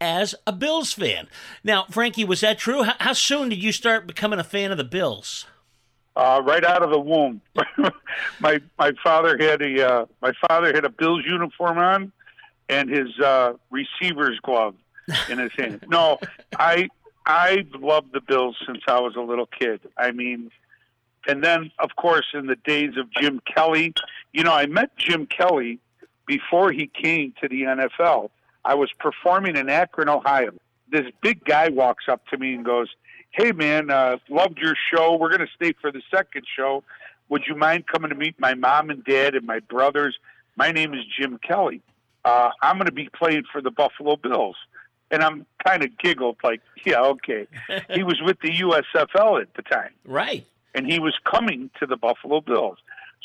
as 0.00 0.34
a 0.46 0.52
Bills 0.52 0.92
fan. 0.92 1.28
Now, 1.64 1.86
Frankie, 1.90 2.24
was 2.24 2.40
that 2.40 2.58
true? 2.58 2.82
How, 2.82 2.94
how 3.00 3.12
soon 3.12 3.48
did 3.48 3.62
you 3.62 3.72
start 3.72 4.06
becoming 4.06 4.38
a 4.38 4.44
fan 4.44 4.70
of 4.70 4.78
the 4.78 4.84
Bills? 4.84 5.46
Uh, 6.16 6.42
right 6.44 6.64
out 6.64 6.82
of 6.82 6.90
the 6.90 6.98
womb. 6.98 7.40
my 8.40 8.60
my 8.76 8.92
father 9.04 9.38
had 9.38 9.62
a 9.62 9.88
uh, 9.88 10.06
my 10.20 10.32
father 10.48 10.74
had 10.74 10.84
a 10.84 10.88
Bills 10.88 11.24
uniform 11.24 11.78
on, 11.78 12.12
and 12.68 12.90
his 12.90 13.16
uh, 13.20 13.52
receiver's 13.70 14.40
glove 14.40 14.74
in 15.28 15.38
his 15.38 15.52
hand. 15.56 15.84
No, 15.88 16.18
I 16.58 16.88
I've 17.24 17.72
loved 17.78 18.12
the 18.12 18.20
Bills 18.20 18.56
since 18.66 18.80
I 18.88 18.98
was 18.98 19.14
a 19.14 19.20
little 19.20 19.46
kid. 19.46 19.80
I 19.96 20.10
mean, 20.10 20.50
and 21.28 21.44
then 21.44 21.70
of 21.78 21.90
course 21.94 22.26
in 22.34 22.46
the 22.46 22.56
days 22.56 22.96
of 22.96 23.08
Jim 23.12 23.40
Kelly, 23.54 23.94
you 24.32 24.42
know, 24.42 24.52
I 24.52 24.66
met 24.66 24.96
Jim 24.96 25.26
Kelly 25.26 25.78
before 26.26 26.72
he 26.72 26.88
came 26.88 27.32
to 27.40 27.48
the 27.48 27.62
NFL. 27.62 28.30
I 28.64 28.74
was 28.74 28.90
performing 28.98 29.56
in 29.56 29.68
Akron, 29.68 30.08
Ohio. 30.08 30.50
This 30.90 31.06
big 31.22 31.44
guy 31.44 31.68
walks 31.68 32.04
up 32.08 32.26
to 32.28 32.38
me 32.38 32.54
and 32.54 32.64
goes, 32.64 32.88
"Hey 33.30 33.52
man, 33.52 33.90
uh, 33.90 34.18
loved 34.28 34.58
your 34.58 34.74
show. 34.92 35.16
We're 35.16 35.28
going 35.30 35.46
to 35.46 35.52
stay 35.54 35.72
for 35.80 35.92
the 35.92 36.02
second 36.10 36.44
show. 36.56 36.82
Would 37.28 37.42
you 37.46 37.54
mind 37.54 37.86
coming 37.86 38.08
to 38.10 38.16
meet 38.16 38.38
my 38.40 38.54
mom 38.54 38.90
and 38.90 39.04
dad 39.04 39.34
and 39.34 39.46
my 39.46 39.60
brothers? 39.60 40.16
My 40.56 40.72
name 40.72 40.94
is 40.94 41.00
Jim 41.18 41.38
Kelly. 41.46 41.82
Uh, 42.24 42.50
I'm 42.62 42.76
going 42.76 42.86
to 42.86 42.92
be 42.92 43.08
playing 43.10 43.44
for 43.52 43.60
the 43.60 43.70
Buffalo 43.70 44.16
Bills." 44.16 44.56
And 45.10 45.22
I'm 45.22 45.46
kind 45.66 45.82
of 45.82 45.96
giggled, 45.96 46.36
like, 46.44 46.60
"Yeah, 46.84 47.00
okay." 47.00 47.46
he 47.90 48.02
was 48.02 48.20
with 48.22 48.40
the 48.40 48.50
USFL 48.60 49.40
at 49.40 49.54
the 49.54 49.62
time, 49.62 49.92
Right. 50.04 50.46
and 50.74 50.86
he 50.86 50.98
was 50.98 51.14
coming 51.24 51.70
to 51.80 51.86
the 51.86 51.96
Buffalo 51.96 52.42
Bills. 52.42 52.76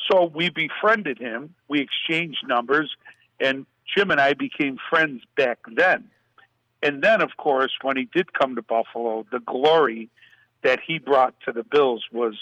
So 0.09 0.25
we 0.25 0.49
befriended 0.49 1.17
him. 1.17 1.53
We 1.67 1.81
exchanged 1.81 2.47
numbers, 2.47 2.95
and 3.41 3.65
Jim 3.95 4.11
and 4.11 4.19
I 4.19 4.33
became 4.33 4.77
friends 4.89 5.23
back 5.35 5.59
then. 5.75 6.05
And 6.81 7.01
then, 7.01 7.21
of 7.21 7.37
course, 7.37 7.71
when 7.81 7.95
he 7.95 8.09
did 8.13 8.33
come 8.33 8.55
to 8.55 8.61
Buffalo, 8.61 9.25
the 9.31 9.39
glory 9.39 10.09
that 10.63 10.79
he 10.85 10.99
brought 10.99 11.33
to 11.45 11.51
the 11.51 11.63
Bills 11.63 12.05
was 12.11 12.35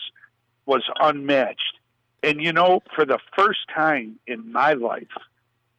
was 0.66 0.84
unmatched. 0.99 1.78
And 2.24 2.41
you 2.41 2.54
know, 2.54 2.82
for 2.95 3.06
the 3.06 3.20
first 3.36 3.60
time 3.74 4.20
in 4.28 4.52
my 4.52 4.74
life, 4.74 5.08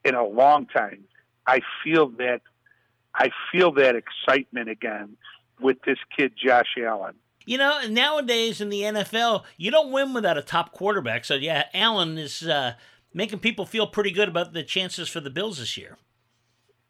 in 0.05 0.15
a 0.15 0.25
long 0.25 0.67
time, 0.67 1.05
I 1.47 1.61
feel 1.83 2.09
that 2.19 2.43
I 3.15 3.31
feel 3.51 3.73
that 3.73 3.95
excitement 3.97 4.69
again 4.69 5.17
with 5.61 5.83
this 5.83 5.99
kid 6.17 6.33
Josh 6.37 6.77
Allen. 6.79 7.15
You 7.45 7.59
know, 7.59 7.81
nowadays 7.89 8.61
in 8.61 8.69
the 8.69 8.83
NFL, 8.83 9.43
you 9.57 9.71
don't 9.71 9.91
win 9.91 10.15
without 10.15 10.39
a 10.39 10.43
top 10.43 10.73
quarterback. 10.73 11.25
So, 11.25 11.35
yeah, 11.35 11.65
Allen 11.75 12.17
is 12.17 12.45
uh, 12.45 12.75
making 13.15 13.41
people 13.41 13.67
feel 13.67 13.87
pretty 13.87 14.11
good 14.11 14.29
about 14.29 14.53
the 14.53 14.63
chances 14.63 15.09
for 15.09 15.21
the 15.21 15.31
Bills 15.31 15.59
this 15.59 15.77
year. 15.77 15.99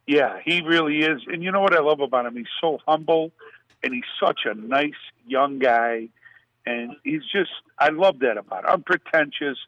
Yeah, 0.07 0.41
he 0.45 0.61
really 0.61 1.01
is. 1.01 1.23
And 1.27 1.43
you 1.43 1.53
know 1.53 1.61
what 1.61 1.77
I 1.77 1.81
love 1.81 2.01
about 2.01 2.27
him? 2.27 2.37
He's 2.37 2.47
so 2.61 2.79
humble 2.87 3.31
and 3.83 3.95
he's 3.95 4.05
such 4.21 4.41
a 4.45 4.55
nice 4.55 4.93
young 5.27 5.59
guy. 5.59 6.09
And 6.67 6.97
he's 7.05 7.23
just, 7.33 7.51
I 7.79 7.91
love 7.91 8.21
that 8.21 8.37
about 8.37 8.65
him. 8.65 8.71
Unpretentious. 8.71 9.59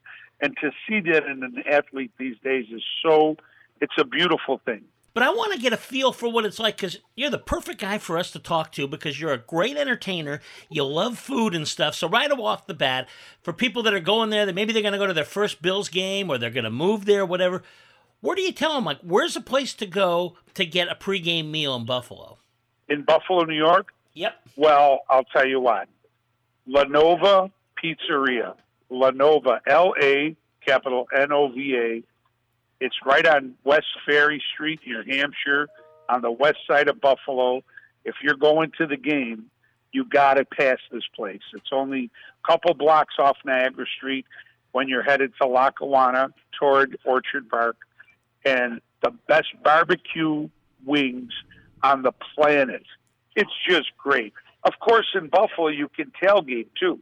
And 0.41 0.57
to 0.61 0.71
see 0.87 1.01
that 1.13 1.25
in 1.25 1.43
an 1.43 1.63
athlete 1.71 2.13
these 2.19 2.37
days 2.43 2.67
is 2.73 2.83
so, 3.05 3.37
it's 3.81 3.95
a 3.99 4.05
beautiful 4.05 4.61
thing. 4.65 4.85
But 5.15 5.23
I 5.23 5.31
want 5.31 5.53
to 5.53 5.61
get 5.61 5.73
a 5.73 5.77
feel 5.77 6.13
for 6.13 6.29
what 6.29 6.45
it's 6.45 6.59
like 6.59 6.77
because 6.77 6.99
you're 7.15 7.31
the 7.31 7.39
perfect 7.39 7.81
guy 7.81 7.99
for 7.99 8.19
us 8.19 8.33
to 8.33 8.41
talk 8.41 8.73
to 8.73 8.89
because 8.89 9.21
you're 9.21 9.33
a 9.33 9.39
great 9.39 9.77
entertainer. 9.77 10.41
You 10.69 10.85
love 10.85 11.21
food 11.21 11.55
and 11.55 11.69
stuff. 11.69 11.95
So, 11.95 12.09
right 12.09 12.31
off 12.33 12.67
the 12.67 12.75
bat, 12.75 13.09
for 13.41 13.53
people 13.53 13.85
that 13.85 13.95
are 13.95 14.01
going 14.01 14.31
there, 14.31 14.45
that 14.45 14.57
maybe 14.57 14.73
they're 14.73 14.83
going 14.83 14.93
to 14.93 14.99
go 14.99 15.07
to 15.07 15.13
their 15.13 15.25
first 15.25 15.63
Bills 15.63 15.89
game 15.89 16.29
or 16.29 16.37
they're 16.37 16.51
going 16.51 16.65
to 16.65 16.71
move 16.71 17.05
there, 17.05 17.25
whatever, 17.25 17.63
where 18.21 18.35
do 18.35 18.43
you 18.43 18.51
tell 18.51 18.75
them, 18.75 18.85
like, 18.85 18.99
where's 19.03 19.37
a 19.37 19.41
place 19.41 19.73
to 19.75 19.87
go 19.87 20.37
to 20.55 20.67
get 20.67 20.89
a 20.89 20.97
pregame 20.97 21.51
meal 21.51 21.77
in 21.77 21.85
Buffalo? 21.85 22.39
In 22.89 23.03
Buffalo, 23.03 23.45
New 23.45 23.57
York? 23.57 23.95
Yep. 24.15 24.35
Well, 24.57 25.01
I'll 25.09 25.25
tell 25.25 25.47
you 25.47 25.61
what. 25.61 25.89
Lanova 26.69 27.53
Pizzeria. 27.81 28.55
Lanova, 28.91 29.61
L 29.67 29.95
A, 30.03 30.35
capital 30.65 31.07
N 31.17 31.33
O 31.33 31.49
V 31.49 31.77
A. 31.77 32.03
It's 32.85 32.97
right 33.07 33.27
on 33.27 33.55
West 33.65 33.87
Ferry 34.05 34.43
Street, 34.53 34.79
New 34.87 35.03
Hampshire, 35.09 35.69
on 36.11 36.21
the 36.21 36.31
west 36.31 36.59
side 36.69 36.87
of 36.87 37.01
Buffalo. 37.01 37.63
If 38.05 38.17
you're 38.23 38.37
going 38.37 38.73
to 38.77 38.87
the 38.87 38.99
game, 38.99 39.47
you 39.91 40.05
got 40.05 40.35
to 40.35 40.45
pass 40.45 40.77
this 40.93 41.05
place. 41.17 41.41
It's 41.55 41.71
only 41.73 42.11
a 42.45 42.47
couple 42.47 42.75
blocks 42.75 43.15
off 43.19 43.39
Niagara 43.43 43.87
Street 43.97 44.27
when 44.73 44.87
you're 44.89 45.03
headed 45.03 45.33
to 45.41 45.49
Lackawanna 45.49 46.29
toward 46.61 46.99
Orchard 47.07 47.49
Park. 47.49 47.79
And 48.45 48.83
the 49.03 49.13
best 49.29 49.49
barbecue 49.63 50.51
wings 50.85 51.33
on 51.83 52.03
the 52.03 52.13
planet. 52.35 52.83
It's 53.35 53.57
just 53.67 53.97
great. 53.97 54.35
Of 54.63 54.75
course, 54.79 55.07
in 55.15 55.29
Buffalo, 55.29 55.69
you 55.69 55.89
can 55.89 56.13
tailgate 56.23 56.69
too. 56.79 57.01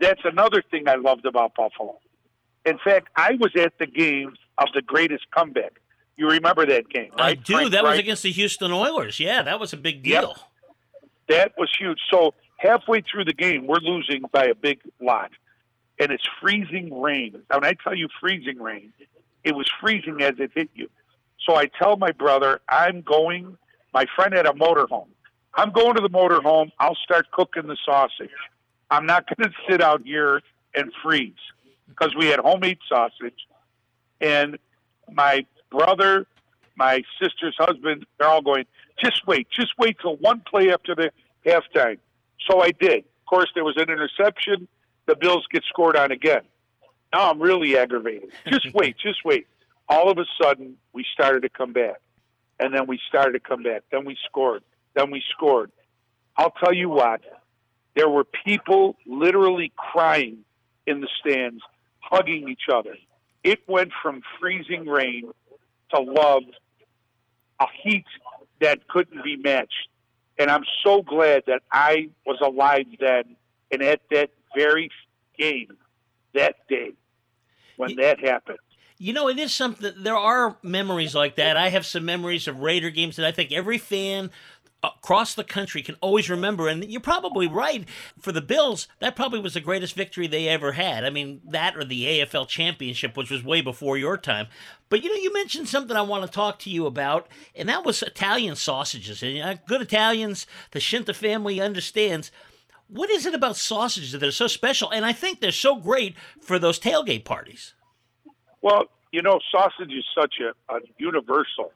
That's 0.00 0.22
another 0.24 0.60
thing 0.72 0.88
I 0.88 0.96
loved 0.96 1.24
about 1.24 1.54
Buffalo. 1.54 2.00
In 2.66 2.78
fact, 2.84 3.10
I 3.14 3.36
was 3.38 3.52
at 3.56 3.78
the 3.78 3.86
game 3.86 4.34
of 4.58 4.68
the 4.74 4.82
greatest 4.82 5.30
comeback. 5.30 5.80
You 6.16 6.30
remember 6.30 6.64
that 6.66 6.88
game, 6.88 7.10
right? 7.18 7.26
I 7.30 7.34
do. 7.34 7.54
Frank 7.54 7.72
that 7.72 7.82
was 7.84 7.98
against 7.98 8.22
the 8.22 8.30
Houston 8.30 8.70
Oilers. 8.70 9.18
Yeah, 9.18 9.42
that 9.42 9.58
was 9.58 9.72
a 9.72 9.76
big 9.76 10.06
Yep. 10.06 10.20
deal. 10.22 10.36
That 11.28 11.52
was 11.58 11.70
huge. 11.78 11.98
So 12.10 12.34
halfway 12.58 13.00
through 13.00 13.24
the 13.24 13.32
game, 13.32 13.66
we're 13.66 13.78
losing 13.80 14.22
by 14.32 14.44
a 14.46 14.54
big 14.54 14.80
lot, 15.00 15.30
and 15.98 16.12
it's 16.12 16.26
freezing 16.40 17.00
rain. 17.00 17.42
When 17.48 17.64
I 17.64 17.72
tell 17.82 17.94
you 17.94 18.08
freezing 18.20 18.60
rain, 18.60 18.92
it 19.42 19.54
was 19.56 19.68
freezing 19.80 20.22
as 20.22 20.34
it 20.38 20.52
hit 20.54 20.70
you. 20.74 20.88
So 21.46 21.56
I 21.56 21.66
tell 21.66 21.96
my 21.96 22.12
brother, 22.12 22.60
I'm 22.68 23.00
going. 23.02 23.56
My 23.92 24.06
friend 24.14 24.34
had 24.34 24.46
a 24.46 24.50
motorhome. 24.52 25.08
I'm 25.54 25.70
going 25.70 25.94
to 25.94 26.00
the 26.02 26.08
motorhome. 26.10 26.70
I'll 26.78 26.96
start 26.96 27.30
cooking 27.30 27.66
the 27.66 27.76
sausage. 27.84 28.30
I'm 28.90 29.06
not 29.06 29.24
going 29.36 29.48
to 29.50 29.54
sit 29.68 29.80
out 29.82 30.02
here 30.04 30.42
and 30.74 30.92
freeze 31.02 31.32
because 31.88 32.14
we 32.16 32.26
had 32.26 32.38
homemade 32.40 32.78
sausage. 32.88 33.46
And 34.24 34.58
my 35.12 35.44
brother, 35.70 36.26
my 36.76 37.02
sister's 37.20 37.54
husband, 37.58 38.06
they're 38.18 38.28
all 38.28 38.40
going, 38.40 38.64
just 39.02 39.26
wait, 39.26 39.48
just 39.50 39.72
wait 39.78 39.98
till 40.00 40.16
one 40.16 40.42
play 40.48 40.72
after 40.72 40.94
the 40.94 41.10
halftime. 41.44 41.98
So 42.48 42.62
I 42.62 42.70
did. 42.70 43.00
Of 43.00 43.26
course, 43.28 43.50
there 43.54 43.64
was 43.64 43.76
an 43.76 43.90
interception. 43.90 44.66
The 45.06 45.14
Bills 45.14 45.44
get 45.52 45.62
scored 45.64 45.94
on 45.96 46.10
again. 46.10 46.40
Now 47.12 47.30
I'm 47.30 47.40
really 47.40 47.76
aggravated. 47.76 48.32
Just 48.48 48.74
wait, 48.74 48.96
just 48.98 49.24
wait. 49.24 49.46
All 49.88 50.10
of 50.10 50.18
a 50.18 50.24
sudden, 50.42 50.76
we 50.92 51.04
started 51.12 51.42
to 51.42 51.48
come 51.48 51.72
back. 51.72 52.00
And 52.58 52.74
then 52.74 52.88
we 52.88 52.98
started 53.08 53.34
to 53.34 53.40
come 53.40 53.62
back. 53.62 53.82
Then 53.92 54.04
we 54.04 54.16
scored. 54.26 54.64
Then 54.94 55.12
we 55.12 55.22
scored. 55.30 55.70
I'll 56.36 56.50
tell 56.50 56.72
you 56.72 56.88
what, 56.88 57.20
there 57.94 58.08
were 58.08 58.24
people 58.24 58.96
literally 59.06 59.72
crying 59.76 60.38
in 60.88 61.00
the 61.00 61.08
stands, 61.20 61.62
hugging 62.00 62.48
each 62.48 62.68
other. 62.72 62.96
It 63.44 63.60
went 63.68 63.92
from 64.02 64.22
freezing 64.40 64.86
rain 64.86 65.30
to 65.94 66.00
love, 66.00 66.42
a 67.60 67.66
heat 67.82 68.06
that 68.60 68.88
couldn't 68.88 69.22
be 69.22 69.36
matched. 69.36 69.88
And 70.38 70.50
I'm 70.50 70.64
so 70.82 71.02
glad 71.02 71.44
that 71.46 71.62
I 71.70 72.08
was 72.26 72.38
alive 72.42 72.86
then 72.98 73.36
and 73.70 73.82
at 73.82 74.00
that 74.10 74.30
very 74.56 74.90
game 75.38 75.76
that 76.34 76.56
day 76.68 76.92
when 77.76 77.96
that 77.96 78.18
happened. 78.18 78.58
You 78.98 79.12
know, 79.12 79.28
it 79.28 79.38
is 79.38 79.52
something. 79.52 79.92
There 79.98 80.16
are 80.16 80.56
memories 80.62 81.14
like 81.14 81.36
that. 81.36 81.56
I 81.56 81.68
have 81.68 81.84
some 81.84 82.04
memories 82.04 82.46
of 82.46 82.60
Raider 82.60 82.90
games 82.90 83.16
that 83.16 83.26
I 83.26 83.32
think 83.32 83.52
every 83.52 83.78
fan 83.78 84.30
across 84.84 85.34
the 85.34 85.44
country 85.44 85.82
can 85.82 85.96
always 86.00 86.30
remember. 86.30 86.68
And 86.68 86.84
you're 86.84 87.00
probably 87.00 87.46
right. 87.46 87.86
For 88.18 88.32
the 88.32 88.40
Bills, 88.40 88.88
that 89.00 89.16
probably 89.16 89.40
was 89.40 89.54
the 89.54 89.60
greatest 89.60 89.94
victory 89.94 90.26
they 90.26 90.48
ever 90.48 90.72
had. 90.72 91.04
I 91.04 91.10
mean, 91.10 91.40
that 91.48 91.76
or 91.76 91.84
the 91.84 92.04
AFL 92.04 92.48
championship, 92.48 93.16
which 93.16 93.30
was 93.30 93.44
way 93.44 93.60
before 93.60 93.96
your 93.96 94.16
time. 94.16 94.46
But 94.88 95.02
you 95.02 95.10
know, 95.10 95.20
you 95.20 95.32
mentioned 95.32 95.68
something 95.68 95.96
I 95.96 96.02
want 96.02 96.24
to 96.24 96.30
talk 96.30 96.58
to 96.60 96.70
you 96.70 96.86
about, 96.86 97.28
and 97.54 97.68
that 97.68 97.84
was 97.84 98.02
Italian 98.02 98.56
sausages. 98.56 99.22
And 99.22 99.42
uh, 99.42 99.56
good 99.66 99.82
Italians, 99.82 100.46
the 100.72 100.80
Scinta 100.80 101.14
family 101.14 101.60
understands. 101.60 102.30
What 102.88 103.10
is 103.10 103.26
it 103.26 103.34
about 103.34 103.56
sausages 103.56 104.12
that 104.12 104.22
are 104.22 104.30
so 104.30 104.46
special? 104.46 104.90
And 104.90 105.04
I 105.04 105.12
think 105.12 105.40
they're 105.40 105.52
so 105.52 105.76
great 105.76 106.16
for 106.40 106.58
those 106.58 106.78
tailgate 106.78 107.24
parties. 107.24 107.74
Well, 108.62 108.84
you 109.10 109.22
know, 109.22 109.38
sausage 109.50 109.92
is 109.92 110.04
such 110.16 110.34
a, 110.40 110.74
a 110.74 110.80
universal 110.98 111.72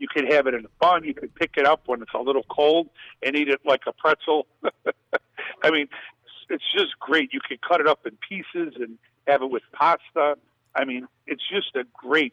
you 0.00 0.08
could 0.08 0.32
have 0.32 0.46
it 0.46 0.54
in 0.54 0.64
a 0.64 0.68
bun. 0.80 1.04
You 1.04 1.14
could 1.14 1.32
pick 1.34 1.52
it 1.56 1.66
up 1.66 1.82
when 1.86 2.02
it's 2.02 2.14
a 2.14 2.18
little 2.18 2.44
cold 2.48 2.88
and 3.24 3.36
eat 3.36 3.48
it 3.48 3.60
like 3.64 3.82
a 3.86 3.92
pretzel. 3.92 4.46
I 5.62 5.70
mean, 5.70 5.88
it's 6.48 6.64
just 6.74 6.98
great. 6.98 7.32
You 7.32 7.40
could 7.46 7.60
cut 7.60 7.80
it 7.80 7.86
up 7.86 8.06
in 8.06 8.16
pieces 8.26 8.74
and 8.80 8.98
have 9.28 9.42
it 9.42 9.50
with 9.50 9.62
pasta. 9.72 10.36
I 10.74 10.84
mean, 10.86 11.06
it's 11.26 11.42
just 11.48 11.76
a 11.76 11.84
great, 11.92 12.32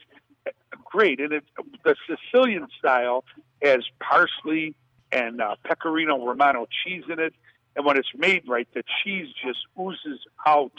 great. 0.86 1.20
And 1.20 1.34
it, 1.34 1.43
the 1.84 1.95
Sicilian 2.07 2.68
style 2.80 3.26
has 3.61 3.84
parsley 3.99 4.74
and 5.11 5.41
uh, 5.41 5.55
pecorino 5.63 6.26
romano 6.26 6.68
cheese 6.84 7.03
in 7.09 7.20
it. 7.20 7.34
And 7.76 7.86
when 7.86 7.97
it's 7.97 8.09
made 8.15 8.43
right, 8.47 8.68
the 8.74 8.84
cheese 9.03 9.28
just 9.45 9.59
oozes 9.80 10.22
out 10.45 10.72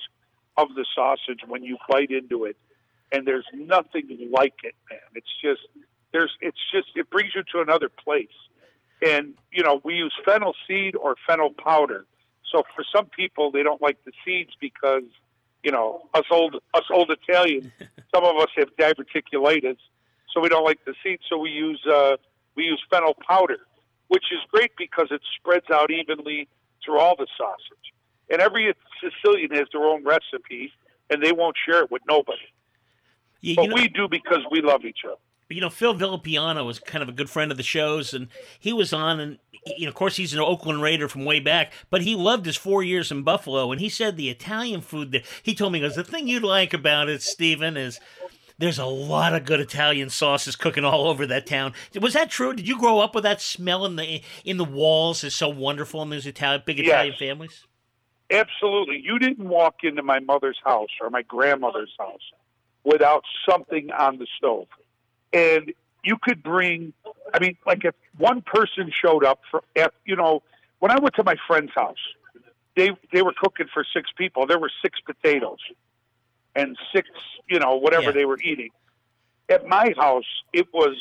of 0.56 0.68
the 0.74 0.86
sausage 0.94 1.40
when 1.46 1.62
you 1.62 1.76
bite 1.88 2.10
into 2.10 2.44
it. 2.44 2.56
And 3.12 3.26
there's 3.26 3.46
nothing 3.54 4.30
like 4.32 4.54
it, 4.64 4.74
man. 4.90 5.00
It's 5.14 5.32
just 5.42 5.60
there's 6.12 6.32
it's 6.40 6.58
just 6.72 6.88
it 6.94 7.10
brings 7.10 7.34
you 7.34 7.42
to 7.52 7.60
another 7.60 7.88
place. 7.88 8.28
And 9.06 9.34
you 9.52 9.62
know, 9.62 9.80
we 9.84 9.94
use 9.94 10.14
fennel 10.24 10.54
seed 10.66 10.96
or 10.96 11.16
fennel 11.26 11.50
powder. 11.50 12.06
So 12.52 12.62
for 12.74 12.84
some 12.94 13.06
people, 13.06 13.50
they 13.50 13.62
don't 13.62 13.82
like 13.82 14.02
the 14.04 14.12
seeds 14.24 14.52
because 14.60 15.04
you 15.62 15.70
know 15.70 16.02
us 16.14 16.24
old 16.30 16.56
us 16.74 16.84
old 16.90 17.10
Italians. 17.10 17.70
some 18.14 18.24
of 18.24 18.36
us 18.36 18.48
have 18.56 18.68
diverticulitis, 18.78 19.78
so 20.32 20.40
we 20.40 20.48
don't 20.48 20.64
like 20.64 20.84
the 20.84 20.94
seeds. 21.02 21.22
So 21.28 21.38
we 21.38 21.50
use 21.50 21.84
uh, 21.86 22.16
we 22.54 22.64
use 22.64 22.82
fennel 22.90 23.16
powder, 23.28 23.58
which 24.08 24.24
is 24.32 24.40
great 24.50 24.72
because 24.76 25.08
it 25.10 25.20
spreads 25.38 25.66
out 25.72 25.90
evenly 25.90 26.48
through 26.84 26.98
all 26.98 27.16
the 27.16 27.26
sausage. 27.36 27.92
And 28.30 28.42
every 28.42 28.74
Sicilian 29.00 29.50
has 29.52 29.68
their 29.72 29.84
own 29.84 30.04
recipe, 30.04 30.72
and 31.08 31.22
they 31.22 31.32
won't 31.32 31.56
share 31.66 31.82
it 31.82 31.90
with 31.90 32.02
nobody. 32.06 32.38
But 33.56 33.68
know, 33.68 33.74
we 33.74 33.88
do 33.88 34.08
because 34.08 34.40
we 34.50 34.60
love 34.60 34.84
each 34.84 35.00
other 35.06 35.16
you 35.48 35.60
know, 35.60 35.70
Phil 35.70 35.94
Villapiano 35.94 36.64
was 36.64 36.78
kind 36.78 37.02
of 37.02 37.08
a 37.08 37.12
good 37.12 37.30
friend 37.30 37.50
of 37.50 37.56
the 37.56 37.62
show's, 37.62 38.12
and 38.12 38.28
he 38.58 38.72
was 38.72 38.92
on, 38.92 39.18
and 39.18 39.38
you 39.76 39.86
know, 39.86 39.88
of 39.88 39.94
course, 39.94 40.16
he's 40.16 40.34
an 40.34 40.40
Oakland 40.40 40.82
Raider 40.82 41.08
from 41.08 41.24
way 41.24 41.40
back, 41.40 41.72
but 41.90 42.02
he 42.02 42.14
loved 42.14 42.46
his 42.46 42.56
four 42.56 42.82
years 42.82 43.10
in 43.10 43.22
Buffalo, 43.22 43.72
and 43.72 43.80
he 43.80 43.88
said 43.88 44.16
the 44.16 44.30
Italian 44.30 44.80
food 44.80 45.12
that 45.12 45.24
he 45.42 45.54
told 45.54 45.72
me, 45.72 45.80
goes, 45.80 45.94
the 45.94 46.04
thing 46.04 46.28
you'd 46.28 46.42
like 46.42 46.74
about 46.74 47.08
it, 47.08 47.22
Stephen, 47.22 47.76
is 47.76 47.98
there's 48.58 48.78
a 48.78 48.84
lot 48.84 49.34
of 49.34 49.44
good 49.44 49.60
Italian 49.60 50.10
sauces 50.10 50.56
cooking 50.56 50.84
all 50.84 51.06
over 51.06 51.26
that 51.26 51.46
town. 51.46 51.72
Was 52.00 52.12
that 52.14 52.30
true? 52.30 52.52
Did 52.52 52.68
you 52.68 52.78
grow 52.78 52.98
up 52.98 53.14
with 53.14 53.24
that 53.24 53.40
smell 53.40 53.86
in 53.86 53.96
the 53.96 54.20
in 54.44 54.56
the 54.56 54.64
walls? 54.64 55.24
Is 55.24 55.34
so 55.34 55.48
wonderful 55.48 56.02
in 56.02 56.10
those 56.10 56.26
Italian 56.26 56.62
big 56.66 56.80
Italian 56.80 57.14
yes. 57.18 57.18
families. 57.18 57.66
Absolutely, 58.30 59.00
you 59.02 59.18
didn't 59.18 59.48
walk 59.48 59.76
into 59.84 60.02
my 60.02 60.18
mother's 60.18 60.58
house 60.62 60.90
or 61.00 61.08
my 61.08 61.22
grandmother's 61.22 61.94
house 61.98 62.20
without 62.84 63.22
something 63.48 63.90
on 63.92 64.18
the 64.18 64.26
stove 64.36 64.66
and 65.32 65.72
you 66.04 66.16
could 66.20 66.42
bring. 66.42 66.92
I 67.32 67.38
mean, 67.38 67.56
like 67.66 67.84
if 67.84 67.94
one 68.16 68.42
person 68.42 68.90
showed 68.92 69.24
up 69.24 69.40
for, 69.50 69.62
you 70.04 70.16
know, 70.16 70.42
when 70.78 70.90
I 70.90 70.98
went 70.98 71.14
to 71.16 71.24
my 71.24 71.36
friend's 71.46 71.72
house, 71.74 71.98
they 72.76 72.90
they 73.12 73.22
were 73.22 73.34
cooking 73.36 73.66
for 73.72 73.84
six 73.92 74.10
people. 74.16 74.46
There 74.46 74.58
were 74.58 74.70
six 74.82 75.00
potatoes 75.00 75.58
and 76.54 76.76
six, 76.94 77.08
you 77.48 77.58
know, 77.58 77.76
whatever 77.76 78.06
yeah. 78.06 78.12
they 78.12 78.24
were 78.24 78.38
eating. 78.42 78.70
At 79.48 79.66
my 79.66 79.94
house, 79.96 80.26
it 80.52 80.72
was 80.72 80.96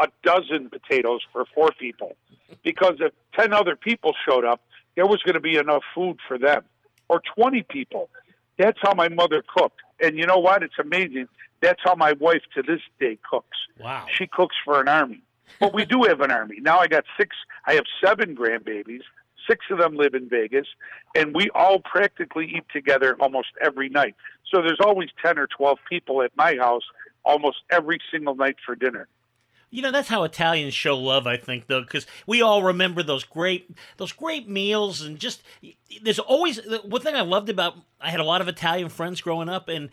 a 0.00 0.08
dozen 0.22 0.70
potatoes 0.70 1.20
for 1.32 1.44
four 1.54 1.70
people 1.78 2.16
because 2.62 2.96
if 3.00 3.12
10 3.38 3.52
other 3.52 3.76
people 3.76 4.14
showed 4.26 4.44
up, 4.44 4.60
there 4.96 5.06
was 5.06 5.22
going 5.22 5.34
to 5.34 5.40
be 5.40 5.56
enough 5.56 5.82
food 5.94 6.18
for 6.26 6.38
them 6.38 6.64
or 7.08 7.22
20 7.36 7.62
people. 7.64 8.08
That's 8.58 8.78
how 8.82 8.94
my 8.94 9.08
mother 9.08 9.42
cooked. 9.46 9.80
And 10.02 10.18
you 10.18 10.26
know 10.26 10.38
what? 10.38 10.62
It's 10.62 10.78
amazing. 10.78 11.28
That's 11.60 11.80
how 11.84 11.94
my 11.94 12.12
wife 12.12 12.42
to 12.54 12.62
this 12.62 12.80
day 13.00 13.18
cooks. 13.28 13.56
Wow. 13.80 14.06
She 14.12 14.26
cooks 14.26 14.56
for 14.64 14.80
an 14.80 14.88
army. 14.88 15.22
But 15.60 15.72
we 15.72 15.84
do 15.84 16.02
have 16.04 16.20
an 16.20 16.30
army. 16.30 16.58
Now 16.60 16.78
I 16.78 16.88
got 16.88 17.04
six, 17.16 17.36
I 17.66 17.74
have 17.74 17.84
seven 18.04 18.36
grandbabies. 18.36 19.02
Six 19.48 19.66
of 19.70 19.78
them 19.78 19.96
live 19.96 20.14
in 20.14 20.28
Vegas, 20.28 20.68
and 21.16 21.34
we 21.34 21.50
all 21.52 21.80
practically 21.80 22.46
eat 22.46 22.64
together 22.72 23.16
almost 23.18 23.48
every 23.60 23.88
night. 23.88 24.14
So 24.48 24.62
there's 24.62 24.78
always 24.80 25.08
10 25.20 25.36
or 25.36 25.48
12 25.48 25.78
people 25.88 26.22
at 26.22 26.30
my 26.36 26.56
house 26.56 26.84
almost 27.24 27.58
every 27.68 27.98
single 28.12 28.36
night 28.36 28.56
for 28.64 28.76
dinner. 28.76 29.08
You 29.72 29.80
know 29.80 29.90
that's 29.90 30.08
how 30.08 30.22
Italians 30.22 30.74
show 30.74 30.98
love, 30.98 31.26
I 31.26 31.38
think, 31.38 31.66
though, 31.66 31.80
because 31.80 32.06
we 32.26 32.42
all 32.42 32.62
remember 32.62 33.02
those 33.02 33.24
great 33.24 33.74
those 33.96 34.12
great 34.12 34.46
meals 34.46 35.00
and 35.00 35.18
just 35.18 35.42
there's 36.02 36.18
always 36.18 36.60
one 36.84 37.00
thing 37.00 37.14
I 37.14 37.22
loved 37.22 37.48
about 37.48 37.76
I 37.98 38.10
had 38.10 38.20
a 38.20 38.24
lot 38.24 38.42
of 38.42 38.48
Italian 38.48 38.90
friends 38.90 39.22
growing 39.22 39.48
up, 39.48 39.68
and 39.68 39.88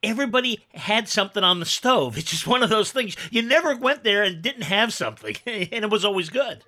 everybody 0.00 0.64
had 0.74 1.08
something 1.08 1.42
on 1.42 1.58
the 1.58 1.66
stove. 1.66 2.16
It's 2.16 2.30
just 2.30 2.46
one 2.46 2.62
of 2.62 2.70
those 2.70 2.92
things. 2.92 3.16
You 3.32 3.42
never 3.42 3.76
went 3.76 4.04
there 4.04 4.22
and 4.22 4.40
didn't 4.40 4.62
have 4.62 4.94
something, 4.94 5.36
and 5.46 5.84
it 5.84 5.90
was 5.90 6.04
always 6.04 6.30
good. 6.30 6.62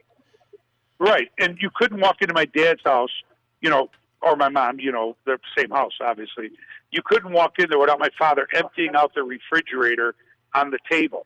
Right, 0.98 1.28
and 1.38 1.58
you 1.60 1.70
couldn't 1.72 2.00
walk 2.00 2.22
into 2.22 2.34
my 2.34 2.44
dad's 2.46 2.82
house, 2.84 3.12
you 3.60 3.70
know, 3.70 3.88
or 4.20 4.34
my 4.34 4.48
mom, 4.48 4.80
you 4.80 4.90
know, 4.90 5.16
the 5.26 5.38
same 5.56 5.70
house, 5.70 5.92
obviously. 6.00 6.50
You 6.90 7.02
couldn't 7.04 7.32
walk 7.32 7.60
in 7.60 7.70
there 7.70 7.78
without 7.78 8.00
my 8.00 8.10
father 8.18 8.48
emptying 8.52 8.96
out 8.96 9.14
the 9.14 9.22
refrigerator 9.22 10.16
on 10.54 10.70
the 10.70 10.78
table. 10.90 11.24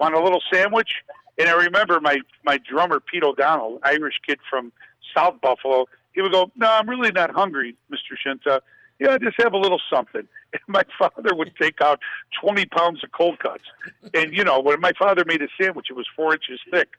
Want 0.00 0.14
a 0.14 0.22
little 0.22 0.42
sandwich? 0.52 0.90
And 1.38 1.48
I 1.48 1.52
remember 1.52 2.00
my 2.00 2.18
my 2.44 2.58
drummer 2.58 3.00
Pete 3.00 3.24
O'Donnell, 3.24 3.80
Irish 3.82 4.20
kid 4.26 4.38
from 4.48 4.72
South 5.16 5.40
Buffalo. 5.40 5.86
He 6.12 6.22
would 6.22 6.32
go, 6.32 6.50
"No, 6.56 6.68
I'm 6.68 6.88
really 6.88 7.10
not 7.10 7.30
hungry, 7.30 7.76
Mister 7.90 8.16
Scinta 8.22 8.62
yeah, 9.00 9.18
just 9.18 9.40
have 9.42 9.52
a 9.52 9.58
little 9.58 9.80
something. 9.92 10.26
And 10.54 10.62
my 10.68 10.84
father 10.96 11.34
would 11.34 11.50
take 11.60 11.80
out 11.80 11.98
20 12.40 12.66
pounds 12.66 13.02
of 13.02 13.10
cold 13.10 13.40
cuts. 13.40 13.64
And, 14.14 14.32
you 14.32 14.44
know, 14.44 14.60
when 14.60 14.80
my 14.80 14.92
father 14.96 15.24
made 15.26 15.42
a 15.42 15.48
sandwich, 15.60 15.88
it 15.90 15.94
was 15.94 16.06
four 16.14 16.32
inches 16.32 16.60
thick. 16.70 16.90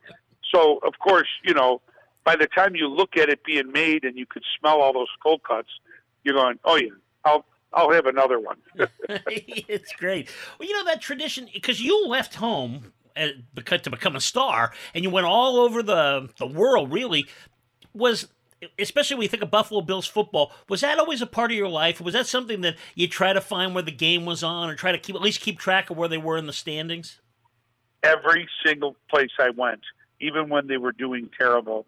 So, 0.53 0.79
of 0.85 0.99
course, 0.99 1.29
you 1.41 1.53
know, 1.53 1.79
by 2.25 2.35
the 2.35 2.47
time 2.47 2.75
you 2.75 2.89
look 2.89 3.15
at 3.15 3.29
it 3.29 3.45
being 3.45 3.71
made 3.71 4.03
and 4.03 4.17
you 4.17 4.25
could 4.25 4.43
smell 4.59 4.81
all 4.81 4.91
those 4.91 5.07
cold 5.23 5.43
cuts, 5.43 5.69
you're 6.25 6.35
going, 6.35 6.59
oh, 6.65 6.75
yeah, 6.75 6.89
I'll, 7.23 7.45
I'll 7.75 7.91
have 7.91 8.05
another 8.05 8.39
one. 8.39 8.57
it's 9.27 9.91
great. 9.93 10.29
Well, 10.57 10.67
you 10.67 10.73
know, 10.73 10.85
that 10.85 11.01
tradition, 11.01 11.47
because 11.53 11.81
you 11.81 12.07
left 12.07 12.35
home 12.35 12.93
uh, 13.17 13.27
to 13.55 13.89
become 13.89 14.15
a 14.15 14.21
star 14.21 14.71
and 14.93 15.03
you 15.03 15.09
went 15.09 15.25
all 15.25 15.57
over 15.57 15.83
the, 15.83 16.29
the 16.39 16.47
world, 16.47 16.91
really, 16.91 17.25
was 17.93 18.27
especially 18.79 19.15
when 19.15 19.23
you 19.23 19.29
think 19.29 19.43
of 19.43 19.51
Buffalo 19.51 19.81
Bills 19.81 20.07
football, 20.07 20.51
was 20.69 20.81
that 20.81 20.97
always 20.97 21.21
a 21.21 21.27
part 21.27 21.51
of 21.51 21.57
your 21.57 21.67
life? 21.67 21.99
Was 22.01 22.13
that 22.13 22.27
something 22.27 22.61
that 22.61 22.75
you 22.95 23.07
try 23.07 23.33
to 23.33 23.41
find 23.41 23.73
where 23.73 23.83
the 23.83 23.91
game 23.91 24.25
was 24.25 24.43
on, 24.43 24.69
or 24.69 24.75
try 24.75 24.91
to 24.91 24.97
keep 24.97 25.15
at 25.15 25.21
least 25.21 25.41
keep 25.41 25.59
track 25.59 25.89
of 25.89 25.97
where 25.97 26.07
they 26.07 26.17
were 26.17 26.37
in 26.37 26.47
the 26.47 26.53
standings? 26.53 27.19
Every 28.01 28.47
single 28.65 28.95
place 29.09 29.31
I 29.39 29.49
went, 29.49 29.81
even 30.19 30.49
when 30.49 30.67
they 30.67 30.77
were 30.77 30.93
doing 30.93 31.29
terrible, 31.37 31.85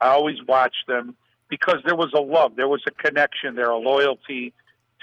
I 0.00 0.08
always 0.08 0.36
watched 0.46 0.86
them 0.86 1.16
because 1.48 1.78
there 1.84 1.96
was 1.96 2.12
a 2.14 2.20
love, 2.20 2.56
there 2.56 2.68
was 2.68 2.82
a 2.86 2.90
connection 2.90 3.54
there, 3.54 3.70
a 3.70 3.78
loyalty 3.78 4.52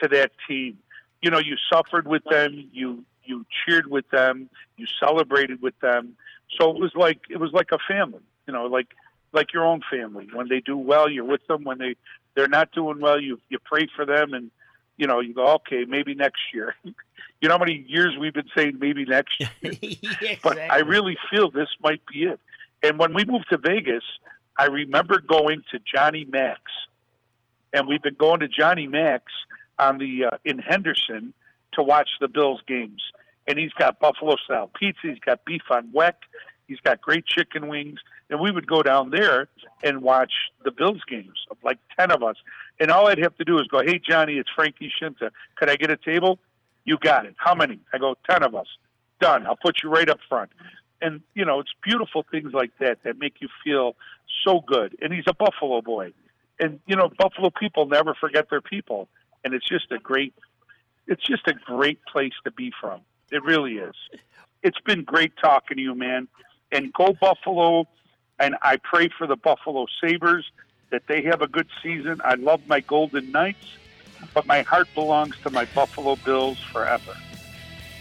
to 0.01 0.07
that 0.09 0.31
team. 0.47 0.77
You 1.21 1.31
know, 1.31 1.39
you 1.39 1.55
suffered 1.71 2.07
with 2.07 2.23
them, 2.29 2.69
you 2.71 3.03
you 3.23 3.45
cheered 3.65 3.87
with 3.87 4.09
them, 4.09 4.49
you 4.77 4.85
celebrated 4.99 5.61
with 5.61 5.77
them. 5.79 6.15
So 6.57 6.69
it 6.71 6.77
was 6.77 6.91
like 6.95 7.21
it 7.29 7.37
was 7.37 7.51
like 7.51 7.69
a 7.71 7.79
family. 7.87 8.21
You 8.47 8.53
know, 8.53 8.65
like 8.65 8.87
like 9.33 9.53
your 9.53 9.65
own 9.65 9.81
family. 9.89 10.27
When 10.33 10.47
they 10.47 10.59
do 10.59 10.77
well, 10.77 11.09
you're 11.09 11.25
with 11.25 11.45
them. 11.47 11.63
When 11.63 11.77
they 11.77 11.95
they're 12.35 12.47
not 12.47 12.71
doing 12.71 12.99
well, 12.99 13.19
you 13.19 13.39
you 13.49 13.59
pray 13.63 13.87
for 13.95 14.05
them, 14.05 14.33
and 14.33 14.51
you 14.97 15.07
know 15.07 15.19
you 15.19 15.33
go, 15.33 15.47
okay, 15.55 15.85
maybe 15.85 16.15
next 16.15 16.41
year. 16.53 16.75
you 16.83 16.93
know 17.43 17.55
how 17.55 17.59
many 17.59 17.85
years 17.87 18.15
we've 18.19 18.33
been 18.33 18.49
saying 18.55 18.77
maybe 18.79 19.05
next 19.05 19.39
year, 19.39 19.49
exactly. 19.61 20.39
but 20.43 20.59
I 20.59 20.79
really 20.79 21.17
feel 21.29 21.51
this 21.51 21.69
might 21.81 22.01
be 22.11 22.23
it. 22.23 22.39
And 22.83 22.99
when 22.99 23.13
we 23.13 23.25
moved 23.25 23.47
to 23.49 23.57
Vegas, 23.57 24.03
I 24.57 24.65
remember 24.65 25.19
going 25.19 25.63
to 25.71 25.79
Johnny 25.79 26.25
Mac's, 26.25 26.71
and 27.73 27.87
we've 27.87 28.01
been 28.01 28.15
going 28.15 28.39
to 28.41 28.47
Johnny 28.47 28.87
Mac's 28.87 29.33
on 29.79 29.97
the 29.97 30.25
uh, 30.25 30.37
in 30.45 30.59
Henderson 30.59 31.33
to 31.73 31.83
watch 31.83 32.09
the 32.19 32.27
Bills 32.27 32.61
games. 32.67 33.01
And 33.47 33.57
he's 33.57 33.71
got 33.73 33.99
buffalo 33.99 34.35
style 34.43 34.69
pizza. 34.77 34.99
He's 35.03 35.19
got 35.19 35.45
beef 35.45 35.61
on 35.69 35.89
weck. 35.93 36.15
He's 36.67 36.79
got 36.81 37.01
great 37.01 37.25
chicken 37.25 37.67
wings. 37.67 37.99
And 38.29 38.41
we 38.41 38.51
would 38.51 38.67
go 38.67 38.83
down 38.83 39.09
there 39.09 39.47
and 39.83 40.01
watch 40.01 40.33
the 40.65 40.71
Bills 40.71 41.01
games 41.09 41.37
like 41.63 41.77
10 41.97 42.11
of 42.11 42.23
us. 42.23 42.35
And 42.79 42.91
all 42.91 43.07
I'd 43.07 43.19
have 43.19 43.35
to 43.37 43.45
do 43.45 43.59
is 43.59 43.67
go, 43.67 43.81
hey, 43.85 43.99
Johnny, 43.99 44.33
it's 44.33 44.49
Frankie 44.53 44.91
Scinta. 44.99 45.31
Could 45.55 45.69
I 45.69 45.75
get 45.77 45.91
a 45.91 45.97
table? 45.97 46.39
You 46.83 46.97
got 46.97 47.25
it. 47.25 47.35
How 47.37 47.55
many? 47.55 47.79
I 47.93 47.97
go, 47.97 48.15
10 48.29 48.43
of 48.43 48.55
us. 48.55 48.67
Done. 49.19 49.45
I'll 49.47 49.55
put 49.57 49.77
you 49.83 49.89
right 49.89 50.09
up 50.09 50.19
front. 50.27 50.51
And, 51.01 51.21
you 51.35 51.45
know, 51.45 51.59
it's 51.59 51.73
beautiful 51.83 52.25
things 52.29 52.53
like 52.53 52.71
that 52.79 52.99
that 53.03 53.17
make 53.17 53.35
you 53.39 53.47
feel 53.63 53.95
so 54.45 54.61
good. 54.65 54.97
And 55.01 55.13
he's 55.13 55.25
a 55.27 55.33
Buffalo 55.33 55.81
boy. 55.81 56.13
And, 56.59 56.79
you 56.87 56.95
know, 56.95 57.09
Buffalo 57.17 57.49
people 57.49 57.85
never 57.85 58.15
forget 58.19 58.49
their 58.49 58.61
people. 58.61 59.07
And 59.47 59.55
it's 59.55 59.65
just 59.65 59.93
a 59.93 59.97
great, 59.97 60.33
it's 61.07 61.23
just 61.23 61.47
a 61.47 61.53
great 61.53 62.03
place 62.03 62.33
to 62.43 62.51
be 62.51 62.73
from. 62.81 62.99
It 63.31 63.41
really 63.45 63.77
is. 63.77 63.95
It's 64.61 64.79
been 64.81 65.05
great 65.05 65.37
talking 65.37 65.77
to 65.77 65.81
you, 65.81 65.95
man. 65.95 66.27
And 66.69 66.91
go 66.91 67.13
Buffalo. 67.13 67.87
And 68.39 68.57
I 68.61 68.75
pray 68.75 69.07
for 69.17 69.25
the 69.25 69.37
Buffalo 69.37 69.85
Sabres 70.01 70.51
that 70.89 71.03
they 71.07 71.21
have 71.21 71.41
a 71.41 71.47
good 71.47 71.69
season. 71.81 72.19
I 72.25 72.33
love 72.33 72.59
my 72.67 72.81
Golden 72.81 73.31
Knights, 73.31 73.77
but 74.33 74.45
my 74.47 74.63
heart 74.63 74.89
belongs 74.93 75.37
to 75.43 75.49
my 75.49 75.63
Buffalo 75.73 76.17
Bills 76.17 76.59
forever. 76.73 77.15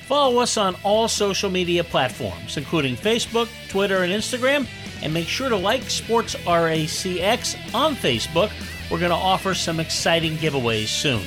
Follow 0.08 0.40
us 0.40 0.56
on 0.56 0.74
all 0.82 1.06
social 1.06 1.48
media 1.48 1.84
platforms, 1.84 2.56
including 2.56 2.96
Facebook, 2.96 3.48
Twitter, 3.68 4.02
and 4.02 4.12
Instagram. 4.12 4.66
And 5.00 5.14
make 5.14 5.28
sure 5.28 5.48
to 5.48 5.56
like 5.56 5.84
Sports 5.84 6.34
RACX 6.34 7.72
on 7.72 7.94
Facebook. 7.94 8.50
We're 8.90 8.98
going 8.98 9.10
to 9.10 9.16
offer 9.16 9.54
some 9.54 9.80
exciting 9.80 10.36
giveaways 10.36 10.88
soon. 10.88 11.22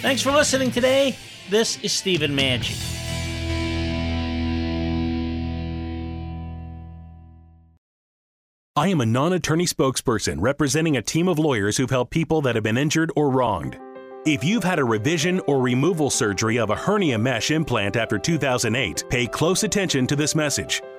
Thanks 0.00 0.22
for 0.22 0.30
listening 0.30 0.70
today. 0.70 1.16
This 1.48 1.82
is 1.82 1.92
Stephen 1.92 2.36
Maggi. 2.36 2.96
I 8.76 8.88
am 8.88 9.00
a 9.00 9.06
non 9.06 9.32
attorney 9.32 9.66
spokesperson 9.66 10.36
representing 10.38 10.98
a 10.98 11.02
team 11.02 11.26
of 11.26 11.38
lawyers 11.40 11.76
who've 11.76 11.90
helped 11.90 12.12
people 12.12 12.40
that 12.42 12.54
have 12.54 12.62
been 12.62 12.78
injured 12.78 13.10
or 13.16 13.28
wronged. 13.28 13.76
If 14.24 14.44
you've 14.44 14.62
had 14.62 14.78
a 14.78 14.84
revision 14.84 15.40
or 15.46 15.60
removal 15.60 16.10
surgery 16.10 16.58
of 16.58 16.70
a 16.70 16.76
hernia 16.76 17.18
mesh 17.18 17.50
implant 17.50 17.96
after 17.96 18.18
2008, 18.18 19.04
pay 19.08 19.26
close 19.26 19.64
attention 19.64 20.06
to 20.06 20.14
this 20.14 20.36
message. 20.36 20.80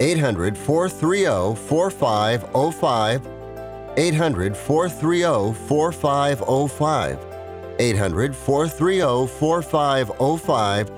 800 0.00 0.56
430 0.58 1.54
4505. 1.68 3.26
800 3.98 4.56
430 4.56 5.54
4505. 5.68 7.18
800 7.78 8.36
430 8.36 9.26
4505. 9.26 10.90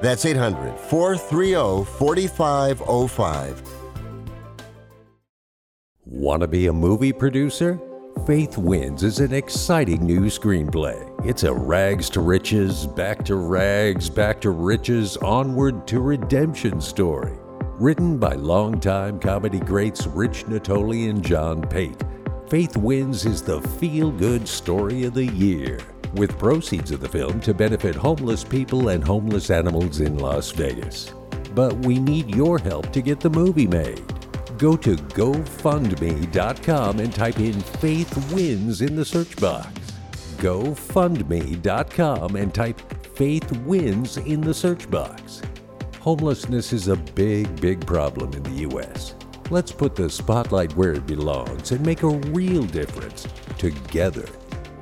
That's 0.00 0.24
800 0.24 0.78
430 0.78 1.84
4505. 1.84 3.62
Want 6.04 6.40
to 6.40 6.48
be 6.48 6.68
a 6.68 6.72
movie 6.72 7.12
producer? 7.12 7.78
Faith 8.26 8.56
Wins 8.58 9.02
is 9.02 9.20
an 9.20 9.32
exciting 9.32 10.04
new 10.04 10.22
screenplay. 10.22 10.98
It's 11.24 11.44
a 11.44 11.52
rags 11.52 12.08
to 12.10 12.20
riches, 12.20 12.86
back 12.86 13.24
to 13.26 13.36
rags, 13.36 14.08
back 14.08 14.40
to 14.42 14.50
riches, 14.50 15.16
onward 15.18 15.86
to 15.88 16.00
redemption 16.00 16.80
story. 16.80 17.36
Written 17.78 18.18
by 18.18 18.32
longtime 18.32 19.20
comedy 19.20 19.60
greats 19.60 20.08
Rich 20.08 20.46
Natoli 20.46 21.10
and 21.10 21.24
John 21.24 21.62
Pate. 21.62 22.02
Faith 22.48 22.76
Wins 22.76 23.24
is 23.24 23.40
the 23.40 23.62
feel 23.62 24.10
good 24.10 24.48
story 24.48 25.04
of 25.04 25.14
the 25.14 25.26
year, 25.26 25.78
with 26.14 26.36
proceeds 26.40 26.90
of 26.90 26.98
the 26.98 27.08
film 27.08 27.38
to 27.42 27.54
benefit 27.54 27.94
homeless 27.94 28.42
people 28.42 28.88
and 28.88 29.04
homeless 29.04 29.50
animals 29.50 30.00
in 30.00 30.18
Las 30.18 30.50
Vegas. 30.50 31.14
But 31.54 31.72
we 31.86 32.00
need 32.00 32.34
your 32.34 32.58
help 32.58 32.90
to 32.90 33.00
get 33.00 33.20
the 33.20 33.30
movie 33.30 33.68
made. 33.68 34.02
Go 34.58 34.76
to 34.76 34.96
GoFundMe.com 34.96 36.98
and 36.98 37.14
type 37.14 37.38
in 37.38 37.60
Faith 37.60 38.32
Wins 38.32 38.80
in 38.80 38.96
the 38.96 39.04
search 39.04 39.36
box. 39.36 39.70
GoFundMe.com 40.38 42.34
and 42.34 42.52
type 42.52 42.80
Faith 43.14 43.52
Wins 43.58 44.16
in 44.16 44.40
the 44.40 44.54
search 44.54 44.90
box. 44.90 45.42
Homelessness 46.00 46.72
is 46.72 46.86
a 46.86 46.94
big, 46.96 47.60
big 47.60 47.84
problem 47.84 48.32
in 48.32 48.42
the 48.44 48.60
U.S. 48.70 49.16
Let's 49.50 49.72
put 49.72 49.96
the 49.96 50.08
spotlight 50.08 50.76
where 50.76 50.92
it 50.92 51.06
belongs 51.08 51.72
and 51.72 51.84
make 51.84 52.04
a 52.04 52.08
real 52.08 52.62
difference 52.62 53.26
together. 53.58 54.26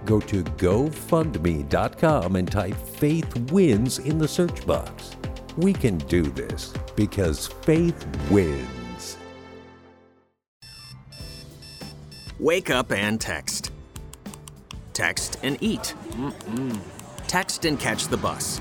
Go 0.04 0.20
to 0.20 0.44
GoFundMe.com 0.44 2.36
and 2.36 2.52
type 2.52 2.76
Faith 2.76 3.50
Wins 3.50 3.98
in 3.98 4.18
the 4.18 4.28
search 4.28 4.66
box. 4.66 5.16
We 5.56 5.72
can 5.72 5.96
do 5.98 6.22
this 6.22 6.74
because 6.96 7.46
faith 7.46 8.06
wins. 8.30 9.16
Wake 12.38 12.68
up 12.68 12.92
and 12.92 13.18
text. 13.18 13.70
Text 14.92 15.38
and 15.42 15.56
eat. 15.62 15.94
Mm-mm. 16.10 16.78
Text 17.26 17.64
and 17.64 17.80
catch 17.80 18.08
the 18.08 18.18
bus. 18.18 18.60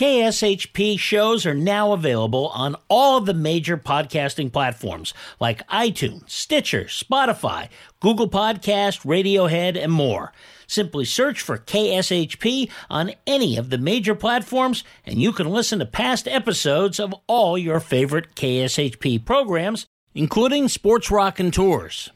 KSHP 0.00 0.98
shows 0.98 1.44
are 1.44 1.52
now 1.52 1.92
available 1.92 2.48
on 2.54 2.74
all 2.88 3.18
of 3.18 3.26
the 3.26 3.34
major 3.34 3.76
podcasting 3.76 4.50
platforms 4.50 5.12
like 5.38 5.68
iTunes, 5.68 6.30
Stitcher, 6.30 6.84
Spotify, 6.84 7.68
Google 8.00 8.30
Podcast, 8.30 9.04
Radiohead, 9.04 9.76
and 9.76 9.92
more. 9.92 10.32
Simply 10.66 11.04
search 11.04 11.42
for 11.42 11.58
KSHP 11.58 12.70
on 12.88 13.12
any 13.26 13.58
of 13.58 13.68
the 13.68 13.76
major 13.76 14.14
platforms, 14.14 14.84
and 15.04 15.20
you 15.20 15.34
can 15.34 15.50
listen 15.50 15.80
to 15.80 15.84
past 15.84 16.26
episodes 16.26 16.98
of 16.98 17.14
all 17.26 17.58
your 17.58 17.78
favorite 17.78 18.34
KSHP 18.34 19.22
programs, 19.22 19.84
including 20.14 20.68
Sports 20.68 21.10
Raconteurs. 21.10 22.08